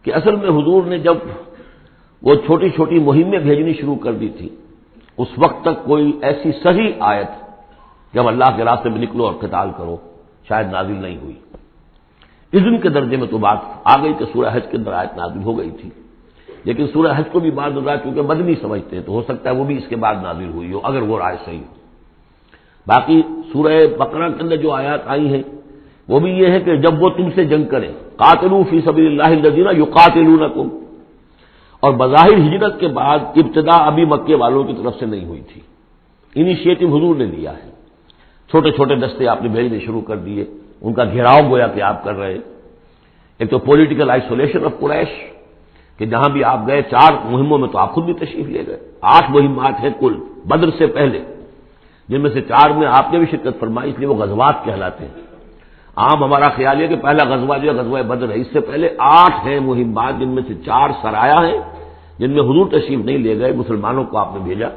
کہ 0.05 0.13
اصل 0.13 0.35
میں 0.35 0.49
حضور 0.49 0.83
نے 0.83 0.97
جب 0.97 1.17
وہ 2.25 2.35
چھوٹی 2.35 2.69
چھوٹی 2.69 2.99
مہمیں 2.99 3.39
بھیجنی 3.39 3.73
شروع 3.73 3.95
کر 3.95 4.13
دی 4.13 4.29
تھی۔ 4.29 4.49
اس 5.17 5.27
وقت 5.37 5.61
تک 5.61 5.85
کوئی 5.85 6.19
ایسی 6.21 6.51
صحیح 6.63 6.91
آیت 6.99 7.27
جب 8.13 8.27
اللہ 8.27 8.57
کے 8.57 8.63
راستے 8.63 8.89
میں 8.89 8.99
نکلو 8.99 9.25
اور 9.25 9.33
قتال 9.33 9.69
کرو، 9.77 9.97
شاید 10.47 10.67
نازل 10.71 11.01
نہیں 11.01 11.17
ہوئی۔ 11.17 11.35
اذن 12.53 12.77
کے 12.77 12.89
درجے 12.89 13.17
میں 13.17 13.27
تو 13.27 13.37
بات 13.37 13.57
آ 13.83 14.03
گئی 14.03 14.13
کہ 14.13 14.25
سورہ 14.33 14.49
حج 14.53 14.61
کے 14.71 14.77
اندر 14.77 14.93
آیت 14.93 15.17
نازل 15.17 15.43
ہو 15.43 15.57
گئی 15.57 15.69
تھی۔ 15.69 15.89
لیکن 16.63 16.87
سورہ 16.93 17.11
حج 17.15 17.23
کو 17.31 17.39
بھی 17.39 17.51
بعد 17.51 17.71
رہا 17.85 17.95
کیونکہ 17.95 18.21
مدنی 18.21 18.55
سمجھتے 18.61 18.95
ہیں، 18.95 19.03
تو 19.03 19.11
ہو 19.11 19.21
سکتا 19.21 19.49
ہے 19.49 19.55
وہ 19.55 19.63
بھی 19.63 19.77
اس 19.77 19.87
کے 19.89 19.95
بعد 19.95 20.15
نازل 20.23 20.49
ہوئی 20.49 20.73
ہو، 20.73 20.79
اگر 20.83 21.01
وہ 21.01 21.19
رائے 21.19 21.37
صحیح 21.45 21.59
ہو۔ 21.59 21.73
باقی 22.87 23.21
سورہ 23.53 23.87
بقرہ 23.97 24.29
کے 24.29 24.43
اندر 24.43 24.55
جو 24.55 24.71
آیات 24.71 24.99
آئی 25.05 25.33
ہیں، 25.33 25.43
وہ 26.09 26.19
بھی 26.19 26.31
یہ 26.31 26.47
ہے 26.47 26.59
کہ 26.59 26.75
جب 26.75 27.03
وہ 27.03 27.09
تم 27.09 27.29
سے 27.35 27.45
جنگ 27.45 27.63
کریں 27.65 27.91
قاتلو 28.15 28.63
فی 28.69 28.81
سبیل 28.81 29.21
اللہ 29.21 29.47
الذین 29.47 29.81
یقاتلونکم۔ 29.81 30.84
اور 31.85 31.93
بظاہر 31.93 32.47
ہجرت 32.47 32.79
کے 32.79 32.87
بعد 32.87 33.19
ابتدا 33.19 33.77
ابھی 33.77 34.05
مکے 34.05 34.35
والوں 34.35 34.63
کی 34.63 34.73
طرف 34.73 34.95
سے 34.99 35.05
نہیں 35.05 35.25
ہوئی 35.25 35.41
تھی۔ 35.41 35.61
انیشیٹو 36.35 36.87
حضور 36.87 37.15
نے 37.15 37.25
لیا 37.25 37.51
ہے۔ 37.51 37.69
چھوٹے 38.49 38.71
چھوٹے 38.71 38.95
دستے 38.95 39.27
آپ 39.27 39.41
نے 39.41 39.49
بھیجنے 39.49 39.79
شروع 39.79 40.01
کر 40.01 40.15
دیے۔ 40.15 40.45
ان 40.81 40.93
کا 40.93 41.03
گھیراؤ 41.03 41.49
گویا 41.49 41.67
کہ 41.67 41.81
آپ 41.81 42.03
کر 42.03 42.13
رہے 42.13 42.37
ایک 43.39 43.49
تو 43.49 43.57
پولیٹیکل 43.57 44.09
آئسولیشن 44.09 44.65
آف 44.65 44.71
قریش 44.79 45.07
کہ 45.97 46.05
جہاں 46.05 46.29
بھی 46.29 46.43
آپ 46.43 46.59
گئے، 46.67 46.81
چار 46.81 47.13
مہموں 47.25 47.57
میں 47.57 47.69
تو 47.69 47.77
آپ 47.77 47.91
خود 47.91 48.03
بھی 48.03 48.13
تشریف 48.13 48.47
لے 48.47 48.63
گئے۔ 48.67 48.79
آٹھ 49.01 49.31
مہمات 49.31 49.73
ہیں 49.83 49.89
کل، 49.99 50.15
بدر 50.45 50.69
سے 50.77 50.87
پہلے۔ 50.87 51.19
جن 52.09 52.21
میں 52.21 52.31
سے 52.31 52.41
چار 52.41 52.69
میں 52.69 52.87
آپ 52.87 53.05
نے 53.11 53.19
بھی 53.19 53.25
شرکت 53.31 53.59
فرمائی، 53.59 53.89
اس 53.89 53.99
لیے 53.99 54.07
وہ 54.07 54.15
غزوات 54.15 54.55
کہلاتے 54.63 55.05
ہیں۔ 55.05 55.21
عام 55.95 56.23
ہمارا 56.23 56.49
خیال 56.49 56.81
ہے 56.81 56.87
کہ 56.87 56.95
پہلا 56.95 57.23
غزوہ 57.23 57.57
جو 57.57 57.71
ہے، 57.71 57.75
غزوہ 57.75 58.01
بدر 58.01 58.29
ہے۔ 58.29 58.35
اس 58.35 58.47
سے 58.53 58.59
پہلے 58.59 58.89
آٹھ 58.97 59.47
ہیں 59.47 59.59
مہمات، 59.59 60.13
جن 60.19 60.29
میں 60.29 60.43
سے 60.47 60.53
چار 60.53 60.89
سرایا 61.01 61.47
ہیں۔ 61.47 61.74
جن 62.17 62.31
میں 62.31 62.41
حضور 62.41 62.67
تشریف 62.67 62.99
نہیں 62.99 63.17
لے 63.17 63.39
گئے، 63.39 63.51
مسلمانوں 63.51 64.03
کو 64.03 64.17
آپ 64.17 64.29
نے 64.33 64.39
بھیجا 64.39 64.67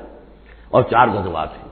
اور 0.70 0.82
چار 0.82 1.08
غزوات 1.08 1.48
ہیں۔ 1.52 1.68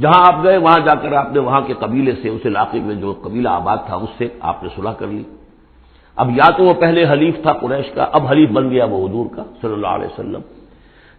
جہاں 0.00 0.32
آپ 0.32 0.44
گئے، 0.44 0.56
وہاں 0.56 0.78
جا 0.78 0.94
کر 0.94 1.12
آپ 1.12 1.32
نے 1.32 1.38
وہاں 1.38 1.60
کے 1.60 1.74
قبیلے 1.78 2.12
سے، 2.22 2.28
اس 2.28 2.40
علاقے 2.44 2.80
میں 2.80 2.94
جو 2.94 3.14
قبیلہ 3.22 3.48
آباد 3.48 3.76
تھا، 3.86 3.96
اس 3.96 4.08
سے 4.18 4.28
آپ 4.40 4.62
نے 4.62 4.68
صلاح 4.76 4.92
کر 4.92 5.06
لی۔ 5.06 5.22
اب 6.16 6.30
یا 6.30 6.50
تو 6.50 6.64
وہ 6.64 6.74
پہلے 6.74 7.04
حلیف 7.12 7.42
تھا 7.42 7.52
قریش 7.52 7.90
کا، 7.94 8.06
اب 8.12 8.26
حلیف 8.26 8.50
بن 8.50 8.70
گیا 8.70 8.84
وہ 8.84 9.08
حضور 9.08 9.26
کا، 9.36 9.42
صلی 9.62 9.72
اللہ 9.72 9.86
علیہ 9.86 10.06
وسلم۔ 10.06 10.40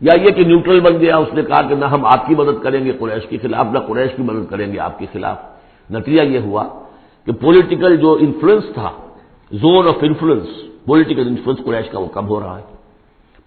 یا 0.01 0.13
یہ 0.13 0.31
کہ 0.31 0.43
نیوٹرل 0.43 0.79
بن 0.79 0.99
گیا، 0.99 1.17
اس 1.17 1.33
نے 1.33 1.41
کہا 1.41 1.61
کہ 1.61 1.75
نہ 1.75 1.85
ہم 1.85 2.05
آپ 2.05 2.27
کی 2.27 2.35
مدد 2.35 2.63
کریں 2.63 2.85
گے 2.85 2.91
قریش 2.91 3.27
کے 3.27 3.37
خلاف، 3.37 3.65
نہ 3.71 3.79
قریش 3.79 4.11
کی 4.15 4.23
مدد 4.23 4.49
کریں 4.49 4.73
گے 4.73 4.79
آپ 4.79 4.99
کے 4.99 5.05
خلاف۔ 5.13 5.37
نتیجہ 5.91 6.21
یہ 6.21 6.39
ہوا 6.39 6.63
کہ 7.25 7.31
پولیٹیکل 7.31 7.97
جو 7.97 8.17
انفلوئنس 8.21 8.63
تھا 8.73 8.89
zone 9.51 9.87
of 9.87 9.95
influence 10.01 10.47
political 10.85 11.27
influence 11.27 11.65
Quraysh 11.65 11.89
کا 11.89 11.99
وہ 11.99 12.07
کم 12.07 12.27
ہو 12.27 12.39
رہا 12.39 12.59
ہے۔ 12.59 12.76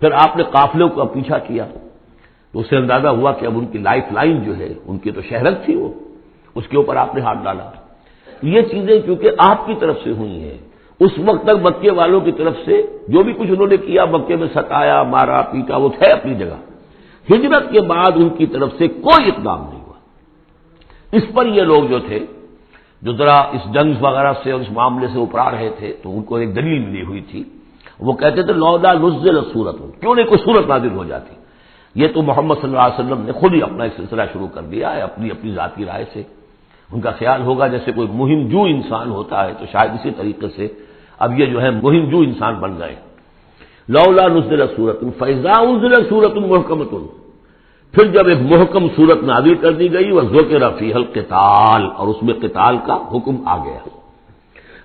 پھر 0.01 0.13
آپ 0.13 0.37
نے 0.37 0.43
قافلوں 0.43 0.89
کا 0.89 1.05
پیچھا 1.05 1.39
کیا 1.39 1.67
تو 2.53 2.59
اس 2.59 2.67
سے 2.69 2.77
اندازہ 2.77 3.09
ہوا 3.09 3.33
کہ 3.33 3.47
اب 3.47 3.59
ان 3.59 3.67
کی 3.67 3.79
لائف 3.79 4.05
لائن 4.13 4.43
جو 4.43 4.57
ہے، 4.57 4.75
ان 4.87 4.99
کی 4.99 5.11
تو 5.11 5.23
شہرت 5.23 5.65
تھی 5.65 5.77
وہ، 5.77 5.93
اس 6.55 6.69
کے 6.69 6.77
اوپر 6.77 6.97
آپ 6.97 7.15
نے 7.15 7.21
ہاتھ 7.21 7.39
ڈالا۔ 7.45 7.71
یہ 8.43 8.63
چیزیں 8.63 9.01
کیونکہ 9.01 9.31
آپ 9.39 9.67
کی 9.67 9.75
طرف 9.81 9.99
سے 10.05 10.11
ہوئی 10.11 10.45
ہیں۔ 10.45 10.59
اس 11.01 11.11
وقت 11.19 11.45
تک 11.45 11.67
مکے 11.67 11.91
والوں 11.91 12.21
کی 12.21 12.33
طرف 12.33 12.55
سے 12.65 12.83
جو 13.09 13.23
بھی 13.23 13.33
کچھ 13.33 13.51
انہوں 13.51 13.67
نے 13.67 13.77
کیا، 13.77 14.05
مکے 14.05 14.37
میں 14.37 14.49
ستایا، 14.55 15.03
مارا، 15.03 15.41
پیٹا، 15.41 15.77
وہ 15.77 15.89
تھے 15.89 16.07
اپنی 16.07 16.35
جگہ۔ 16.35 16.57
ہجرت 17.33 17.73
کے 17.73 17.81
بعد 17.81 18.13
ان 18.15 18.29
کی 18.29 18.47
طرف 18.47 18.71
سے 18.79 18.89
کوئی 18.89 19.29
اقدام 19.29 19.65
نہیں 19.71 19.81
ہوا۔ 19.81 19.99
اس 21.13 21.23
پر 21.35 21.47
یہ 21.47 21.63
لوگ 21.63 21.85
جو 21.85 21.99
تھے، 21.99 22.19
جو 23.03 23.13
ذرا 23.13 23.35
اس 23.35 23.75
جنگ 23.75 23.93
وغیرہ 24.01 24.33
سے 24.45 24.53
اور 24.53 24.61
اس 24.61 24.71
معاملے 24.71 25.07
سے 25.13 25.21
ابھرا 25.21 25.51
رہے 25.51 25.71
تھے، 25.79 25.93
تو 26.03 26.17
ان 26.17 26.23
کو 26.23 26.37
ایک 26.37 26.57
دلیل 26.57 26.79
ملی 26.79 27.03
ہوئی 27.03 27.21
تھی۔ 27.21 27.45
وہ 28.01 28.13
کہتے 28.13 28.43
تھے 28.43 28.53
لودا 28.53 28.93
نزل 28.93 29.41
صورت 29.53 29.77
کیوں 30.01 30.15
نہیں 30.15 30.27
کوئی 30.27 30.39
صورت 30.45 30.69
نازل 30.69 30.91
ہو 30.91 31.05
جاتی؟ 31.05 31.35
یہ 31.95 32.09
تو 32.15 32.23
محمد 32.23 32.55
صلی 32.55 32.71
اللہ 32.71 32.81
علیہ 32.81 33.05
وسلم 33.05 33.21
نے 33.25 33.33
خود 33.33 33.55
ہی 33.55 33.63
اپنا 33.63 33.85
ایک 33.85 33.93
سلسلہ 33.97 34.23
شروع 34.33 34.49
کر 34.55 34.63
دیا 34.63 34.97
ہے، 34.97 35.01
اپنی 35.01 35.31
اپنی 35.31 35.53
ذاتی 35.53 35.85
رائے 35.85 36.05
سے۔ 36.13 36.23
ان 36.93 37.01
کا 37.01 37.11
خیال 37.11 37.43
ہوگا 37.43 37.67
جیسے 37.67 37.93
کوئی 37.93 38.09
مہم 38.09 38.49
جو 38.49 38.63
انسان 38.63 39.11
ہوتا 39.11 39.47
ہے، 39.47 39.53
تو 39.59 39.65
شاید 39.73 39.91
اسی 39.91 40.11
طریقے 40.11 40.49
سے 40.57 40.69
اب 41.19 41.41
یہ 41.41 41.47
جو 41.47 41.63
ہے 41.63 41.71
مہم 41.71 42.11
جو 42.11 42.19
انسان 42.19 42.55
بن 42.55 42.79
گئے۔ 42.79 42.95
لولا 43.89 44.29
نزل 44.29 44.67
صورت 44.77 45.01
فیضا 45.19 45.53
انزل 45.53 46.09
صورت 46.09 46.37
محکمت 46.37 46.91
پھر 47.93 48.05
جب 48.05 48.27
ایک 48.27 48.39
محکم 48.39 48.89
صورت 48.97 49.23
نازل 49.23 49.55
کر 49.55 49.73
دی 49.73 49.93
گئی 49.93 50.11
وہ 50.11 50.21
ذوق 50.21 50.53
رفیع 50.53 50.95
القتال 50.95 51.89
اور 51.97 52.09
اس 52.09 52.23
میں 52.23 52.35
قتال 52.35 52.77
کا 52.87 52.97
حکم 53.13 53.37
آ 53.47 53.65
گیا۔ 53.65 54.00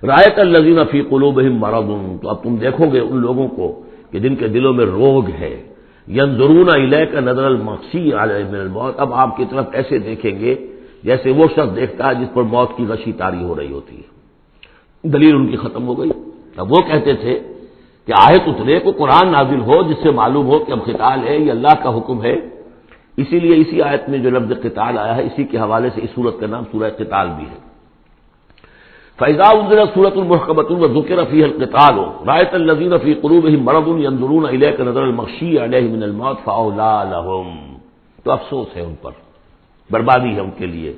رائے 0.02 0.30
کا 0.36 0.42
لذین 0.42 0.78
فی 0.90 1.02
قلوب 1.02 1.40
مرد 1.40 2.22
تو 2.22 2.28
اب 2.28 2.42
تم 2.42 2.56
دیکھو 2.56 2.84
گے 2.92 3.00
ان 3.00 3.16
لوگوں 3.16 3.48
کو 3.48 3.82
کہ 4.10 4.18
جن 4.18 4.36
کے 4.36 4.48
دلوں 4.48 4.72
میں 4.72 4.84
روگ 4.84 5.30
ہے۔ 5.30 5.62
ینظرون 6.08 6.66
ضرور 6.66 7.06
کا 7.12 7.20
نظر 7.20 7.44
المقسی 7.44 8.12
علیہ 8.12 8.58
الموت۔ 8.58 8.94
اب 8.96 9.14
آپ 9.14 9.36
کی 9.36 9.44
طرف 9.50 9.64
ایسے 9.72 9.98
دیکھیں 9.98 10.40
گے 10.40 10.54
جیسے 11.02 11.30
وہ 11.30 11.46
شخص 11.52 11.76
دیکھتا 11.76 12.08
ہے 12.08 12.14
جس 12.14 12.34
پر 12.34 12.42
موت 12.42 12.76
کی 12.76 12.84
غشی 12.88 13.12
تاری 13.12 13.44
ہو 13.44 13.54
رہی 13.54 13.72
ہوتی 13.72 13.96
ہے۔ 13.96 14.16
دلیل 15.08 15.34
ان 15.34 15.46
کی 15.46 15.56
ختم 15.56 15.86
ہو 15.86 15.98
گئی۔ 15.98 16.10
اب 16.56 16.72
وہ 16.72 16.80
کہتے 16.80 17.12
تھے 17.12 17.38
کہ 18.06 18.12
آہت 18.16 18.40
اترے 18.46 18.78
کو 18.78 18.90
قرآن 18.90 19.32
نازل 19.32 19.60
ہو، 19.60 19.82
جس 19.82 19.96
سے 20.02 20.10
معلوم 20.10 20.46
ہو 20.46 20.58
کہ 20.58 20.72
اب 20.72 20.84
خطال 20.84 21.28
ہے، 21.28 21.38
یہ 21.38 21.50
اللہ 21.50 21.82
کا 21.82 21.98
حکم 21.98 22.22
ہے۔ 22.22 22.34
اسی 23.16 23.40
لیے 23.40 23.56
اسی 23.56 23.82
آیت 23.82 24.08
میں 24.08 24.18
جو 24.18 24.30
لفظ 24.30 24.62
قتال 24.62 24.98
آیا 24.98 25.16
ہے، 25.16 25.22
اسی 25.22 25.44
کے 25.44 25.58
حوالے 25.58 25.88
سے 25.94 26.00
اس 26.04 26.10
صورت 26.14 26.40
کا 26.40 26.46
نام 26.46 26.64
سورہ 26.72 26.90
قتال 26.90 27.28
بھی 27.36 27.44
ہے۔ 27.44 27.65
فیضا 29.18 29.48
الزر 29.48 29.84
صورت 29.94 30.12
المحکمت 30.16 30.68
ذکر 30.68 31.24
فی 31.24 31.42
القتال 31.42 31.98
رایت 32.26 32.54
النظین 32.54 32.98
فی 32.98 33.14
قروب 33.14 33.44
مرد 33.44 33.88
الندرون 33.88 34.46
علیہ 34.46 34.68
نظر 34.78 35.02
المخشی 35.02 35.64
علیہ 35.64 35.92
من 35.92 36.02
الموت 36.02 36.38
فاولا 36.44 37.04
لهم۔ 37.04 37.56
تو 38.24 38.32
افسوس 38.32 38.76
ہے 38.76 38.82
ان 38.82 38.94
پر، 39.02 39.10
بربادی 39.90 40.34
ہے 40.34 40.40
ان 40.40 40.50
کے 40.58 40.66
لیے۔ 40.66 40.92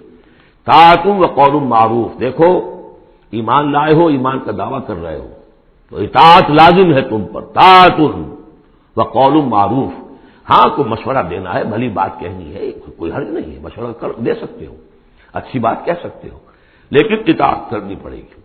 تعتم 0.64 1.20
و 1.20 1.26
قول 1.26 1.62
معروف، 1.62 2.20
دیکھو، 2.20 2.60
ایمان 3.30 3.72
لائے 3.72 3.94
ہو، 3.94 4.06
ایمان 4.06 4.38
کا 4.38 4.52
دعویٰ 4.58 4.80
کر 4.86 5.02
رہے 5.02 5.18
ہو۔ 5.18 5.28
تو 5.90 5.96
اطاعت 5.96 6.50
لازم 6.50 6.92
ہے 6.92 7.00
تم 7.00 7.24
پر 7.32 7.40
تعتم 7.40 8.34
و 8.96 9.02
قول 9.02 9.32
معروف۔ 9.32 9.92
ہاں 10.50 10.76
کوئی 10.76 10.88
مشورہ 10.88 11.22
دینا 11.30 11.54
ہے، 11.54 11.64
بھلی 11.64 11.88
بات 11.88 12.20
کہنی 12.20 12.54
ہے، 12.54 12.72
کوئی 12.96 13.12
حرج 13.12 13.28
نہیں 13.28 13.54
ہے، 13.54 13.58
مشورہ 13.62 13.92
کر، 13.92 14.08
دے 14.12 14.34
سکتے 14.34 14.66
ہو۔ 14.66 14.74
اچھی 15.32 15.60
بات 15.60 15.84
کہہ 15.84 16.00
سکتے 16.02 16.28
ہو۔ 16.32 16.38
لیکن 16.90 17.16
اطاعت 17.26 17.70
کرنی 17.70 17.96
پڑے 18.02 18.16
گی۔ 18.16 18.36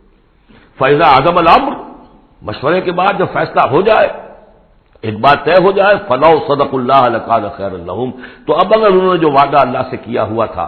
فیضا 0.80 1.08
اعظم 1.16 1.38
الامر 1.38 1.74
مشورے 2.42 2.80
کے 2.82 2.92
بعد 2.92 3.14
جب 3.20 3.28
فیصلہ 3.34 3.64
ہو 3.72 3.82
جائے، 3.82 4.08
ایک 5.04 5.16
بات 5.20 5.44
طے 5.46 5.56
ہو 5.64 5.72
جائے 5.78 5.96
فلاح 6.08 6.34
صدق 6.48 6.72
اللہ 6.74 7.00
علیہ 7.08 7.50
خیر 7.58 7.72
اللہ 7.72 8.00
تو 8.46 8.52
اب 8.62 8.74
اگر 8.74 8.90
انہوں 8.92 9.14
نے 9.14 9.20
جو 9.20 9.30
وعدہ 9.32 9.60
اللہ 9.66 9.84
سے 9.90 9.98
کیا 9.98 10.24
ہوا 10.32 10.46
تھا، 10.56 10.68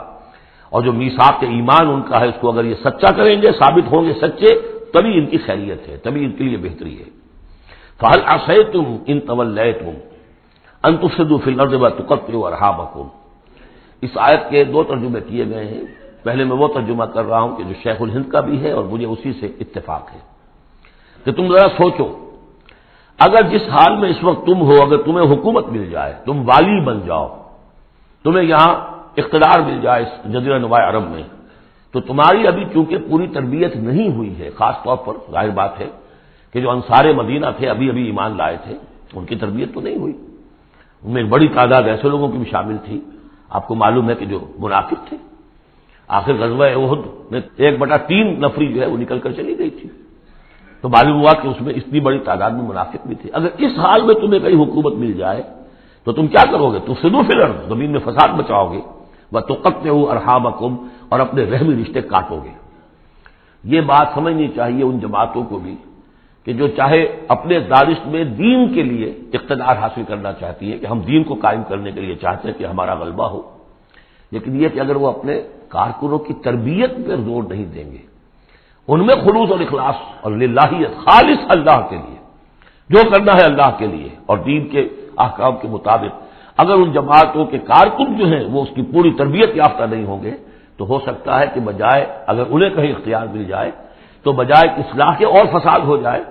اور 0.72 0.82
جو 0.84 0.92
میساک 0.94 1.40
کے 1.40 1.48
ایمان 1.56 1.86
ان 1.88 2.02
کا 2.08 2.20
ہے، 2.22 2.28
اس 2.30 2.38
کو 2.40 2.46
اگر 2.52 2.64
یہ 2.66 2.76
سچا 2.84 3.12
کریں 3.18 3.42
گے، 3.42 3.52
ثابت 3.60 3.86
ہوں 3.92 4.04
گے 4.06 4.14
سچے، 4.22 4.50
تبھی 4.94 5.12
ان 5.18 5.26
کی 5.26 5.38
خیریت 5.46 5.82
ہے، 5.90 5.96
تبھی 6.04 6.26
ان 6.26 6.32
کے 6.36 6.44
لیے 6.44 6.58
بہتری 6.58 6.96
ہے۔ 7.00 7.10
فہل 8.00 8.22
آسے 8.26 8.64
تم 8.72 8.86
ان 9.08 9.20
طول 9.28 9.60
تم 9.80 9.96
انتفسدو 10.84 11.38
فی 11.44 11.50
الارض 11.52 11.74
و 11.74 11.90
تقت 12.00 12.32
اس 14.04 14.18
آیت 14.28 14.42
کے 14.50 14.64
دو 14.64 14.84
ترجمے 14.84 15.20
کیے 15.28 15.46
گئے 15.50 15.66
ہیں۔ 15.66 15.86
پہلے 16.26 16.44
میں 16.44 16.58
وہ 16.58 16.68
ترجمہ 16.68 17.06
کر 17.14 17.26
رہا 17.26 17.40
ہوں 17.40 17.56
کہ 17.58 17.64
جو 17.64 17.74
شیخ 17.84 17.98
الہند 18.02 18.26
کا 18.32 18.40
بھی 18.48 18.58
ہے 18.64 18.72
اور 18.72 18.84
مجھے 18.84 19.06
اسی 19.06 19.32
سے 19.40 19.48
اتفاق 19.60 20.06
ہے 20.14 20.22
کہ 21.26 21.32
تم 21.32 21.46
ذرا 21.54 21.68
سوچو، 21.78 22.08
اگر 23.20 23.42
جس 23.52 23.64
حال 23.70 23.96
میں 23.96 24.10
اس 24.10 24.24
وقت 24.24 24.46
تم 24.46 24.62
ہو، 24.62 24.76
اگر 24.82 24.98
تمہیں 25.02 25.26
حکومت 25.32 25.66
مل 25.68 25.86
جائے، 25.90 26.14
تم 26.26 26.36
والی 26.50 26.80
بن 26.86 26.98
جاؤ، 27.06 27.28
تمہیں 28.26 28.46
یہاں 28.46 28.74
اقتدار 29.18 29.60
مل 29.60 29.78
جائے 29.82 30.02
اس 30.04 30.14
جزیرہ 30.34 30.58
نما 30.60 30.80
عرب 30.90 31.06
میں، 31.10 31.24
تو 31.94 31.98
تمہاری 32.02 32.48
ابھی 32.48 32.64
چونکہ 32.74 32.96
پوری 33.10 33.28
تربیت 33.28 33.76
نہیں 33.88 34.10
ہوئی 34.16 34.34
ہے، 34.40 34.50
خاص 34.58 34.76
طور 34.84 34.98
پر 35.06 35.14
ظاہر 35.32 35.52
بات 35.60 35.80
ہے 35.80 35.90
کہ 36.54 36.58
جو 36.62 36.70
انصار 36.72 37.06
مدینہ 37.14 37.46
تھے، 37.58 37.66
ابھی 37.70 37.90
ابھی 37.90 38.04
ایمان 38.06 38.32
لائے 38.38 38.58
تھے، 38.64 38.76
ان 39.14 39.26
کی 39.26 39.36
تربیت 39.36 39.70
تو 39.74 39.80
نہیں 39.82 39.98
ہوئی۔ 39.98 40.16
ان 41.04 41.10
میں 41.14 41.22
ایک 41.22 41.30
بڑی 41.32 41.48
تعداد 41.48 41.84
ایسے 41.94 42.10
لوگوں 42.10 42.28
کی 42.32 42.38
بھی 42.38 42.50
شامل 42.52 42.78
تھی، 42.86 42.98
آپ 43.56 43.64
کو 43.68 43.76
معلوم 43.76 44.10
ہے 44.10 44.16
کہ 44.16 44.26
جو 44.26 44.40
منافق 44.60 45.00
تھے۔ 45.10 45.18
آخر 46.08 46.34
غزوہ 46.34 46.66
عہد 46.66 47.00
میں 47.32 47.42
ایک 47.58 47.80
بٹا 47.80 47.98
تین 47.98 48.42
نفری 48.42 48.74
جو 48.74 48.82
ہے 48.82 48.86
وہ 48.86 48.98
نکل 48.98 49.20
کر 49.20 49.32
چلی 49.32 49.60
گئی 49.60 49.70
تھی۔ 49.70 49.90
تو 50.82 50.90
معلوم 50.90 51.22
ہوا 51.22 51.32
کہ 51.42 51.48
اس 51.48 51.62
میں 51.62 51.74
اتنی 51.74 52.00
بڑی 52.00 52.20
تعداد 52.20 52.52
میں 52.52 52.62
منافق 52.62 53.08
بھی 53.08 53.16
تھے۔ 53.16 53.30
اگر 53.34 53.48
اس 53.58 53.72
حال 53.80 54.02
میں 54.02 54.16
تمہیں 54.16 54.40
کئی 54.40 54.56
حکومت 54.56 54.94
مل 54.94 55.14
جائے، 55.14 55.44
تو 56.04 56.12
تم 56.12 56.28
کیا 56.28 56.52
کرو 56.52 56.74
گے؟ 56.74 56.80
تم 56.86 56.94
سدو 56.94 57.22
فلر، 57.28 57.52
زمین 57.68 57.92
میں 57.92 58.00
فساد 58.00 58.28
بچاؤ 58.28 58.72
گے۔ 58.72 58.82
وہ 59.32 59.40
تو 59.40 59.54
قطع 59.54 59.90
ہو 59.90 60.12
ارحام 60.12 60.48
اور 61.10 61.20
اپنے 61.20 61.44
رحمی 61.44 61.84
رشتے 61.84 62.02
کاٹو 62.02 62.40
گے۔ 62.44 62.52
یہ 63.64 63.82
بات 63.82 64.08
سمجھنی 64.14 64.48
چاہیے 64.48 64.84
ان 64.84 65.00
جماعتوں 65.00 65.44
کو 65.44 65.58
بھی 65.58 65.76
کہ 66.44 66.54
جو 66.54 66.68
چاہے 66.68 67.26
اپنے 67.28 67.60
دارش 67.60 68.06
میں 68.06 68.24
دین 68.24 68.74
کے 68.74 68.84
لیے 68.84 69.14
اقتدار 69.34 69.76
حاصل 69.76 70.02
کرنا 70.08 70.34
چاہتی 70.34 70.72
ہے 70.72 70.78
کہ 70.78 70.86
ہم 70.86 71.00
دین 71.00 71.24
کو 71.24 71.36
قائم 71.42 71.64
کرنے 71.68 71.92
کے 71.92 72.02
لیے 72.02 72.16
چاہتے 72.16 72.48
ہیں 72.48 72.60
کہ 72.60 72.64
ہمارا 72.64 72.94
غلبہ 72.94 73.28
ہو۔ 73.28 73.42
لیکن 74.32 74.62
یہ 74.62 74.68
کہ 74.70 74.80
اگر 74.80 74.96
وہ 74.96 75.08
اپنے 75.08 75.42
کارکنوں 75.70 76.20
کی 76.20 76.34
تربیت 76.34 76.96
پہ 76.96 77.16
زور 77.16 77.44
نہیں 77.44 77.66
دیں 77.66 77.92
گے۔ 77.92 77.98
ان 78.88 79.06
میں 79.06 79.16
خلوص 79.16 79.52
اور 79.52 79.60
اخلاص 79.60 79.96
اور 80.22 80.32
للہیت 80.32 80.92
خالص 81.06 81.40
اللہ 81.50 81.88
کے 81.90 81.96
لیے۔ 81.96 82.16
جو 82.90 83.10
کرنا 83.10 83.34
ہے 83.34 83.46
اللہ 83.46 83.78
کے 83.78 83.88
لیے 83.88 84.10
اور 84.26 84.38
دین 84.38 84.68
کے 84.68 84.90
احکام 85.18 85.58
کے 85.62 85.68
مطابق۔ 85.68 86.22
اگر 86.58 86.74
ان 86.74 86.92
جماعتوں 86.92 87.46
کے 87.46 87.58
کارکن 87.58 88.18
جو 88.18 88.26
ہیں 88.26 88.46
وہ 88.52 88.64
اس 88.64 88.70
کی 88.76 88.82
پوری 88.82 89.12
تربیت 89.12 89.50
یافتہ 89.56 89.84
نہیں 89.84 90.06
ہوں 90.06 90.24
گے، 90.24 90.32
تو 90.78 90.86
ہو 90.86 91.00
سکتا 91.00 91.40
ہے 91.40 91.46
کہ 91.54 91.60
بجائے 91.60 92.06
اگر 92.28 92.44
انہیں 92.50 92.70
کہیں 92.70 92.92
اختیار 92.92 93.28
مل 93.28 93.44
جائے، 93.44 93.72
تو 94.24 94.32
بجائے 94.32 94.70
اصلاح 94.70 95.14
کے 95.18 95.26
اور 95.26 95.60
فساد 95.60 95.80
ہو 95.80 95.98
جائے۔ 95.98 96.24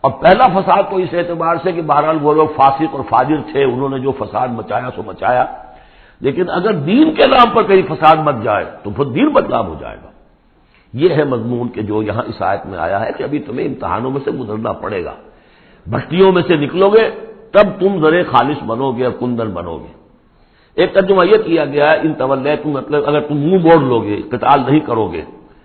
اور 0.00 0.10
پہلا 0.10 0.60
فساد 0.60 0.82
تو 0.90 0.96
اس 0.96 1.08
اعتبار 1.12 1.56
سے 1.62 1.72
کہ 1.72 1.82
بہرحال 1.82 2.18
وہ 2.22 2.34
لوگ 2.34 2.48
فاسق 2.56 2.94
اور 2.94 3.02
فاجر 3.10 3.36
تھے، 3.52 3.64
انہوں 3.64 3.88
نے 3.88 3.98
جو 3.98 4.12
فساد 4.12 4.48
مچایا 4.48 4.88
سو 4.96 5.02
مچایا۔ 5.06 5.44
لیکن 6.20 6.50
اگر 6.50 6.72
دین 6.72 7.14
کے 7.14 7.26
نام 7.26 7.50
پر 7.54 7.62
کہیں 7.62 7.82
فساد 7.88 8.16
مت 8.16 8.34
جائے 8.42 8.64
تو 8.82 8.90
پھر 8.90 9.04
دین 9.04 9.28
بدنام 9.28 9.66
ہو 9.66 9.74
جائے 9.80 9.96
گا۔ 10.04 10.10
یہ 10.92 11.08
ہے 11.14 11.24
مضمون 11.24 11.68
کہ 11.68 11.82
جو 11.82 12.02
یہاں 12.02 12.22
اس 12.26 12.42
آیت 12.42 12.66
میں 12.66 12.78
آیا 12.78 13.00
ہے 13.00 13.10
کہ 13.16 13.22
ابھی 13.22 13.38
تمہیں 13.38 13.66
امتحانوں 13.66 14.10
میں 14.10 14.20
سے 14.24 14.30
گزرنا 14.30 14.72
پڑے 14.72 15.04
گا۔ 15.04 15.14
بھٹیوں 15.86 16.32
میں 16.32 16.42
سے 16.46 16.56
نکلو 16.56 16.90
گے، 16.90 17.10
تب 17.52 17.80
تم 17.80 18.00
ذرے 18.00 18.22
خالص 18.22 18.62
بنو 18.62 18.92
گے 18.92 19.04
اور 19.04 19.12
کندن 19.20 19.50
بنو 19.50 19.78
گے۔ 19.78 19.92
ایک 20.74 20.94
ترجمہ 20.94 21.26
یہ 21.26 21.36
کیا 21.36 21.64
گیا 21.64 21.90
ہے، 21.90 21.96
ان 21.96 22.14
طول 22.14 22.48
تم 22.62 22.70
مطلب 22.70 23.02
اگر 23.06 23.20
تم 23.20 23.36
منہ 23.36 23.58
بوڑھ 23.58 23.84
لو 23.84 24.00
گے، 24.00 24.22
قتال 24.22 24.60
نہیں 24.60 24.80
کرو 24.80 25.12
گے، 25.12 25.22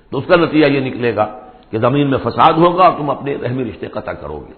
تو 0.10 0.18
اس 0.18 0.24
کا 0.28 0.36
نتیجہ 0.36 0.66
یہ 0.66 0.80
نکلے 0.80 1.16
گا 1.16 1.40
کہ 1.70 1.78
زمین 1.78 2.10
میں 2.10 2.18
فساد 2.24 2.54
ہوگا 2.54 2.84
اور 2.84 2.94
تم 2.98 3.10
اپنے 3.10 3.36
رحمی 3.36 3.64
رشتے 3.64 3.88
قطع 3.88 4.12
کرو 4.12 4.40
گے۔ 4.48 4.54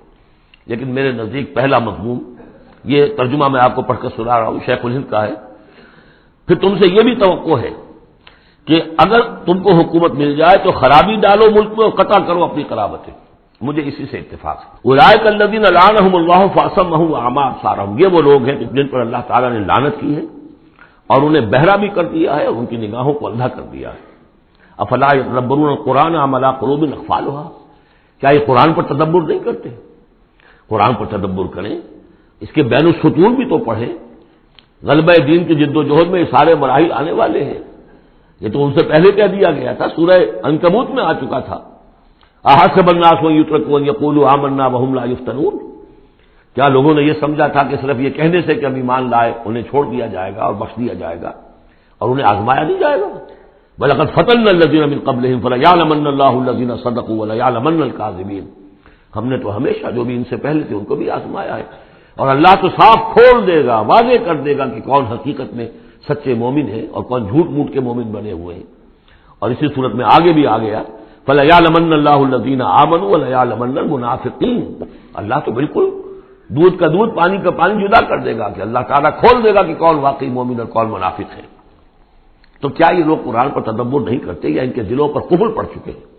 لیکن 0.66 0.88
میرے 0.88 1.12
نزدیک 1.12 1.56
پہلا 1.56 1.80
مضمون، 1.80 2.36
یہ 2.84 3.06
ترجمہ 3.18 3.48
میں 3.48 3.62
آپ 3.62 3.76
کو 3.76 3.82
پڑھ 3.82 3.98
کر 4.02 4.10
سنا 4.16 4.40
رہا 4.40 4.48
ہوں، 4.48 4.60
شیخ 4.66 4.80
الہند 4.84 5.04
کا 5.10 5.28
ہے۔ 5.28 5.51
پھر 6.52 6.70
تم 6.70 6.78
سے 6.78 6.88
یہ 6.88 7.02
بھی 7.02 7.16
توقع 7.16 7.60
ہے 7.62 7.70
کہ 8.66 8.82
اگر 8.98 9.22
تم 9.22 9.60
کو 9.60 9.72
حکومت 9.72 10.12
مل 10.12 10.36
جائے 10.36 10.58
تو 10.58 10.72
خرابی 10.72 11.16
ڈالو 11.16 11.46
ملک 11.52 11.70
میں 11.78 11.86
اور 11.86 11.92
قطع 11.92 12.20
کرو 12.20 12.44
اپنی 12.44 12.64
قرابتیں۔ 12.64 13.14
مجھے 13.62 13.82
اسی 13.86 14.06
سے 14.06 14.18
اتفاق 14.18 14.58
ہے۔ 14.58 14.96
رائے 14.96 15.18
کلین 15.24 15.66
اللہ 15.66 16.46
فاسم 16.54 17.14
احمد 17.16 17.52
سارم 17.62 18.00
یہ 18.00 18.08
وہ 18.08 18.22
لوگ 18.22 18.44
ہیں 18.44 18.56
جن 18.56 18.88
پر 18.88 19.00
اللہ 19.00 19.18
تعالیٰ 19.28 19.52
نے 19.52 19.60
لانت 19.60 19.94
کی 20.00 20.16
ہے 20.16 20.22
اور 21.08 21.22
انہیں 21.22 21.46
بہرا 21.46 21.76
بھی 21.76 21.88
کر 21.88 22.04
دیا 22.04 22.36
ہے 22.36 22.46
اور 22.46 22.56
ان 22.56 22.66
کی 22.66 22.78
نگاہوں 22.78 23.14
کو 23.14 23.28
اندھا 23.28 23.48
کر 23.48 23.62
دیا 23.62 23.94
ہے۔ 23.94 24.00
افلا 24.78 25.08
ربر 25.14 25.76
قرآن 25.86 26.16
عملہ 26.16 26.48
قروب 26.60 26.84
اقفال 26.84 27.28
ہوا 27.28 27.44
کیا 28.20 28.30
یہ 28.30 28.40
قرآن 28.46 28.74
پر 28.74 28.84
تدبر 28.84 29.22
نہیں 29.22 29.40
کرتے؟ 29.40 29.70
قرآن 30.68 30.94
پر 30.94 31.06
تدبر 31.06 31.46
کریں۔ 31.56 31.82
اس 32.40 32.50
کے 32.50 32.64
بین 32.64 32.86
السطور 32.86 33.30
بھی 33.30 33.46
تو 33.46 33.58
پڑھیں۔ 33.58 34.11
غلبہ 34.84 35.14
دین 35.28 35.44
کی 35.44 35.56
جد 35.56 35.78
و 35.78 35.84
جہد 35.84 36.08
میں 36.08 36.20
یہ 36.20 36.26
سارے 36.26 36.56
مراحل 36.56 36.92
آنے 36.92 37.12
والے 37.12 37.44
ہیں۔ 37.44 37.60
یہ 38.40 38.50
تو 38.50 38.66
ان 38.66 38.74
سے 38.74 38.86
پہلے 38.86 39.12
کہہ 39.12 39.28
دیا 39.28 39.52
گیا 39.52 39.74
تھا، 39.74 39.86
سورہ 39.96 40.20
انکبوت 40.44 40.90
میں 40.90 41.04
آ 41.04 41.14
چکا 41.14 41.40
تھا۔ 41.40 41.60
آحت 42.44 42.70
سے 42.76 42.82
بننا 42.82 43.10
سو 43.10 43.32
یوترکون 43.32 43.86
یقول 43.86 44.26
آمنا 44.26 44.68
بہم 44.68 44.94
لا 44.94 45.04
یفتنون۔ 45.06 45.58
کیا 46.56 46.68
لوگوں 46.68 46.94
نے 46.94 47.02
یہ 47.02 47.14
سمجھا 47.20 47.48
تھا 47.48 47.64
کہ 47.64 47.76
صرف 47.82 48.00
یہ 48.00 48.10
کہنے 48.10 48.42
سے 48.42 48.56
کہ 48.56 48.66
اب 48.66 48.76
ایمان 48.76 49.10
لائے، 49.10 49.34
انہیں 49.46 49.64
چھوڑ 49.64 49.86
دیا 49.86 50.08
جائے 50.08 50.36
گا 50.36 50.42
اور 50.42 50.54
بخش 50.54 50.80
دیا 50.80 50.94
جائے 50.94 51.22
گا؟ 51.22 51.32
اور 51.98 52.10
انہیں 52.10 52.28
آزمایا 52.28 52.64
نہیں 52.64 52.80
جائے 52.80 53.02
گا؟ 53.02 53.08
بلکہ 53.80 54.04
فتن 54.04 54.48
الزین 54.48 55.00
قبل 55.04 55.40
فلا 55.44 55.76
لمن 55.76 56.08
اللہ 56.08 56.50
الزین 56.50 56.72
صدق 56.84 57.10
ولا 57.10 57.50
لمن 57.50 57.82
القاظمین 57.82 58.46
ہم 59.16 59.28
نے 59.28 59.38
تو 59.38 59.58
ہمیشہ 59.58 59.92
جو 59.92 60.04
بھی 60.04 60.16
ان 60.16 60.24
سے 60.30 60.38
پہلے 60.38 60.64
تھے، 60.64 60.76
ان 60.76 60.86
کو 60.86 60.96
بھی 60.96 61.10
آزمایا 61.10 61.58
ہے۔ 61.58 61.64
اور 62.16 62.28
اللہ 62.28 62.56
تو 62.62 62.70
صاف 62.70 63.14
کھول 63.14 63.48
دے 63.48 63.66
گا، 63.66 63.80
واضح 63.80 64.24
کر 64.26 64.36
دے 64.36 64.58
گا 64.58 64.66
کہ 64.66 64.82
کون 64.82 65.06
حقیقت 65.06 65.54
میں 65.54 65.68
سچے 66.10 66.34
مومن 66.34 66.68
ہیں 66.68 66.88
اور 66.92 67.04
کون 67.04 67.28
جھوٹ 67.28 67.50
موٹ 67.50 67.74
کے 67.74 67.80
مومن 67.80 68.04
بنے 68.04 68.32
ہوئے 68.32 68.56
ہیں۔ 68.56 68.64
اور 69.40 69.52
اسی 69.52 69.68
صورت 69.76 69.96
میں 69.96 70.06
آگے 70.06 70.34
بھی 70.34 70.48
آ 70.48 70.58
گیا 70.58 70.84
فلیا 71.26 71.60
لمن 71.60 71.94
اللہ 71.94 72.36
الدین 72.36 72.62
آمن 72.62 73.14
الیا 73.14 73.44
لمن 73.44 73.78
المنافقین 73.78 74.84
اللہ 75.14 75.36
تو 75.46 75.52
بالکل 75.52 75.90
دودھ 76.50 76.80
کا 76.80 76.88
دودھ، 76.88 77.16
پانی 77.16 77.38
کا 77.38 77.52
پانی 77.52 77.88
جدا 77.88 78.06
کر 78.06 78.18
دے 78.18 78.38
گا 78.38 78.50
کہ 78.50 78.62
اللہ 78.62 78.80
تعالیٰ 78.80 79.12
کھول 79.20 79.44
دے 79.44 79.54
گا 79.54 79.62
کہ 79.62 79.74
کون 79.74 80.00
واقعی 80.00 80.28
مومن 80.28 80.60
اور 80.60 80.68
کون 80.68 80.90
منافق 80.90 81.38
ہے۔ 81.38 81.42
تو 82.62 82.70
کیا 82.70 82.88
یہ 82.98 83.04
لوگ 83.04 83.18
قرآن 83.26 83.50
پر 83.50 83.62
تدبر 83.62 84.00
نہیں 84.00 84.18
کرتے 84.18 84.50
یا 84.50 84.64
ان 84.64 84.72
کے 84.72 84.84
دلوں 84.84 85.08
پر 85.08 85.22
قبل 85.22 85.52
پڑ 85.52 85.64
چکے 85.64 85.92
ہیں؟ 85.92 86.11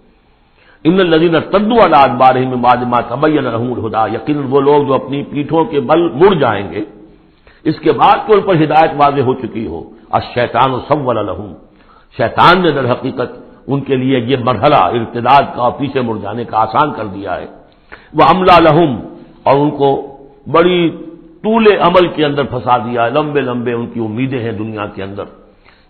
ان 0.85 0.97
لدین 1.11 1.37
تدو 1.51 1.79
الاد 1.83 2.13
بار 2.21 2.35
مادما 2.65 3.01
تبین 3.09 3.47
رحم 3.47 3.69
الہدا 3.73 4.07
یقین 4.15 4.39
وہ 4.51 4.61
لوگ 4.61 4.81
جو 4.87 4.95
اپنی 4.95 5.23
پیٹھوں 5.31 5.65
کے 5.65 5.81
بل 5.81 6.01
مڑ 6.21 6.33
جائیں 6.35 6.67
گے، 6.73 6.83
اس 7.69 7.77
کے 7.81 7.93
بعد 7.93 8.17
تو 8.27 8.33
ان 8.35 8.41
پر 8.47 8.55
ہدایت 8.63 8.93
واضح 8.97 9.23
ہو 9.29 9.35
چکی 9.35 9.67
ہو 9.67 9.81
اور 10.13 10.21
شیطان 10.35 10.71
و 10.75 10.81
سب 10.89 11.09
الحم 11.11 11.53
شیطان 12.19 12.55
نے 12.63 12.71
در 12.71 12.87
حقیقت 12.93 13.31
ان 13.71 13.81
کے 13.81 13.95
لیے 13.97 14.19
یہ 14.31 14.37
مرحلہ 14.45 14.81
ارتداد 14.97 15.45
کا 15.55 15.61
اور 15.63 15.73
پیچھے 15.79 16.01
مڑ 16.01 16.17
جانے 16.23 16.45
کا 16.45 16.57
آسان 16.59 16.89
کر 16.97 17.07
دیا 17.07 17.33
ہے۔ 17.41 17.47
وہ 18.17 18.25
عملہ 18.33 18.57
لہم 18.67 18.93
اور 19.47 19.57
ان 19.63 19.71
کو 19.81 19.89
بڑی 20.47 20.81
طول 21.45 21.67
عمل 21.87 22.07
کے 22.15 22.25
اندر 22.25 22.45
پھنسا 22.53 22.77
دیا 22.79 23.01
ہے۔ 23.05 23.11
لمبے 23.11 23.41
لمبے 23.41 23.73
ان 23.73 23.87
کی 23.93 24.01
امیدیں 24.01 24.41
ہیں 24.45 24.53
دنیا 24.53 24.85
کے 24.95 25.03
اندر۔ 25.03 25.27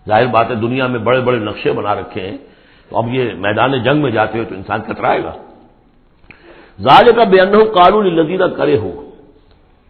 ظاہر 0.07 0.27
بات 0.35 0.47
ہے 0.51 0.55
دنیا 0.55 0.85
میں 0.87 0.99
بڑے 1.07 1.19
بڑے 1.27 1.39
نقشے 1.39 1.71
بنا 1.71 1.93
رکھے 1.95 2.21
ہیں۔ 2.27 2.37
تو 2.89 2.97
اب 2.97 3.13
یہ 3.13 3.23
میدان 3.37 3.83
جنگ 3.83 4.01
میں 4.01 4.11
جاتے 4.11 4.39
ہو 4.39 4.43
تو 4.49 4.55
انسان 4.55 4.81
کترائے 4.81 5.23
گا۔ 5.23 5.31
ظاہر 6.81 7.11
کا 7.11 7.23
بے 7.23 7.39
ان 7.39 7.63
قانون 7.63 8.05
لذیذہ 8.05 8.43
کرے 8.43 8.77
ہو 8.77 9.09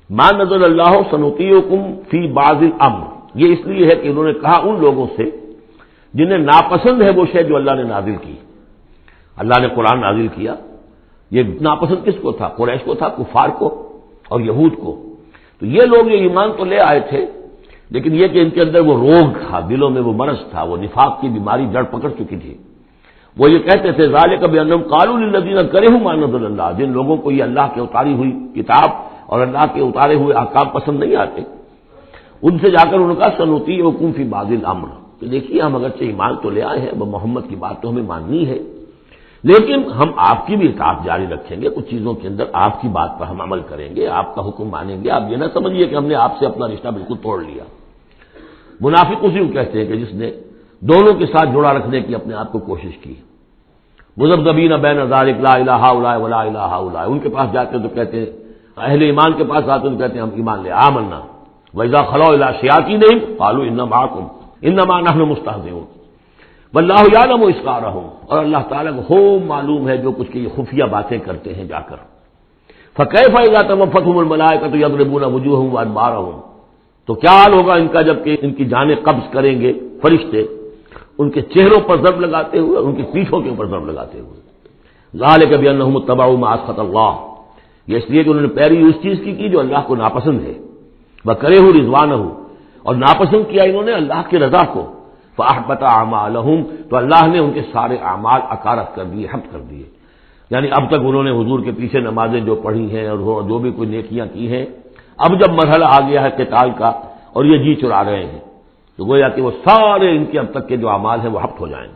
ماں 0.10 0.32
نظر 0.38 0.64
اللہ 0.64 0.94
سنوتی 1.12 1.50
کم 1.70 2.02
فی 2.10 2.28
باز 2.28 2.64
ام 2.80 3.04
یہ 3.36 3.54
اس 3.54 3.66
لیے 3.66 3.88
ہے 3.88 3.96
کہ 3.96 4.08
انہوں 4.08 4.24
نے 4.24 4.34
کہا 4.34 4.62
ان 4.64 4.82
لوگوں 4.82 5.08
سے 5.18 5.24
جنہیں 6.14 6.38
ناپسند 6.38 7.02
ہے 7.02 7.10
وہ 7.10 7.26
شے 7.32 7.44
جو 7.44 7.56
اللہ 7.56 7.72
نے 7.72 7.84
نازل 7.84 8.16
کی۔ 8.16 8.36
اللہ 9.38 9.54
نے 9.62 9.68
قرآن 9.76 10.02
نازل 10.02 10.28
کیا۔ 10.28 10.56
یہ 11.32 11.44
ناپسند 11.62 12.06
کس 12.06 12.14
کو 12.22 12.32
تھا؟ 12.32 12.48
قریش 12.48 12.82
کو 12.84 12.94
تھا، 12.94 13.10
کفار 13.10 13.50
کو 13.50 14.00
اور 14.30 14.40
یہود 14.40 14.74
کو۔ 14.78 15.16
تو 15.60 15.66
یہ 15.66 15.82
لوگ 15.82 16.06
یہ 16.06 16.18
ایمان 16.18 16.52
تو 16.58 16.66
لے 16.66 16.80
آئے 16.80 17.00
تھے، 17.00 17.26
لیکن 17.90 18.16
یہ 18.16 18.28
کہ 18.28 18.40
ان 18.40 18.50
کے 18.50 18.62
اندر 18.62 18.80
وہ 18.80 18.94
روگ 18.94 19.48
تھا، 19.48 19.60
دلوں 19.70 19.90
میں 19.90 20.02
وہ 20.02 20.14
مرض 20.14 20.38
تھا، 20.52 20.64
وہ 20.64 20.78
نفاق 20.78 21.22
کی 21.22 21.28
بیماری 21.28 21.66
جڑ 21.74 21.84
پکڑ 21.84 22.10
چکی 22.10 22.38
تھی۔ 22.38 22.58
وہ 23.38 23.50
یہ 23.52 23.60
کہتے 23.60 23.92
تھے 23.92 24.08
ظال 24.08 24.36
کبھی 24.42 24.60
انم 24.60 24.82
قانون 24.90 25.24
الدین 25.24 25.68
کرے 25.72 25.88
ہوں 25.94 26.00
مانند 26.00 26.36
اللہ۔ 26.36 26.70
جن 26.78 26.92
لوگوں 26.94 27.18
کو 27.18 27.32
یہ 27.32 27.44
اللہ 27.44 27.68
کے 27.74 27.80
اتاری 27.82 28.14
ہوئی 28.14 28.32
کتاب 28.56 28.90
اور 29.26 29.42
اللہ 29.42 29.66
کے 29.74 29.82
اتارے 29.82 30.16
ہوئے 30.16 30.34
آکام 30.38 30.68
پسند 30.70 31.00
نہیں 31.00 31.16
آتے، 31.16 31.42
ان 32.42 32.58
سے 32.62 32.70
جا 32.72 32.84
کر 32.92 33.00
ان 33.00 33.16
کا 33.16 33.28
سنوتی 33.38 33.80
حکم 33.82 34.12
فی 34.16 34.24
بادل 34.30 34.66
امر 34.66 34.90
تو 35.20 35.26
دیکھیے، 35.26 35.62
ہم 35.62 35.76
اگرچہ 35.76 36.04
ایمان 36.04 36.36
تو 36.42 36.50
لے 36.50 36.62
آئے 36.62 36.80
ہیں، 36.80 36.94
وہ 37.00 37.06
محمد 37.06 37.44
کی 37.50 37.56
بات 37.56 37.82
تو 37.82 37.90
ہمیں 37.90 38.04
ماننی 38.04 38.44
ہے، 38.50 38.60
لیکن 39.44 39.80
ہم 40.00 40.10
آپ 40.30 40.46
کی 40.48 40.56
بھی 40.56 40.68
اطاعت 40.68 41.04
جاری 41.06 41.26
رکھیں 41.34 41.58
گے، 41.62 41.70
کچھ 41.76 41.90
چیزوں 41.90 42.14
کے 42.14 42.28
اندر 42.28 42.46
آپ 42.66 42.82
کی 42.82 42.88
بات 42.88 43.12
پر 43.20 43.26
ہم 43.26 43.42
عمل 43.42 43.62
کریں 43.70 43.90
گے، 43.96 44.08
آپ 44.20 44.36
کا 44.36 44.42
حکم 44.48 44.68
مانیں 44.70 44.98
گے۔ 45.04 45.10
آپ 45.10 45.24
یہ 45.32 45.38
نہ 45.38 45.48
سمجھیے 45.54 45.86
کہ 45.86 45.96
ہم 45.96 46.06
نے 46.06 46.16
آپ 46.16 46.34
سے 46.40 46.46
اپنا 46.46 46.68
رشتہ 46.68 46.90
بالکل 46.98 47.16
توڑ 47.24 47.38
لیا۔ 47.44 47.64
منافق 48.82 49.20
اسی 49.22 49.40
کو 49.40 49.48
کہتے 49.54 49.80
ہیں 49.80 49.88
کہ 49.88 49.96
جس 49.96 50.14
نے 50.14 50.32
دونوں 50.90 51.14
کے 51.20 51.26
ساتھ 51.26 51.50
جوڑا 51.54 51.74
رکھنے 51.74 52.00
کی 52.02 52.16
اپنے 52.16 52.34
آپ 52.36 52.52
کو 52.52 52.60
کوشش 52.60 52.94
کی۔ 53.04 53.16
مذہب 54.18 54.40
زبین 54.44 54.72
بین 54.82 54.98
لا 55.10 55.20
الہ 55.20 55.84
الا 55.92 56.16
ولا 56.24 56.42
الہ 56.42 56.72
الا 56.80 57.04
ان 57.04 57.20
کے 57.20 57.30
پاس 57.30 57.48
جاتے 57.54 57.80
تو 57.84 57.90
کہتے 57.90 58.20
ہیں، 58.20 58.32
اہل 58.78 59.02
ایمان 59.02 59.32
کے 59.38 59.44
پاس 59.44 59.70
آتے 59.70 59.90
تو 59.90 59.98
کہتے 59.98 60.16
ہیں، 60.18 60.26
ہم 60.26 60.34
ایمان 60.40 60.60
لے، 60.64 60.72
آمنا۔ 60.88 61.20
ویزا 61.74 62.02
خلو 62.12 62.28
الا 62.32 62.50
شیاتی 62.62 62.96
نہیں 63.04 63.20
پالو 63.38 63.62
ان 63.62 63.80
معکم، 63.94 64.26
انما 64.68 65.00
نحن 65.00 65.22
مستحزئون 65.32 65.86
واللہ 66.74 67.04
یعلم 67.16 67.42
اسرارہم 67.44 68.06
اور 68.30 68.38
اللہ 68.38 68.62
تعالیٰ 68.70 68.92
کو 68.96 69.02
خوب 69.08 69.46
معلوم 69.46 69.82
ہے 69.90 69.98
جو 70.04 70.12
کچھ 70.18 70.32
کی 70.32 70.48
خفیہ 70.56 70.86
باتیں 70.94 71.18
کرتے 71.26 71.54
ہیں 71.54 71.66
جا 71.72 71.82
کر۔ 71.90 72.00
فکیف 72.98 73.36
اذا 73.38 73.62
توفتهم 73.70 74.18
الملائکۃ 74.18 74.74
یضربون 74.76 75.24
وجوہهم 75.36 75.70
وادبارہم 75.76 76.38
تو 77.10 77.14
کیا 77.22 77.36
حال 77.38 77.54
ہوگا 77.54 77.74
ان 77.82 77.88
کا 77.94 78.02
جبکہ 78.10 78.32
ان 78.42 78.54
کی 78.58 78.66
جانیں 78.74 78.96
قبض 79.06 79.26
کریں 79.34 79.56
گے 79.62 79.72
فرشتے؟ 80.02 80.44
ان 81.18 81.30
کے 81.30 81.42
چہروں 81.42 81.80
پر 81.80 81.98
ضرب 82.02 82.20
لگاتے 82.20 82.60
ہوئے 82.60 82.80
ان 82.80 82.96
کی 82.96 83.04
پیٹھوں 83.04 83.42
کے 83.42 83.50
اوپر 83.50 83.68
ضرب 83.68 83.86
لگاتے 83.86 84.20
ہوئے۔ 84.20 84.40
ظاہر 85.18 85.46
کبھی 85.46 85.68
اللہ 85.68 85.84
معاشت 86.40 86.80
اللہ۔ 86.80 87.34
یہ 87.88 87.98
اس 87.98 88.10
لیے 88.10 88.24
کہ 88.24 88.30
انہوں 88.30 88.42
نے 88.42 88.48
پیری 88.48 88.82
اس 88.82 88.96
چیز 89.02 89.18
کی 89.24 89.36
کی 89.36 89.50
جو 89.50 89.60
اللہ 89.60 89.78
کو 89.88 89.96
ناپسند 89.96 90.42
ہے۔ 90.42 90.54
وہ 91.26 91.34
کرے 91.34 91.58
ہوں 91.58 91.74
رضوان 91.74 92.12
ہوں 92.12 92.32
اور 92.84 92.96
ناپسند 92.96 93.44
کیا 93.50 93.64
انہوں 93.64 93.84
نے 93.84 93.92
اللہ 93.92 94.22
کی 94.30 94.40
رضا 94.40 94.64
کو۔ 94.74 94.92
فاحبت 95.36 95.84
اعمالہم۔ 95.84 96.64
تو 96.90 96.96
اللہ 96.96 97.28
نے 97.28 97.40
ان 97.40 97.52
کے 97.54 97.62
سارے 97.62 97.98
اعمال 98.04 98.42
اکارت 98.50 98.96
کر 98.96 99.04
دیے 99.04 99.28
حد 99.34 99.52
کر 99.52 99.60
دیے۔ 99.60 99.84
یعنی 100.50 100.68
اب 100.72 100.88
تک 100.88 100.94
انہوں 100.94 101.24
نے 101.24 101.32
حضور 101.32 101.60
کے 101.60 101.72
پیچھے 101.72 102.00
نمازیں 102.00 102.40
جو 102.40 102.56
پڑھی 102.56 102.98
ہیں 102.98 103.08
اور 103.08 103.42
جو 103.42 103.58
بھی 103.58 103.72
کوئی 103.72 103.90
نیکیاں 103.90 104.26
کی 104.34 104.48
ہیں، 104.48 104.66
اب 105.18 105.40
جب 105.40 105.52
مرحلہ 105.52 105.86
آ 105.86 106.00
گیا 106.00 106.22
ہے 106.22 106.30
قتال 106.38 106.70
کا 106.78 106.92
اور 107.34 107.46
یہ 107.46 107.58
جی 107.58 107.76
چرا 107.76 108.04
رہے 108.04 108.26
ہیں۔ 108.26 108.40
تو 109.00 109.06
گویا 109.06 109.30
کہ 109.30 109.42
وہ 109.42 109.52
سارے 109.52 110.16
ان 110.16 110.26
کے 110.26 110.40
اب 110.40 110.46
تک 110.52 110.68
کے 110.68 110.78
جو 110.78 110.90
اعمال 110.90 111.20
ہیں 111.20 111.30
وہ 111.30 111.44
ہفت 111.44 111.60
ہو 111.60 111.68
جائیں 111.68 111.92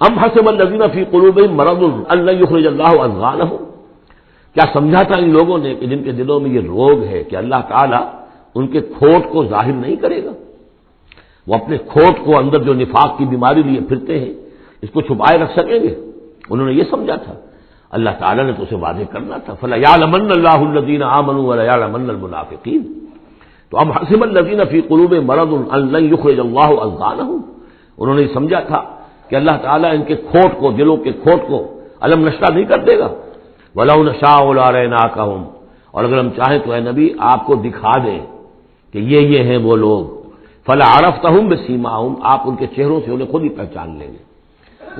ام 0.00 0.18
حسب 0.18 0.48
الزین 0.48 0.82
فی 0.92 1.04
قلوب 1.04 1.38
مرد 1.50 1.82
اللہ 2.08 2.54
اللہ 2.56 3.00
افغان 3.00 3.40
ہو 3.40 3.56
کیا 4.56 4.64
سمجھا 4.72 5.02
تھا 5.02 5.16
ان 5.16 5.30
لوگوں 5.30 5.58
نے 5.58 5.74
کہ 5.74 5.86
جن 5.86 6.02
کے 6.02 6.12
دلوں 6.12 6.40
میں 6.40 6.50
یہ 6.50 6.60
روگ 6.60 7.02
ہے 7.02 7.22
کہ 7.24 7.36
اللہ 7.36 7.60
تعالیٰ 7.68 8.04
ان 8.54 8.66
کے 8.66 8.80
کھوٹ 8.80 9.32
کو 9.32 9.44
ظاہر 9.44 9.72
نہیں 9.72 9.96
کرے 9.96 10.24
گا؟ 10.24 10.32
وہ 11.46 11.54
اپنے 11.54 11.76
کھوٹ 11.78 12.14
کو 12.24 12.38
اندر 12.38 12.58
جو 12.58 12.74
نفاق 12.74 13.18
کی 13.18 13.24
بیماری 13.24 13.62
لیے 13.62 13.80
پھرتے 13.80 14.18
ہیں، 14.20 14.34
اس 14.82 14.90
کو 14.90 15.00
چھپائے 15.00 15.38
رکھ 15.38 15.52
سکیں 15.52 15.80
گے؟ 15.82 15.94
انہوں 16.50 16.66
نے 16.66 16.72
یہ 16.72 16.84
سمجھا 16.90 17.16
تھا۔ 17.16 17.34
اللہ 17.90 18.10
تعالیٰ 18.18 18.44
نے 18.44 18.52
تو 18.52 18.62
اسے 18.62 18.76
واضح 18.76 19.04
کرنا 19.12 19.36
تھا۔ 19.36 19.54
فلا 19.60 19.96
من 19.96 20.30
اللہ 20.30 20.60
الدین 20.68 21.02
آمن 21.02 21.36
من 21.92 22.10
المنافقین 22.10 22.82
تو 23.72 23.78
اب 23.78 23.90
حسم 23.92 24.22
الدین 24.22 24.64
فی 24.70 24.80
قلوب 24.80 25.12
مرد 25.14 25.52
اللہ 25.70 26.58
افغان 26.80 27.18
انہوں 27.98 28.14
نے 28.14 28.26
سمجھا 28.34 28.60
تھا 28.60 28.80
کہ 29.28 29.36
اللہ 29.36 29.56
تعالیٰ 29.62 29.90
ان 29.94 30.02
کے 30.02 30.14
کھوٹ 30.14 30.50
کو، 30.60 30.70
دلوں 30.70 30.96
کے 30.96 31.12
کھوٹ 31.12 31.40
کو 31.48 31.58
علم 32.00 32.28
نشہ 32.28 32.52
نہیں 32.52 32.64
کر 32.64 32.78
دے 32.78 32.98
گا۔ 32.98 33.08
ولا 33.76 33.94
نشا 33.96 34.34
نا 34.86 35.06
اور 35.90 36.04
اگر 36.04 36.18
ہم 36.18 36.28
چاہیں 36.30 36.58
تو 36.58 36.72
اے 36.72 36.80
نبی 36.80 37.08
آپ 37.18 37.46
کو 37.46 37.54
دکھا 37.54 37.92
دیں 38.04 38.18
کہ 38.92 38.98
یہ 38.98 39.20
یہ 39.20 39.40
ہیں 39.42 39.56
وہ 39.56 39.76
لوگ۔ 39.76 40.04
فلا 40.66 40.98
عرف 40.98 41.24
ہوں 41.24 41.48
بے 41.48 41.56
سیما 41.56 41.96
ہوں 41.96 42.14
آپ 42.22 42.40
ان 42.44 42.56
کے 42.56 42.66
چہروں 42.66 43.00
سے 43.04 43.10
انہیں 43.10 43.30
خود 43.30 43.42
ہی 43.42 43.48
پہچان 43.48 43.88
لیں 43.98 44.10
گے۔ 44.12 44.22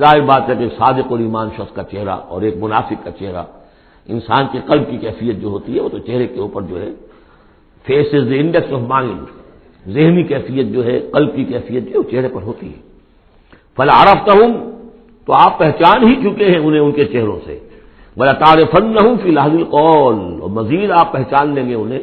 ظاہر 0.01 0.21
بات 0.21 0.49
ہے 0.49 0.55
کہ 0.55 0.69
صادق 0.79 1.07
اور 1.11 1.19
ایمان 1.19 1.49
شخص 1.57 1.73
کا 1.75 1.83
چہرہ 1.83 2.17
اور 2.29 2.43
ایک 2.43 2.55
منافق 2.61 3.05
کا 3.05 3.11
چہرہ 3.11 3.43
انسان 4.09 4.45
کے 4.53 4.59
قلب 4.67 4.91
کی 4.91 4.97
کیفیت 4.97 5.37
جو 5.37 5.49
ہوتی 5.49 5.77
ہے 5.77 5.81
وہ 5.81 5.89
تو 5.89 5.99
چہرے 5.99 6.27
کے 6.27 6.41
اوپر 6.41 6.63
جو 6.63 6.81
ہے 6.81 6.91
face 7.87 8.07
is 8.15 8.31
the 8.31 8.35
index 8.35 8.73
of 8.73 8.81
mind 8.81 9.21
ذہنی 9.89 10.23
کیفیت 10.23 10.67
جو 10.67 10.85
ہے 10.85 11.01
قلب 11.01 11.35
کی 11.35 11.45
کیفیت 11.45 11.85
جو 11.85 12.01
ہے 12.01 12.11
چہرے 12.11 12.29
پر 12.29 12.43
ہوتی 12.43 12.69
ہے۔ 12.69 12.81
فلا 13.77 13.93
عرفت 14.03 14.29
ہوں 14.29 14.53
تو 15.27 15.33
آپ 15.33 15.59
پہچان 15.59 16.09
ہی 16.09 16.15
چکے 16.15 16.45
ہیں 16.45 16.59
انہیں 16.59 16.81
ان 16.81 16.93
کے 16.93 17.05
چہروں 17.05 17.39
سے۔ 17.45 17.59
بلا 18.17 18.33
تار 18.33 18.59
فن 18.73 18.95
نہ 18.95 19.01
ہوں 19.01 19.17
فی 19.23 19.29
الحال 19.29 19.65
قول 19.65 20.41
اور 20.41 20.51
مزید 20.51 20.91
آپ 20.91 21.13
پہچان 21.13 21.55
لیں 21.55 21.69
گے 21.69 21.75
انہیں 21.75 21.99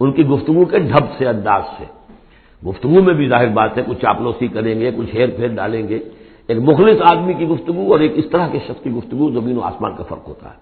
ان 0.00 0.12
کی 0.12 0.26
گفتگو 0.26 0.64
کے 0.64 0.78
ڈھب 0.78 1.04
سے، 1.18 1.28
انداز 1.28 1.62
سے۔ 1.78 1.84
گفتگو 2.68 3.02
میں 3.02 3.14
بھی 3.14 3.28
ظاہر 3.28 3.48
بات 3.48 3.78
ہے، 3.78 3.82
کچھ 3.86 3.98
چاپلوسی 3.98 4.48
کریں 4.48 4.80
گے، 4.80 4.90
کچھ 4.96 5.16
ہیر 5.16 5.28
پھیر 5.36 5.48
ڈالیں 5.48 5.88
گے۔ 5.88 5.98
ایک 6.46 6.58
مخلص 6.58 7.00
آدمی 7.12 7.34
کی 7.34 7.48
گفتگو 7.48 7.92
اور 7.92 8.00
ایک 8.00 8.12
اس 8.14 8.24
طرح 8.30 8.48
کے 8.48 8.58
شخص 8.66 8.82
کی 8.82 8.90
گفتگو، 8.90 9.30
زمین 9.30 9.56
و 9.56 9.60
آسمان 9.60 9.92
کا 9.96 10.02
فرق 10.02 10.28
ہوتا 10.28 10.48
ہے۔ 10.48 10.58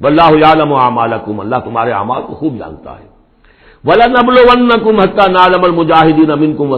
بلّہ 0.00 0.22
عالم 0.22 0.72
و 0.72 0.76
عمالکم 0.76 1.40
اللہ 1.40 1.56
تمہارے 1.64 1.90
اعمال 1.90 2.22
کو 2.26 2.34
خوب 2.34 2.58
جانتا 2.58 3.00
ہے۔ 3.00 3.13
ولا 3.84 4.06
نبل 4.06 4.34
ون 4.38 4.68
کم 4.84 5.00
حتہ 5.00 5.30
نالم 5.30 5.64
المجاہدین 5.64 6.30
امن 6.30 6.56
کم 6.56 6.72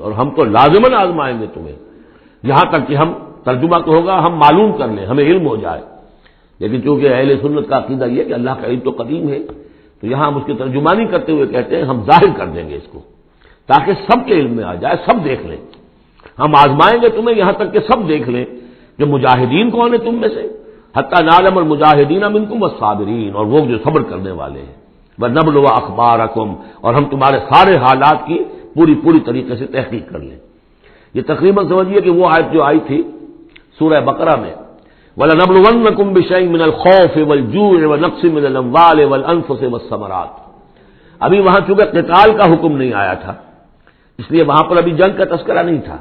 اور 0.00 0.12
ہم 0.12 0.30
تو 0.30 0.44
لازمن 0.44 0.94
آزمائیں 0.94 1.40
گے 1.40 1.46
تمہیں۔ 1.54 1.76
یہاں 2.42 2.64
تک 2.64 2.88
کہ 2.88 2.94
ہم 2.94 3.12
ترجمہ 3.44 3.76
تو 3.78 3.92
ہوگا، 3.92 4.26
ہم 4.26 4.34
معلوم 4.34 4.72
کر 4.72 4.88
لیں، 4.88 5.06
ہمیں 5.06 5.24
علم 5.24 5.46
ہو 5.46 5.56
جائے۔ 5.56 5.80
لیکن 6.58 6.82
چونکہ 6.82 7.14
اہل 7.14 7.40
سنت 7.42 7.68
کا 7.68 7.78
عقیدہ 7.78 8.04
یہ 8.04 8.24
کہ 8.24 8.32
اللہ 8.32 8.50
کا 8.50 8.66
علم 8.66 8.80
تو 8.80 8.90
قدیم 8.90 9.28
ہے، 9.28 9.38
تو 10.00 10.06
یہاں 10.06 10.26
ہم 10.26 10.36
اس 10.36 10.42
کی 10.46 10.54
ترجمانی 10.54 11.06
کرتے 11.06 11.32
ہوئے 11.32 11.46
کہتے 11.46 11.76
ہیں، 11.76 11.84
ہم 11.84 12.00
ظاہر 12.06 12.38
کر 12.38 12.46
دیں 12.46 12.68
گے 12.68 12.76
اس 12.76 12.92
کو۔ 12.92 13.00
تاکہ 13.66 13.92
سب 13.92 14.26
کے 14.26 14.34
علم 14.34 14.52
میں 14.52 14.64
آ 14.64 14.74
جائے، 14.74 14.96
سب 15.06 15.24
دیکھ 15.24 15.46
لیں۔ 15.46 15.56
ہم 16.38 16.54
آزمائیں 16.54 17.02
گے 17.02 17.08
تمہیں، 17.08 17.38
یہاں 17.38 17.52
تک 17.52 17.72
کہ 17.72 17.78
سب 17.78 18.08
دیکھ 18.08 18.28
لیں۔ 18.28 18.44
کہ 18.98 19.04
مجاہدین 19.04 19.70
کون 19.70 19.92
ہے 19.92 19.98
تم 19.98 20.14
میں 20.14 20.28
سے؟ 20.28 20.48
حتیٰ 20.96 21.22
نالم 21.22 21.54
اور 21.54 21.62
مجاہدین 21.62 22.24
ام 22.24 22.36
انکم 22.36 22.68
صابرین 22.68 23.34
اور 23.34 23.46
وہ 23.46 23.60
جو 23.60 23.78
صبر 23.78 24.02
کرنے 24.02 24.30
والے 24.30 24.60
ہیں۔ 24.60 24.81
نبل 25.18 25.56
و 25.56 25.66
اخبار 25.72 26.18
اور 26.80 26.94
ہم 26.94 27.04
تمہارے 27.04 27.38
سارے 27.48 27.76
حالات 27.76 28.18
کی 28.26 28.38
پوری 28.74 28.94
پوری 29.04 29.20
طریقے 29.20 29.56
سے 29.56 29.66
تحقیق 29.66 30.04
کر 30.10 30.18
لیں۔ 30.18 30.38
یہ 31.14 31.22
تقریباً 31.26 31.68
سمجھیے 31.68 32.00
کہ 32.00 32.10
وہ 32.10 32.28
آیت 32.30 32.52
جو 32.52 32.62
آئی 32.62 32.80
تھی 32.86 33.02
سورہ 33.78 34.00
بقرہ 34.00 34.36
میں 34.40 34.54
ولا 35.16 35.34
نبل 35.34 35.56
ون 35.64 35.94
کم 35.96 36.12
بشئی 36.12 36.46
من 36.48 36.62
الخوف 36.62 37.16
و 37.20 37.96
نقص 37.96 38.24
من 38.24 38.44
الاموال 38.46 38.98
والانفس 39.04 39.62
والثمرات۔ 39.62 40.30
ابھی 41.20 41.38
وہاں 41.40 41.60
چونکہ 41.66 41.84
قتال 41.92 42.28
کا 42.38 42.44
حکم 42.52 42.76
نہیں 42.76 42.92
آیا 42.92 43.14
تھا، 43.22 43.34
اس 44.18 44.30
لیے 44.30 44.42
وہاں 44.42 44.64
پر 44.68 44.76
ابھی 44.76 44.92
جنگ 45.00 45.12
کا 45.18 45.24
تذکرہ 45.34 45.62
نہیں 45.62 45.80
تھا۔ 45.86 45.98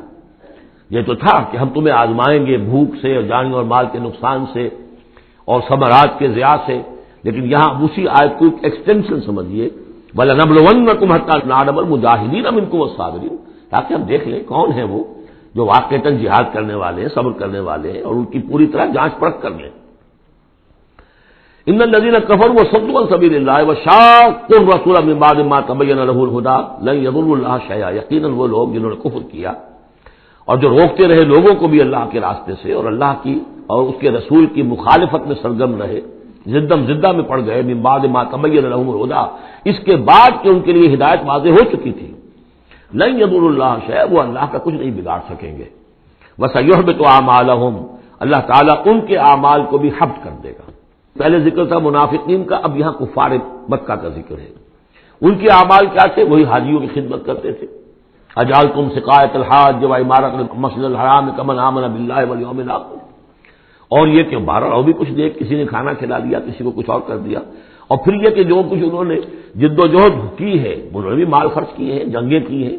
یہ 0.89 1.01
تو 1.07 1.13
تھا 1.15 1.35
کہ 1.51 1.57
ہم 1.57 1.69
تمہیں 1.75 1.95
آزمائیں 1.95 2.45
گے 2.45 2.57
بھوک 2.71 2.89
سے 3.01 3.15
اور 3.15 3.23
جان 3.23 3.53
اور 3.53 3.63
مال 3.63 3.85
کے 3.91 3.99
نقصان 3.99 4.45
سے 4.53 4.63
اور 5.47 5.59
سمراج 5.67 6.09
کے 6.19 6.27
ضیاء 6.27 6.57
سے۔ 6.65 6.77
لیکن 7.23 7.51
یہاں 7.51 7.83
اسی 7.83 8.07
آیت 8.07 8.39
کو 8.39 8.45
ایکسٹینشن 8.61 9.21
سمجھیے۔ 9.21 9.69
بلا 10.15 10.33
نبل 10.33 10.57
ون 10.57 10.89
کم 10.99 11.11
حتہ 11.11 11.33
ناڈبل 11.45 11.83
مجاہدین 11.83 12.47
اب 12.47 12.57
ان 12.57 12.65
کو 12.65 12.87
صابرین 12.97 13.35
تاکہ 13.69 13.93
ہم 13.93 14.01
دیکھ 14.01 14.27
لیں 14.27 14.43
کون 14.47 14.73
ہے 14.73 14.83
وہ 14.83 15.03
جو 15.55 15.65
واقع 15.65 15.95
جہاد 15.95 16.43
کرنے 16.53 16.73
والے 16.73 17.01
ہیں، 17.01 17.09
صبر 17.09 17.31
کرنے 17.31 17.59
والے 17.59 17.91
ہیں 17.91 18.01
اور 18.01 18.15
ان 18.15 18.25
کی 18.25 18.39
پوری 18.39 18.67
طرح 18.67 18.85
جانچ 18.85 19.11
پرکھ 19.19 19.41
کر 19.41 19.49
لیں۔ 19.49 19.69
ان 21.65 21.81
الذين 21.81 22.13
كفروا 22.27 22.55
وصدوا 22.61 23.01
عن 23.01 23.07
سبيل 23.09 23.35
الله 23.35 23.67
وشاقوا 23.67 24.61
الرسول 24.61 25.05
من 25.05 25.13
بعد 25.13 25.35
ما 25.35 25.59
تبين 25.59 25.97
له 25.97 26.21
الهدى۔ 26.21 26.57
لن 26.81 26.95
يضر 27.03 27.33
الله 27.33 27.57
شيئا۔ 27.67 27.89
یقینا 27.89 28.27
وہ 28.27 28.47
لوگ 28.47 28.69
جنہوں 28.69 28.89
نے 28.89 28.95
کفر 28.95 29.19
کیا۔ 29.31 29.53
اور 30.45 30.57
جو 30.57 30.69
روکتے 30.69 31.07
رہے 31.07 31.25
لوگوں 31.25 31.55
کو 31.55 31.67
بھی 31.67 31.81
اللہ 31.81 32.05
کے 32.11 32.19
راستے 32.19 32.51
سے 32.61 32.73
اور 32.73 32.85
اللہ 32.85 33.13
کی 33.23 33.39
اور 33.67 33.83
اس 33.83 33.95
کے 33.99 34.11
رسول 34.11 34.45
کی 34.45 34.61
مخالفت 34.61 35.27
میں 35.27 35.35
سرگرم 35.41 35.81
رہے۔ 35.81 36.01
زدم 36.45 36.85
زدہ 36.85 37.11
میں 37.11 37.23
پڑ 37.23 37.41
گئے 37.45 37.61
بعد 37.61 37.99
ما 37.99 38.23
تبين 38.23 38.63
لهم 38.65 38.89
الهدى 38.89 39.23
اس 39.65 39.79
کے 39.85 39.95
بعد 39.95 40.43
کہ 40.43 40.49
ان 40.49 40.59
کے 40.59 40.71
لیے 40.71 40.93
ہدایت 40.93 41.19
واضح 41.25 41.49
ہو 41.49 41.63
چکی 41.63 41.91
تھی۔ 41.91 42.11
لن 42.93 43.21
يضر 43.21 43.43
الله 43.43 43.73
شيئا 43.85 44.05
وہ 44.11 44.21
اللہ 44.21 44.45
کا 44.51 44.57
کچھ 44.57 44.75
نہیں 44.75 45.01
بگاڑ 45.01 45.19
سکیں 45.29 45.57
گے۔ 45.57 45.65
وسيحبط 46.39 47.01
اعمالهم 47.05 47.85
اللہ 48.19 48.35
تعالیٰ 48.47 48.75
ان 48.85 49.01
کے 49.01 49.17
اعمال 49.17 49.63
کو 49.69 49.77
بھی 49.77 49.89
حبط 49.89 50.23
کر 50.23 50.31
دے 50.43 50.51
گا۔ 50.51 50.71
پہلے 51.17 51.39
ذکر 51.39 51.65
تھا 51.65 51.79
منافقین 51.79 52.43
کا، 52.43 52.55
اب 52.63 52.77
یہاں 52.77 52.91
کفار 52.91 53.31
مکہ 53.69 53.95
کا 53.95 54.09
ذکر 54.09 54.39
ہے۔ 54.39 54.49
ان 55.21 55.35
کے 55.35 55.47
اعمال 55.49 55.85
کیا 55.85 56.05
تھے؟ 56.05 56.23
وہی 56.23 56.43
حاجیوں 56.43 56.79
کی 56.79 56.87
خدمت 56.93 57.25
کرتے 57.25 57.51
تھے۔ 57.51 57.67
اجال 58.35 58.67
تم 58.73 58.87
شکایت 58.95 59.35
الحاظ 59.35 59.73
جب 59.81 59.93
عمارت 59.93 60.53
مسجد 60.55 60.83
الحرام 60.83 61.29
کمن 61.37 61.59
امن 61.59 61.83
اب 61.83 61.95
اللہ 61.95 62.13
اور 63.91 64.07
یہ 64.07 64.23
کہ 64.23 64.37
بارہ 64.37 64.63
اور 64.63 64.83
بھی 64.83 64.93
کچھ 64.93 65.11
دیکھ، 65.11 65.39
کسی 65.39 65.55
نے 65.55 65.65
کھانا 65.65 65.93
کھلا 65.93 66.19
دیا، 66.19 66.39
کسی 66.39 66.63
کو 66.63 66.71
کچھ 66.71 66.89
اور 66.89 67.01
کر 67.07 67.17
دیا۔ 67.17 67.39
اور 67.87 67.97
پھر 67.97 68.13
یہ 68.13 68.29
کہ 68.29 68.43
جو 68.43 68.55
کچھ 68.55 68.79
انہوں 68.83 69.03
نے 69.03 69.15
جد 69.55 69.79
و 69.79 69.87
جہد 69.87 70.37
کی 70.37 70.59
ہے، 70.59 70.73
انہوں 70.93 71.09
نے 71.09 71.15
بھی 71.15 71.25
مال 71.25 71.47
خرچ 71.47 71.67
کیے 71.75 71.93
ہیں، 71.93 72.05
جنگیں 72.05 72.39
کی 72.47 72.63
ہیں۔ 72.63 72.77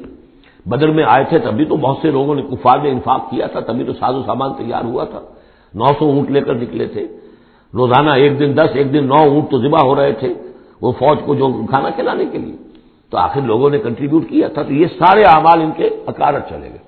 بدر 0.67 0.91
میں 0.91 1.05
آئے 1.05 1.25
تھے 1.25 1.39
تبھی 1.39 1.65
تو 1.65 1.77
بہت 1.77 1.97
سے 2.03 2.11
لوگوں 2.11 2.35
نے 2.35 2.43
کفار 2.43 2.79
میں 2.79 2.91
انفاق 2.91 3.31
کیا 3.31 3.47
تھا، 3.47 3.61
تبھی 3.61 3.85
تو 3.85 3.93
ساز 3.93 4.15
و 4.15 4.23
سامان 4.27 4.51
تیار 4.55 4.85
ہوا 4.85 5.05
تھا۔ 5.05 5.21
نو 5.75 5.87
سو 5.99 6.05
اونٹ 6.05 6.31
لے 6.31 6.41
کر 6.41 6.55
نکلے 6.55 6.87
تھے۔ 6.87 7.07
روزانہ 7.75 8.11
ایک 8.11 8.39
دن 8.39 8.53
دس، 8.57 8.71
ایک 8.75 8.93
دن 8.93 9.07
نو 9.07 9.15
اونٹ 9.15 9.51
تو 9.51 9.59
ذبح 9.59 9.81
ہو 9.81 9.95
رہے 9.95 10.13
تھے 10.13 10.35
وہ 10.83 10.93
فوج 10.93 11.19
کو 11.25 11.35
جو 11.35 11.49
کھانا 11.69 11.91
کھلانے 11.91 12.25
کے 12.33 12.39
لیے۔ 12.39 12.57
تو 13.11 13.19
آخر 13.19 13.41
لوگوں 13.41 13.71
نے 13.71 13.79
کنٹریبیوٹ 13.79 14.29
کیا 14.29 14.49
تھا۔ 14.49 14.63
تو 14.63 14.73
یہ 14.73 14.87
سارے 14.99 15.25
اعمال 15.25 15.63
ان 15.63 15.71
کے 15.77 15.91
اکارت 16.07 16.49
چلے 16.49 16.69
گئے۔ 16.71 16.82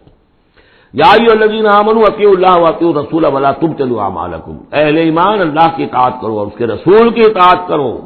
یا 0.95 1.13
الدین 1.13 1.67
امن 1.67 1.97
عقی 1.97 2.25
اللہ 2.25 2.59
وقی 2.59 2.93
رسول 2.95 3.25
ولا 3.25 3.53
تم 3.53 3.73
چلو 3.73 4.01
اعمال 4.01 4.35
اہل 4.73 4.97
ایمان 4.97 5.41
اللہ 5.41 5.77
کی 5.77 5.85
اطاعت 5.85 6.13
کرو 6.23 6.39
اور 6.39 6.47
اس 6.47 6.53
کے 6.59 6.67
رسول 6.67 7.11
کی 7.11 7.21
اطاعت 7.21 7.69
کرو۔ 7.69 8.01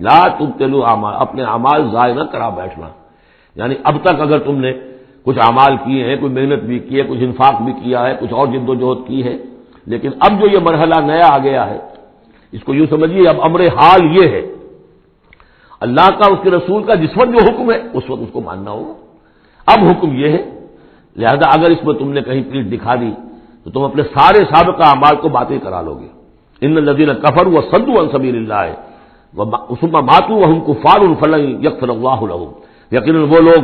لا 0.00 0.28
تم 0.28 0.44
چلو 0.58 0.84
اپنے 1.04 1.42
اعمال 1.42 1.90
ضائع 1.92 2.14
نہ 2.14 2.22
کرا 2.22 2.48
بیٹھنا۔ 2.48 2.88
یعنی 3.56 3.74
اب 3.84 3.94
تک 4.02 4.20
اگر 4.20 4.38
تم 4.38 4.56
نے 4.56 4.72
کچھ 5.22 5.38
اعمال 5.38 5.76
کیے 5.76 6.04
ہیں، 6.04 6.16
کوئی 6.16 6.32
محنت 6.32 6.62
بھی 6.62 6.78
کی 6.78 7.00
ہے، 7.00 7.06
کچھ 7.08 7.18
انفاق 7.20 7.62
بھی 7.62 7.72
کیا 7.72 8.06
ہے، 8.06 8.16
کچھ 8.20 8.32
اور 8.32 8.46
جد 8.46 8.68
و 8.68 8.74
جہد 8.74 9.08
کی 9.08 9.24
ہے، 9.24 9.36
لیکن 9.86 10.10
اب 10.20 10.40
جو 10.40 10.46
یہ 10.46 10.58
مرحلہ 10.62 10.94
نیا 10.94 11.26
آ 11.26 11.38
گیا 11.38 11.70
ہے، 11.70 11.78
اس 12.52 12.64
کو 12.64 12.74
یوں 12.74 12.86
سمجھیے، 12.90 13.28
اب 13.28 13.36
امر 13.42 13.60
حال 13.60 14.16
یہ 14.16 14.28
ہے۔ 14.28 14.46
اللہ 15.80 16.10
کا، 16.18 16.32
اس 16.32 16.38
کے 16.42 16.50
رسول 16.50 16.82
کا 16.82 16.94
جس 16.94 17.10
وقت 17.16 17.28
جو 17.28 17.38
حکم 17.44 17.70
ہے، 17.70 17.82
اس 17.92 18.10
وقت 18.10 18.22
اس 18.22 18.28
کو 18.32 18.40
ماننا 18.40 18.70
ہوگا۔ 18.70 18.92
اب 19.66 19.78
حکم 19.90 20.12
یہ 20.12 20.28
ہے 20.28 20.55
لہذا 21.18 21.46
اگر 21.52 21.70
اس 21.70 21.84
میں 21.84 21.94
تم 21.94 22.08
نے 22.16 22.20
کہیں 22.22 22.42
پیٹ 22.50 22.64
دکھا 22.72 22.94
دی 23.00 23.10
تو 23.64 23.70
تم 23.70 23.82
اپنے 23.82 24.02
سارے 24.14 24.40
سابقہ 24.52 24.84
اعمال 24.84 25.16
کو 25.22 25.28
باطل 25.28 25.58
کرا 25.64 25.80
لو 25.80 25.94
گے۔ 26.00 26.08
ان 26.62 26.74
ندین 26.88 27.10
کفر 27.22 27.46
و 27.46 27.60
سدو 27.72 27.94
الصبیر 27.98 28.34
اللہ 28.34 28.60
ہے 28.68 28.74
ماتو 30.00 30.44
ہم 30.44 30.60
کو 30.66 30.72
فار 30.82 31.00
الفل 31.00 31.34
یک 31.66 31.82
اللہ 31.82 32.20
یقیناً 32.92 33.22
وہ 33.32 33.40
لوگ 33.48 33.62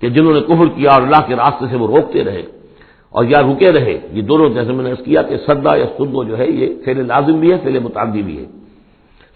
کہ 0.00 0.08
جنہوں 0.14 0.32
نے 0.34 0.40
کفر 0.40 0.66
کیا 0.76 0.90
اور 0.90 1.02
اللہ 1.02 1.20
کے 1.26 1.34
راستے 1.36 1.64
سے 1.70 1.76
وہ 1.76 1.86
روکتے 1.86 2.24
رہے 2.24 2.42
اور 3.14 3.24
یا 3.24 3.40
رکے 3.42 3.70
رہے۔ 3.72 3.96
یہ 4.16 4.22
دونوں 4.22 4.48
جیسے 4.56 4.72
میں 4.72 4.84
نے 4.84 4.92
کیا 5.04 5.22
کہ 5.22 5.36
سدا 5.46 5.72
یا 5.76 5.86
سدو 5.96 6.24
جو 6.24 6.34
ہے 6.38 6.46
یہ 6.60 6.66
فیل 6.84 6.98
لازم 7.06 7.36
بھی 7.40 7.48
ہے 7.52 7.56
فیل 7.62 7.76
متعدی 7.78 8.22
بھی 8.28 8.36
ہے۔ 8.40 8.46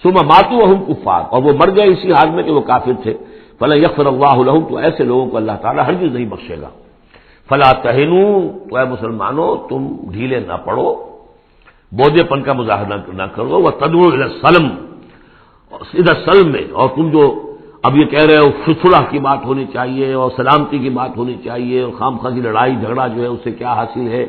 صبح 0.02 0.22
ماتو 0.22 0.56
ہوں 0.68 0.78
کفار 0.88 1.22
اور 1.32 1.40
وہ 1.42 1.52
مر 1.60 1.70
گئے 1.76 1.88
اسی 1.92 2.12
حال 2.12 2.28
میں 2.34 2.42
کہ 2.42 2.52
وہ 2.56 2.60
کافر 2.60 2.94
تھے۔ 3.02 3.14
فلاں 3.58 3.76
یکفر 3.76 4.06
اللہ 4.06 4.36
الحم 4.42 4.62
تو 4.68 4.76
ایسے 4.76 5.02
لوگوں 5.04 5.26
کو 5.30 5.36
اللہ 5.36 5.56
تعالیٰ 5.62 5.82
ہر 5.86 5.94
چیز 6.00 6.10
نہیں 6.14 6.28
بخشے 6.34 6.56
گا۔ 6.60 6.70
فلاں 7.48 7.72
تہنو 7.82 8.24
تو 8.68 8.76
اے 8.76 8.84
مسلمانوں 8.94 9.48
تم 9.68 9.82
ڈھیلے 10.12 10.38
نہ 10.48 10.56
پڑو 10.64 10.88
بودے 11.92 12.22
پن 12.30 12.42
کا 12.46 12.52
مظاہرہ 12.52 12.96
نہ 13.20 13.26
کرو 13.34 13.56
وہ 13.64 13.70
تدور 13.80 14.12
سلم 14.42 14.66
ادھر 15.72 16.14
سلم 16.24 16.46
میں، 16.52 16.64
اور 16.78 16.88
تم 16.96 17.08
جو 17.10 17.22
اب 17.86 17.96
یہ 17.96 18.04
کہہ 18.12 18.26
رہے 18.28 18.38
ہو 18.38 18.72
صلح 18.82 19.02
کی 19.10 19.18
بات 19.18 19.44
ہونی 19.44 19.64
چاہیے، 19.72 20.12
اور 20.12 20.30
سلامتی 20.36 20.78
کی 20.78 20.90
بات 20.90 21.16
ہونی 21.16 21.36
چاہیے، 21.44 21.82
اور 21.82 21.92
خام 21.98 22.14
خاصی 22.22 22.40
لڑائی 22.40 22.74
جھگڑا 22.82 23.06
جو 23.14 23.20
ہے، 23.22 23.26
اس 23.26 23.40
سے 23.44 23.50
کیا 23.60 23.72
حاصل 23.72 24.06
ہے؟ 24.08 24.24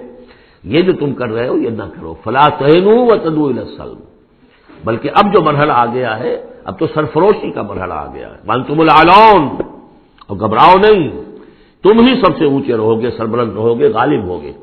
یہ 0.63 0.81
جو 0.81 0.93
تم 0.99 1.13
کر 1.19 1.29
رہے 1.35 1.47
ہو، 1.47 1.57
یہ 1.57 1.69
نہ 1.69 1.87
کرو۔ 1.95 2.13
فلاں 2.23 2.49
تہنو 2.59 2.95
و 3.05 3.15
تدو 3.23 3.45
سلم 3.77 4.01
بلکہ 4.85 5.07
اب 5.19 5.33
جو 5.33 5.41
مرحلہ 5.41 5.73
آ 5.73 5.85
گیا 5.93 6.19
ہے، 6.19 6.33
اب 6.67 6.73
تو 6.79 6.85
سرفروشی 6.93 7.51
کا 7.51 7.61
مرحلہ 7.61 7.93
آ 7.93 8.07
گیا 8.13 8.27
ہے۔ 8.29 8.37
مان 8.45 8.63
تم 8.63 8.79
العلون 8.79 9.43
اور 10.27 10.35
گھبراؤ 10.37 10.75
نہیں۔ 10.85 11.03
تم 11.87 11.99
ہی 12.07 12.13
سب 12.21 12.37
سے 12.37 12.45
اونچے 12.45 12.73
رہو 12.77 12.93
گے 13.01 13.09
سربرند 13.17 13.51
رہو 13.55 13.73
گے 13.79 13.87
غالب 13.93 14.23
ہوگے۔ 14.27 14.53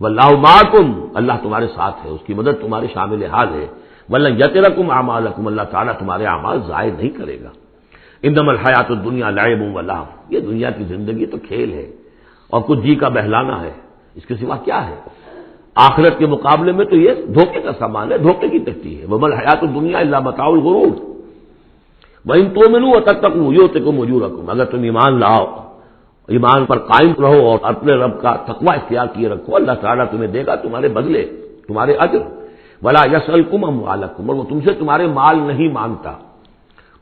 ولہ 0.00 0.28
معکم، 0.38 0.86
اللہ 1.18 1.36
تمہارے 1.42 1.66
ساتھ 1.74 1.96
ہے، 2.04 2.10
اس 2.10 2.22
کی 2.26 2.32
مدد 2.34 2.60
تمہارے 2.62 2.86
شامل 2.94 3.22
حال 3.34 3.48
ہے۔ 3.54 3.66
ولہ 4.08 4.28
یت 4.40 4.56
رقم 4.56 4.90
اللہ 4.90 5.66
تعالیٰ 5.70 5.94
تمہارے 5.98 6.24
اعمال 6.24 6.58
ضائع 6.66 6.90
نہیں 6.98 7.12
کرے 7.18 7.36
گا۔ 7.42 7.50
اندم 8.22 8.48
الحیات 8.48 8.88
دنیا 9.04 9.28
لائے 9.30 9.52
اللہ 9.78 10.00
یہ 10.30 10.40
دنیا 10.40 10.70
کی 10.70 10.84
زندگی 10.84 11.26
تو 11.26 11.36
کھیل 11.48 11.72
ہے، 11.72 11.86
اور 12.52 12.60
کچھ 12.66 12.80
جی 12.80 12.94
کا 12.94 13.08
بہلانا 13.08 13.56
ہے۔ 13.62 13.74
اس 14.16 14.24
کے 14.26 14.34
سوا 14.34 14.56
کیا 14.66 14.80
ہے؟ 14.88 14.98
آخرت 15.74 16.14
کے 16.18 16.26
مقابلے 16.26 16.72
میں 16.72 16.84
تو 16.84 16.96
یہ 16.96 17.12
دھوکے 17.34 17.60
کا 17.60 17.72
سامان 17.78 18.06
ہے، 18.12 18.18
دھوکے 18.18 18.48
کی 18.48 18.58
تکتی 18.58 18.92
ہے۔ 18.98 19.04
وہ 19.10 19.16
حیات 19.40 19.60
دنیا 19.74 19.98
اللہ 19.98 20.20
بتاؤ 20.24 20.54
غرور 20.66 20.96
میں 22.26 22.36
ان 22.40 22.48
تو 22.54 22.70
میں 22.70 22.80
لوں 22.80 23.00
تک 23.00 23.16
تک 23.20 23.36
مجھے 23.36 23.80
کو 23.80 23.92
موجود 23.92 24.22
رکھوں 24.22 24.42
اگر 24.48 24.64
تم 24.64 24.82
ایمان 24.82 25.12
لاؤ 25.20 25.44
ایمان 26.28 26.64
پر 26.64 26.78
قائم 26.78 27.12
رہو 27.20 27.50
اور 27.50 27.58
اپنے 27.62 27.92
رب 27.92 28.20
کا 28.20 28.36
تقوی 28.36 28.76
اختیار 28.76 29.06
کیے 29.12 29.28
رکھو۔ 29.28 29.56
اللہ 29.56 29.72
تعالیٰ 29.72 30.04
تمہیں 30.10 30.26
دے 30.26 30.46
گا 30.46 30.54
تمہارے 30.54 30.88
بدلے، 30.88 31.24
تمہارے 31.68 31.92
اجر۔ 31.92 32.18
بلا 32.82 33.04
یس 33.04 33.30
الکم 33.30 33.64
ام 33.64 33.84
اور 33.84 33.98
وہ 34.18 34.44
تم 34.44 34.60
سے 34.60 34.72
تمہارے 34.72 35.06
مال 35.06 35.38
نہیں 35.38 35.68
مانگتا 35.68 36.12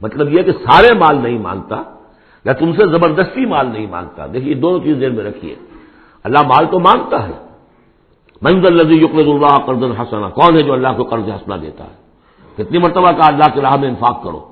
مطلب 0.01 0.33
یہ 0.33 0.43
کہ 0.43 0.53
سارے 0.53 0.99
مال 0.99 1.17
نہیں 1.17 1.39
مانگتا 1.39 1.83
یا 2.45 2.53
تم 2.53 2.73
سے 2.73 2.87
زبردستی 2.87 3.47
مال 3.47 3.67
نہیں 3.67 3.87
مانگتا 3.91 4.27
دیکھیے 4.33 4.55
دونوں 4.55 4.79
چیز 4.79 4.97
دیر 5.01 5.11
میں 5.11 5.25
رکھیے۔ 5.25 5.55
اللہ 6.25 6.39
مال 6.39 6.67
تو 6.71 6.79
مانگتا 6.79 7.29
ہے۔ 7.29 7.33
منزل 8.43 8.73
لذی 8.73 8.95
یقرض 8.95 9.29
اللہ 9.29 9.59
قرض 9.59 9.83
حسنا، 10.01 10.29
کون 10.29 10.57
ہے 10.57 10.63
جو 10.63 10.73
اللہ 10.73 10.89
کو 10.97 11.05
قرض 11.05 11.29
حسنا 11.29 11.57
دیتا 11.57 11.85
ہے؟ 11.85 11.95
کتنی 12.57 12.79
مرتبہ 12.79 13.11
کا 13.13 13.27
اللہ 13.27 13.45
کے 13.55 13.61
راہ 13.61 13.77
میں 13.77 13.89
انفاق 13.89 14.25
کرو۔ 14.25 14.47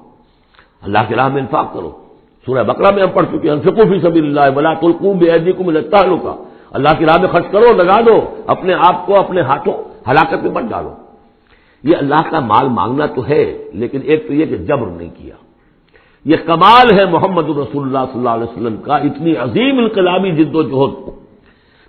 اللہ 0.83 0.99
کے 1.09 1.17
راہ 1.17 1.29
میں 1.29 1.41
انفاق 1.41 1.75
کرو۔ 1.75 2.04
سورہ 2.47 2.63
بکرا 2.63 2.91
میں 2.91 3.03
ہم 3.03 3.09
پڑھ 3.09 3.27
چکے 3.27 3.51
ہیں 3.51 3.61
فکوفی 3.65 4.01
سبھی 4.01 4.21
اللہ 4.21 4.51
بلا 4.55 4.75
تلکوم 4.75 5.19
بے 5.19 5.31
عیدی 5.31 5.53
کو 5.53 5.65
ملتا 5.65 6.03
کا 6.03 6.35
اللہ 6.71 6.89
کی 6.99 7.07
راہ 7.07 7.21
میں 7.21 7.29
خرچ 7.29 7.45
کرو، 7.51 7.73
لگا 7.73 8.01
دو، 8.01 8.35
اپنے 8.47 8.75
آپ 8.75 9.07
کو، 9.07 9.17
اپنے 9.17 9.41
ہاتھوں 9.41 9.75
ہلاکت 10.11 10.43
میں 10.43 10.51
بن 10.51 10.67
ڈالو۔ 10.67 10.95
یہ 11.85 11.97
اللہ 11.97 12.23
کا 12.31 12.41
مال 12.41 12.69
مانگنا 12.69 13.07
تو 13.07 13.29
ہے، 13.29 13.65
لیکن 13.75 14.01
ایک 14.03 14.27
تو 14.27 14.33
یہ 14.35 14.47
کہ 14.47 14.57
جبر 14.57 14.87
نہیں 14.87 15.09
کیا۔ 15.09 15.35
یہ 16.25 16.37
کمال 16.47 16.99
ہے 16.99 17.05
محمد 17.05 17.49
رسول 17.49 17.83
اللہ 17.87 18.13
صلی 18.13 18.19
اللہ 18.19 18.31
علیہ 18.31 18.53
وسلم 18.53 18.77
کا، 18.77 18.97
اتنی 18.97 19.37
عظیم 19.37 19.79
انقلابی 19.79 20.31
جد 20.31 20.55
و 20.55 20.63
جہد 20.63 21.11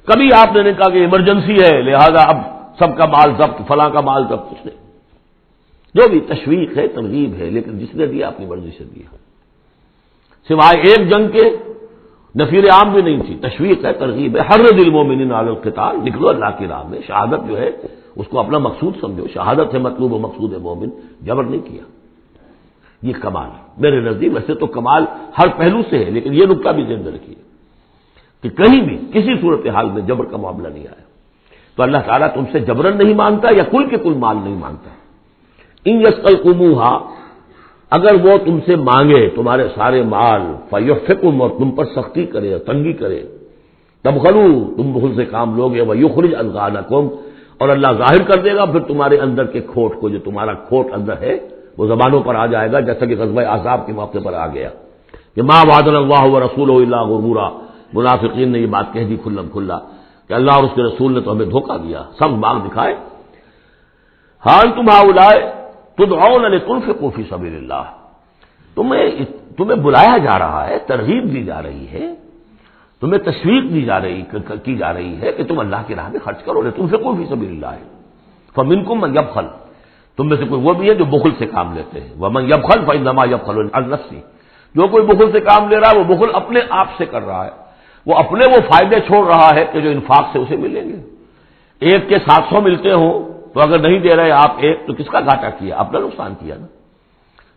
کبھی 0.05 0.29
آپ 0.33 0.55
نے 0.55 0.73
کہا 0.73 0.89
کہ 0.89 0.97
ایمرجنسی 0.97 1.53
ہے، 1.53 1.81
لہذا 1.81 2.23
اب 2.23 2.37
سب 2.79 2.97
کا 2.97 3.05
مال 3.05 3.31
ضبط، 3.37 3.61
فلاں 3.67 3.89
کا 3.89 4.01
مال 4.01 4.23
ضبط۔ 4.29 4.51
کچھ 4.51 4.67
نہیں 4.67 4.77
جو 5.95 6.07
بھی 6.09 6.19
تشویق 6.19 6.77
ہے، 6.77 6.87
ترغیب 6.87 7.33
ہے، 7.37 7.49
لیکن 7.49 7.79
جس 7.79 7.95
نے 7.95 8.05
دیا، 8.05 8.27
اپنی 8.27 8.45
مرضی 8.45 8.69
سے 8.77 8.83
دیا۔ 8.83 9.15
سوائے 10.47 10.81
ایک 10.81 11.09
جنگ 11.09 11.27
کے، 11.27 11.57
نفیر 12.39 12.69
عام 12.69 12.93
بھی 12.93 13.01
نہیں 13.01 13.23
تھی۔ 13.23 13.37
تشویق 13.41 13.85
ہے، 13.85 13.93
ترغیب 13.93 14.37
ہے۔ 14.37 14.41
ہر 14.41 14.59
دل 14.77 14.89
مومن 14.89 15.31
عال 15.31 15.47
القتال، 15.47 15.97
نکلو 15.97 16.29
اللہ 16.29 16.45
کی 16.57 16.67
راہ 16.67 16.83
میں۔ 16.87 16.99
شہادت 17.07 17.47
جو 17.47 17.57
ہے، 17.57 17.71
اس 18.15 18.25
کو 18.29 18.39
اپنا 18.39 18.57
مقصود 18.57 18.93
سمجھو۔ 19.01 19.27
شہادت 19.33 19.73
ہے 19.73 19.79
مطلوب 19.79 20.13
و 20.13 20.17
مقصود 20.17 20.53
ہے 20.53 20.57
مومن۔ 20.57 20.89
جبر 21.21 21.43
نہیں 21.43 21.61
کیا۔ 21.61 21.83
یہ 23.01 23.13
کمال۔ 23.21 23.49
ہے 23.49 23.65
میرے 23.77 23.99
نزدیک 23.99 24.31
ویسے 24.35 24.53
تو 24.53 24.67
کمال 24.67 25.05
ہر 25.37 25.47
پہلو 25.57 25.81
سے 25.89 26.05
ہے، 26.05 26.11
لیکن 26.11 26.33
یہ 26.33 26.45
نقطہ 26.45 26.69
بھی 26.69 26.85
ذہن 26.85 27.07
رکھیے 27.07 27.35
کہ 28.43 28.49
کہیں 28.49 28.81
بھی 28.81 28.97
کسی 29.13 29.41
صورت 29.41 29.67
حال 29.67 29.89
میں 29.89 30.01
جبر 30.01 30.25
کا 30.25 30.37
معاملہ 30.37 30.67
نہیں 30.67 30.83
آیا۔ 30.83 31.05
تو 31.75 31.83
اللہ 31.83 31.97
تعالیٰ 32.05 32.33
تم 32.33 32.43
سے 32.51 32.59
جبرن 32.59 32.97
نہیں 32.97 33.13
مانتا 33.13 33.47
یا 33.51 33.63
کل 33.63 33.87
کے 33.89 33.97
کل 33.97 34.13
مال 34.13 34.37
نہیں 34.43 34.55
مانتا 34.55 34.89
ان 35.85 36.01
یسکل 36.01 36.35
کموہا 36.43 37.09
اگر 37.91 38.13
وہ 38.13 38.37
تم 38.45 38.59
سے 38.65 38.75
مانگے 38.75 39.29
تمہارے 39.29 39.67
سارے 39.75 40.01
مال 40.01 40.41
فیوفکم 40.69 41.41
اور 41.41 41.49
تم 41.49 41.71
پر 41.71 41.85
سختی 41.85 42.25
کرے 42.25 42.51
اور 42.51 42.59
تنگی 42.59 42.93
کرے۔ 42.93 43.23
تب 44.03 44.21
خلو 44.21 44.73
تم 44.77 44.93
بہت 44.93 45.11
سے 45.15 45.25
کام 45.25 45.57
لوگے 45.57 45.81
وہ 45.81 45.97
یو 45.97 46.07
خرج 46.07 46.35
اور 47.57 47.69
اللہ 47.69 47.87
ظاہر 47.97 48.23
کر 48.23 48.41
دے 48.41 48.55
گا، 48.55 48.65
پھر 48.65 48.79
تمہارے 48.79 49.17
اندر 49.17 49.45
کے 49.45 49.61
کھوٹ 49.61 49.95
کو، 49.99 50.09
جو 50.09 50.19
تمہارا 50.19 50.53
کھوٹ 50.53 50.87
اندر 50.93 51.13
ہے، 51.21 51.37
وہ 51.77 51.87
زبانوں 51.87 52.19
پر 52.19 52.35
آ 52.35 52.45
جائے 52.45 52.71
گا، 52.71 52.79
جیسا 52.79 53.05
کہ 53.05 53.15
قصبۂ 53.15 53.45
آزاب 53.45 53.85
کے 53.85 53.93
موقع 53.93 54.17
پر 54.23 54.33
آ 54.33 54.47
گیا۔ 54.47 54.69
کہ 55.35 55.41
ماں 55.41 55.63
واد 55.69 55.87
اللہ 55.87 56.31
و 56.31 56.39
رسول 56.39 56.69
اللہ 56.71 57.01
غرورا۔ 57.01 57.49
منافقین 57.93 58.49
نے 58.49 58.59
یہ 58.59 58.65
بات 58.65 58.93
کہہ 58.93 59.03
دی 59.03 59.17
کھلم 59.23 59.47
کھلا 59.51 59.79
کہ 60.27 60.33
اللہ 60.33 60.51
اور 60.51 60.63
اس 60.63 60.69
کے 60.75 60.83
رسول 60.83 61.13
نے 61.13 61.21
تو 61.21 61.31
ہمیں 61.31 61.45
دھوکہ 61.45 61.77
دیا، 61.77 62.03
سب 62.19 62.29
مانگ 62.29 62.59
دکھائے۔ 62.69 62.93
حال 64.45 64.71
تم 64.75 64.85
لائے 65.15 65.54
تلف 65.97 66.89
کوفی 66.99 67.23
سبیر 67.29 67.55
اللہ 67.57 67.83
تمہیں 68.75 69.25
تمہیں 69.57 69.79
بلایا 69.81 70.17
جا 70.17 70.39
رہا 70.39 70.67
ہے، 70.67 70.77
ترغیب 70.79 71.33
دی 71.33 71.43
جا 71.43 71.61
رہی 71.63 71.87
ہے، 71.91 72.13
تمہیں 73.01 73.19
تشویق 73.19 73.63
دی 73.73 73.81
جا 73.81 74.01
رہی 74.01 74.21
کی 74.63 74.75
جا 74.75 74.93
رہی 74.93 75.21
ہے 75.21 75.31
کہ 75.31 75.43
تم 75.43 75.59
اللہ 75.59 75.75
کی 75.87 75.95
راہ 75.95 76.09
میں 76.09 76.19
خرچ 76.23 76.43
کرو 76.43 76.61
لے 76.61 76.71
تم 76.71 76.87
سے 76.89 76.97
کوئی 76.97 77.35
بھی 77.35 77.47
اللہ 77.47 77.65
ہے 77.65 77.83
فمن 78.55 78.83
کو 78.83 78.95
من 78.95 79.11
یب 79.11 79.33
خل 79.33 79.47
تم 80.17 80.27
میں 80.29 80.37
سے 80.37 80.45
کوئی 80.45 80.61
وہ 80.61 80.73
بھی 80.73 80.89
ہے 80.89 80.93
جو 80.93 81.05
بخل 81.05 81.29
سے 81.37 81.45
کام 81.45 81.73
لیتے 81.73 82.01
ہیں۔ 82.01 82.13
وہ 82.17 82.29
من 82.29 82.43
یب 82.43 82.63
خل 82.63 82.85
فما 82.85 83.25
یب 83.25 83.45
خل 83.45 83.67
الرسی 83.73 84.21
جو 84.75 84.87
کوئی 84.87 85.05
بخل 85.05 85.31
سے 85.31 85.39
کام 85.39 85.69
لے 85.69 85.75
رہا 85.75 85.91
ہے، 85.91 85.99
وہ 85.99 86.15
بخل 86.15 86.29
اپنے 86.33 86.59
آپ 86.69 86.87
سے 86.97 87.05
کر 87.05 87.25
رہا 87.25 87.45
ہے۔ 87.45 87.51
وہ 88.05 88.15
اپنے 88.15 88.45
وہ 88.45 88.59
فائدے 88.69 88.99
چھوڑ 88.99 89.27
رہا 89.27 89.55
ہے 89.55 89.65
کہ 89.71 89.79
جو 89.79 89.89
انفاق 89.89 90.25
سے 90.33 90.39
اسے 90.39 90.55
ملیں 90.55 90.89
گے۔ 90.89 90.99
ایک 91.79 92.09
کے 92.09 92.15
سات 92.15 92.43
سو 92.49 92.61
ملتے 92.61 92.91
ہوں 92.91 93.34
تو 93.55 93.61
اگر 93.61 93.79
نہیں 93.79 93.99
دے 93.99 94.15
رہے 94.15 94.31
آپ 94.31 94.51
ایک، 94.57 94.87
تو 94.87 94.93
کس 94.93 95.07
کا 95.07 95.19
گھاٹا 95.19 95.49
کیا؟ 95.49 95.77
اپنا 95.77 95.99
نقصان 95.99 96.33
کیا 96.39 96.55
نا۔ 96.59 96.65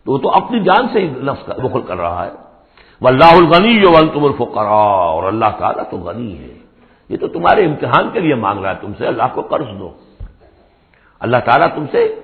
تو 0.05 0.11
وہ 0.11 0.17
تو 0.17 0.31
اپنی 0.31 0.59
جان 0.59 0.87
سے 0.93 0.99
ہی 0.99 1.07
نفس 1.07 1.49
بخل 1.49 1.81
کر 1.81 1.97
رہا 1.97 2.25
ہے۔ 2.25 2.31
اللہ 3.01 3.35
الغنی 3.37 3.81
جو 3.81 3.91
ول 3.91 4.07
تم 4.07 4.23
الفقرا 4.23 4.69
اور 4.69 5.23
اللہ 5.23 5.45
تعالیٰ 5.59 5.83
تو 5.89 5.97
غنی 5.97 6.39
ہے۔ 6.39 6.57
یہ 7.09 7.17
تو 7.17 7.27
تمہارے 7.27 7.65
امتحان 7.65 8.09
کے 8.13 8.19
لیے 8.19 8.35
مانگ 8.35 8.61
رہا 8.61 8.69
ہے۔ 8.69 8.75
تم 8.81 8.91
سے 8.97 9.07
اللہ 9.07 9.23
کو 9.33 9.41
قرض 9.41 9.79
دو۔ 9.79 9.93
اللہ 11.19 11.37
تعالیٰ 11.45 11.67
تم 11.75 11.85
سے 11.91 12.15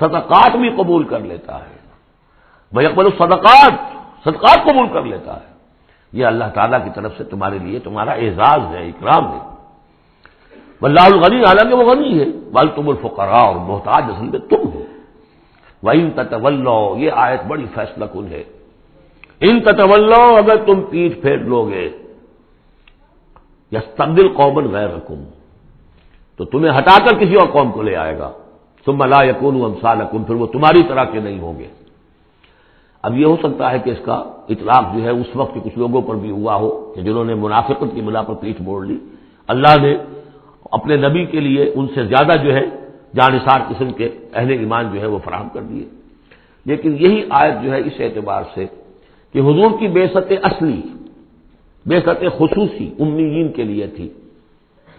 صدقات 0.00 0.56
بھی 0.56 0.70
قبول 0.70 1.04
کر 1.04 1.18
لیتا 1.18 1.58
ہے۔ 1.58 1.76
بھائی 2.72 2.86
اکبر 2.86 3.04
صدقات 3.04 3.72
صدقات 4.24 4.58
قبول 4.64 4.88
کر 4.92 5.02
لیتا 5.02 5.34
ہے۔ 5.34 5.52
یہ 6.12 6.26
اللہ 6.26 6.44
تعالیٰ 6.54 6.84
کی 6.84 6.90
طرف 6.94 7.12
سے 7.18 7.24
تمہارے 7.24 7.58
لیے 7.58 7.78
تمہارا 7.78 8.10
اعزاز 8.10 8.60
ہے، 8.70 8.88
اکرام 8.88 9.32
ہے۔ 9.32 9.57
اللہ 10.82 11.00
الغنی، 11.00 11.44
حالانکہ 11.44 11.74
وہ 11.74 11.94
غنی 11.94 12.20
ہے۔ 12.20 12.24
بل 12.24 12.68
تم 12.68 12.88
الفقرا 12.88 13.38
اور 13.38 13.56
محتاج 13.56 14.02
اصل 14.02 14.24
میں 14.24 14.38
تم 14.38 14.68
ہو۔ 14.74 14.84
وہ 15.82 16.98
یہ 16.98 17.10
آیت 17.14 17.40
بڑی 17.46 17.66
فیصلہ 17.74 18.04
کن 18.04 18.26
ہے۔ 18.30 18.44
ان 19.40 19.60
تطولو 19.60 20.36
اگر 20.36 20.56
تم 20.66 20.80
پیٹ 20.90 21.22
پھیر 21.22 21.36
لو 21.36 21.68
گے 21.68 21.90
یا 23.70 23.80
تبدیل 23.96 24.28
قومن 24.28 24.64
غیر 24.72 24.88
رقم 24.88 25.24
تو 26.36 26.44
تمہیں 26.44 26.78
ہٹا 26.78 26.96
کر 27.04 27.18
کسی 27.18 27.34
اور 27.34 27.48
قوم 27.48 27.72
کو 27.72 27.82
لے 27.82 27.96
آئے 27.96 28.18
گا۔ 28.18 28.32
تم 28.84 28.98
ملا 28.98 29.22
یقون 29.22 29.62
امسال 29.62 29.98
پھر 30.26 30.34
وہ 30.34 30.46
تمہاری 30.46 30.82
طرح 30.82 31.04
کے 31.04 31.20
نہیں 31.20 31.38
ہوں 31.38 31.58
گے۔ 31.58 31.66
اب 33.02 33.16
یہ 33.16 33.26
ہو 33.26 33.36
سکتا 33.42 33.70
ہے 33.70 33.78
کہ 33.78 33.90
اس 33.90 33.98
کا 34.04 34.14
اطلاق 34.48 34.96
جو 34.96 35.04
ہے، 35.04 35.10
اس 35.10 35.26
وقت 35.34 35.54
کچھ 35.64 35.78
لوگوں 35.78 36.02
پر 36.02 36.14
بھی 36.14 36.30
ہوا 36.30 36.54
ہو 36.54 36.92
کہ 36.94 37.00
جنہوں 37.00 37.24
نے 37.24 37.34
منافقت 37.34 37.94
کی 37.94 38.00
بنا 38.00 38.22
پر 38.22 38.34
پیٹ 38.34 38.60
موڑ 38.60 38.86
لی۔ 38.86 38.98
اللہ 39.46 39.76
نے 39.82 39.96
اپنے 40.70 40.96
نبی 40.96 41.24
کے 41.24 41.40
لیے 41.40 41.72
ان 41.74 41.86
سے 41.94 42.04
زیادہ 42.04 42.36
جو 42.42 42.54
ہے 42.54 42.64
جانصار 43.14 43.60
قسم 43.68 43.92
کے 43.92 44.08
اہل 44.34 44.50
ایمان 44.50 44.94
جو 44.94 45.00
ہے 45.00 45.06
وہ 45.06 45.18
فراہم 45.24 45.48
کر 45.48 45.60
دیے۔ 45.60 45.84
لیکن 46.64 46.96
یہی 47.00 47.22
آیت 47.30 47.54
جو 47.62 47.72
ہے 47.72 47.80
اس 47.80 47.92
اعتبار 47.98 48.42
سے 48.54 48.66
کہ 49.32 49.38
حضور 49.38 49.70
کی 49.80 49.88
بے 49.88 50.06
ست 50.14 50.32
اصلی 50.42 50.80
بے 51.86 52.00
ست 52.00 52.38
خصوصی 52.38 52.90
امیین 52.98 53.52
کے 53.52 53.62
لیے 53.62 53.86
تھی۔ 53.86 54.08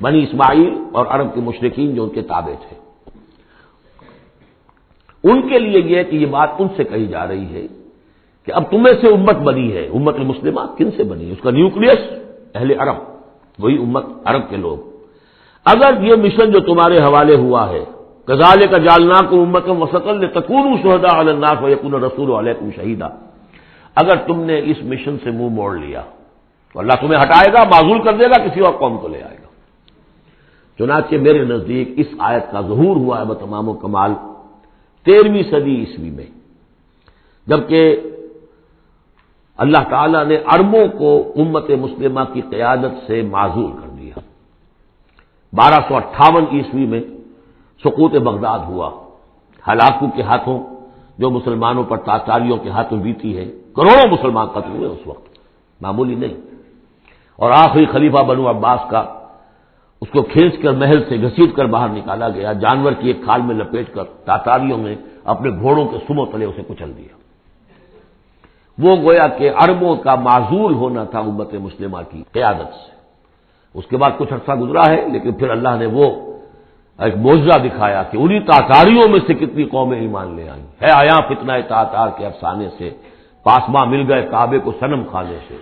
بنی 0.01 0.23
اسماعیل 0.23 0.73
اور 0.91 1.05
عرب 1.09 1.35
کے 1.35 1.41
مشرقین 1.41 1.95
جو 1.95 2.03
ان 2.03 2.09
کے 2.09 2.21
تابع 2.21 2.53
تھے۔ 2.69 2.79
ان 5.23 5.49
کے 5.49 5.59
لیے 5.59 5.81
یہ 5.81 6.03
کہ 6.03 6.15
یہ 6.15 6.25
بات 6.25 6.49
ان 6.59 6.67
سے 6.75 6.83
کہی 6.83 7.05
جا 7.05 7.27
رہی 7.27 7.53
ہے 7.53 7.67
کہ 8.45 8.51
اب 8.51 8.71
تمہیں 8.71 9.01
سے 9.01 9.13
امت 9.13 9.35
بنی 9.35 9.73
ہے، 9.73 9.87
امت 9.87 10.15
المسلمہ 10.15 10.61
کن 10.77 10.89
سے 10.97 11.03
بنی 11.03 11.31
اس 11.31 11.37
کا 11.43 11.51
نیوکلس 11.51 12.13
اہل 12.55 12.71
عرب، 12.79 12.95
وہی 13.59 13.77
امت 13.77 14.05
عرب 14.25 14.49
کے 14.49 14.57
لوگ۔ 14.57 14.88
اگر 15.65 16.03
یہ 16.03 16.15
مشن 16.15 16.51
جو 16.51 16.59
تمہارے 16.59 16.97
حوالے 16.99 17.35
ہوا 17.35 17.69
ہے 17.69 17.85
کزال 18.27 18.67
کا 18.67 18.77
جالنا 18.77 19.21
کو 19.29 19.41
امت 19.41 19.69
وسطل 19.69 20.27
تکون 20.27 20.77
شہدا 20.83 21.17
الناس 21.19 21.63
و 21.63 21.69
یقون 21.69 21.93
رسول 21.93 22.31
علیہ 22.31 22.69
شہیدہ 22.75 23.09
اگر 23.95 24.15
تم 24.15 24.39
نے 24.39 24.59
اس 24.59 24.77
مشن 24.83 25.17
سے 25.23 25.31
منہ 25.31 25.49
موڑ 25.49 25.77
لیا، 25.77 26.01
تو 26.73 26.79
اللہ 26.79 26.93
تمہیں 27.01 27.21
ہٹائے 27.21 27.53
گا، 27.53 27.63
معذول 27.63 28.01
کر 28.01 28.13
دے 28.13 28.25
گا، 28.25 28.37
کسی 28.47 28.59
اور 28.59 28.73
قوم 28.73 28.97
کو 28.97 29.07
لے 29.07 29.21
آئے 29.23 29.37
گا۔ 29.43 29.47
چنانچہ 30.79 31.15
میرے 31.15 31.45
نزدیک 31.45 31.89
اس 31.97 32.07
آیت 32.19 32.51
کا 32.51 32.61
ظہور 32.61 32.95
ہوا 32.95 33.19
ہے، 33.19 33.25
بتمام 33.25 33.69
و 33.69 33.73
کمال، 33.73 34.13
تیرہویں 35.05 35.43
صدی 35.43 35.75
عیسوی 35.75 36.09
میں۔ 36.09 36.29
جبکہ 37.47 38.01
اللہ 39.57 39.77
تعالی 39.89 40.17
نے 40.27 40.35
اربوں 40.35 40.87
کو 40.87 41.33
امت 41.35 41.69
مسلمہ 41.69 42.19
کی 42.33 42.41
قیادت 42.41 42.93
سے 43.07 43.21
معذور 43.21 43.71
کر 43.81 43.88
بارہ 45.53 45.81
سو 45.87 45.95
اٹھاون 45.95 46.45
عیسوی 46.51 46.85
میں 46.85 47.01
سقوط 47.79 48.11
بغداد 48.11 48.59
ہوا۔ 48.59 48.91
ہلاکو 49.67 50.07
کے 50.15 50.21
ہاتھوں 50.21 50.63
جو 51.17 51.29
مسلمانوں 51.29 51.83
پر 51.83 51.97
تاچاریوں 51.97 52.57
کے 52.57 52.69
ہاتھوں 52.69 52.97
بیتی 52.97 53.37
ہے 53.37 53.45
کروڑوں 53.45 54.11
مسلمان 54.11 54.47
قتل 54.47 54.69
ہوئے 54.69 54.87
اس 54.87 54.99
وقت۔ 55.05 55.29
معمولی 55.81 56.15
نہیں۔ 56.15 56.33
اور 57.35 57.51
آخری 57.51 57.85
خلیفہ 57.85 58.23
بنو 58.23 58.49
عباس 58.49 58.79
کا 58.89 58.99
اس 60.01 60.09
کو 60.09 60.21
کھینچ 60.21 60.55
کر 60.61 60.71
محل 60.71 61.03
سے 61.09 61.21
گھسیٹ 61.21 61.55
کر 61.55 61.65
باہر 61.65 61.89
نکالا 61.89 62.29
گیا۔ 62.29 62.53
جانور 62.53 62.91
کی 62.91 63.07
ایک 63.07 63.23
کھال 63.23 63.41
میں 63.41 63.55
لپیٹ 63.55 63.93
کر 63.93 64.03
تاتاریوں 64.03 64.77
نے 64.77 64.95
اپنے 65.23 65.49
گھوڑوں 65.49 65.85
کے 65.85 65.97
سمو 66.07 66.25
تلے 66.25 66.45
اسے 66.45 66.61
کچل 66.67 66.91
دیا۔ 66.97 67.17
وہ 68.79 68.95
گویا 68.95 69.27
کہ 69.27 69.51
اربوں 69.55 69.95
کا 69.95 70.15
معذول 70.15 70.73
ہونا 70.73 71.03
تھا 71.03 71.19
امت 71.19 71.53
مسلمہ 71.53 71.97
کی 72.11 72.23
قیادت 72.31 72.73
سے۔ 72.73 72.98
اس 73.73 73.85
کے 73.85 73.97
بعد 73.97 74.11
کچھ 74.17 74.33
عرصہ 74.33 74.51
گزرا 74.51 74.89
ہے، 74.89 75.09
لیکن 75.09 75.31
پھر 75.31 75.49
اللہ 75.49 75.69
نے 75.79 75.85
وہ 75.85 76.33
ایک 76.99 77.17
موضوع 77.17 77.57
دکھایا 77.57 78.03
کہ 78.03 78.17
انہیں 78.17 78.39
تاتاریوں 78.39 79.09
میں 79.09 79.19
سے 79.27 79.33
کتنی 79.33 79.63
قومیں 79.63 79.99
ایمان 79.99 80.35
لے 80.35 80.49
آئیں۔ 80.49 80.63
ہے 80.81 80.91
آیا 80.91 81.19
فتنہ 81.19 81.51
تاتار 81.67 82.07
کے 82.17 82.25
افسانے 82.25 82.69
سے 82.77 82.89
پاسما 83.43 83.85
مل 83.85 84.13
گئے 84.13 84.27
کعبے 84.31 84.59
کو 84.59 84.71
سنم 84.79 85.03
کھانے 85.03 85.37
سے۔ 85.47 85.57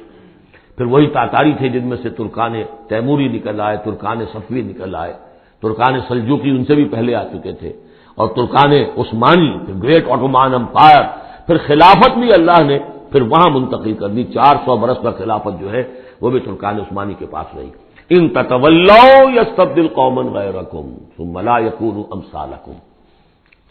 پھر 0.77 0.85
وہی 0.85 1.07
تاتاری 1.07 1.53
تھے 1.53 1.69
جن 1.69 1.87
میں 1.87 1.97
سے 2.03 2.09
ترکان 2.09 2.55
تیموری 2.87 3.27
نکل 3.27 3.61
آئے، 3.61 3.77
ترکان 3.77 4.25
صفوی 4.33 4.61
نکل 4.61 4.95
آئے۔ 4.95 5.13
ترکان 5.61 5.99
سلجوکی 6.07 6.49
ان 6.49 6.65
سے 6.65 6.75
بھی 6.75 6.85
پہلے 6.85 7.15
آ 7.15 7.23
چکے 7.23 7.51
تھے۔ 7.51 7.73
اور 8.15 8.27
ترکان 8.27 8.71
عثمانی، 8.71 9.57
پھر 9.65 9.73
گریٹ 9.83 10.09
آٹومان 10.09 10.53
امپائر۔ 10.53 11.03
پھر 11.47 11.57
خلافت 11.57 12.17
بھی 12.17 12.33
اللہ 12.33 12.63
نے 12.63 12.79
پھر 13.11 13.21
وہاں 13.21 13.49
منتقل 13.49 13.93
کر 13.93 14.07
دی۔ 14.07 14.23
چار 14.23 14.55
سو 14.65 14.77
برس 14.77 14.97
پر 15.03 15.11
خلافت 15.11 15.59
جو 15.59 15.71
ہے، 15.71 15.83
وہ 16.21 16.29
بھی 16.29 16.39
ترکان 16.39 16.77
عثمانی 16.77 17.13
کے 17.13 17.25
پاس 17.25 17.55
رہی۔ 17.57 17.69
ان 18.09 18.29
تطول 18.29 18.89
یا 19.33 19.43
تبدیل 19.55 19.87
قومن 19.87 20.27
غیر 20.33 20.51
رقم 20.51 20.91
ملا 21.19 21.59
یقون 21.59 22.03
ام 22.11 22.21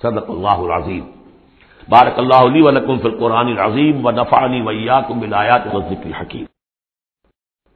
صدق 0.03 0.30
اللہ 0.30 0.59
العظیم. 0.61 1.05
بارک 1.89 2.18
اللہ 2.18 2.34
علی 2.34 2.61
ولکم 2.61 2.99
فی 2.99 3.09
القرآن 3.09 3.47
العظیم 3.47 4.07
و 4.07 4.11
نفعنی 4.11 4.61
ویاکم 4.61 5.20
بالآیات 5.20 5.74
و 5.74 5.80
ذکر 5.80 6.20
حکیم 6.20 6.45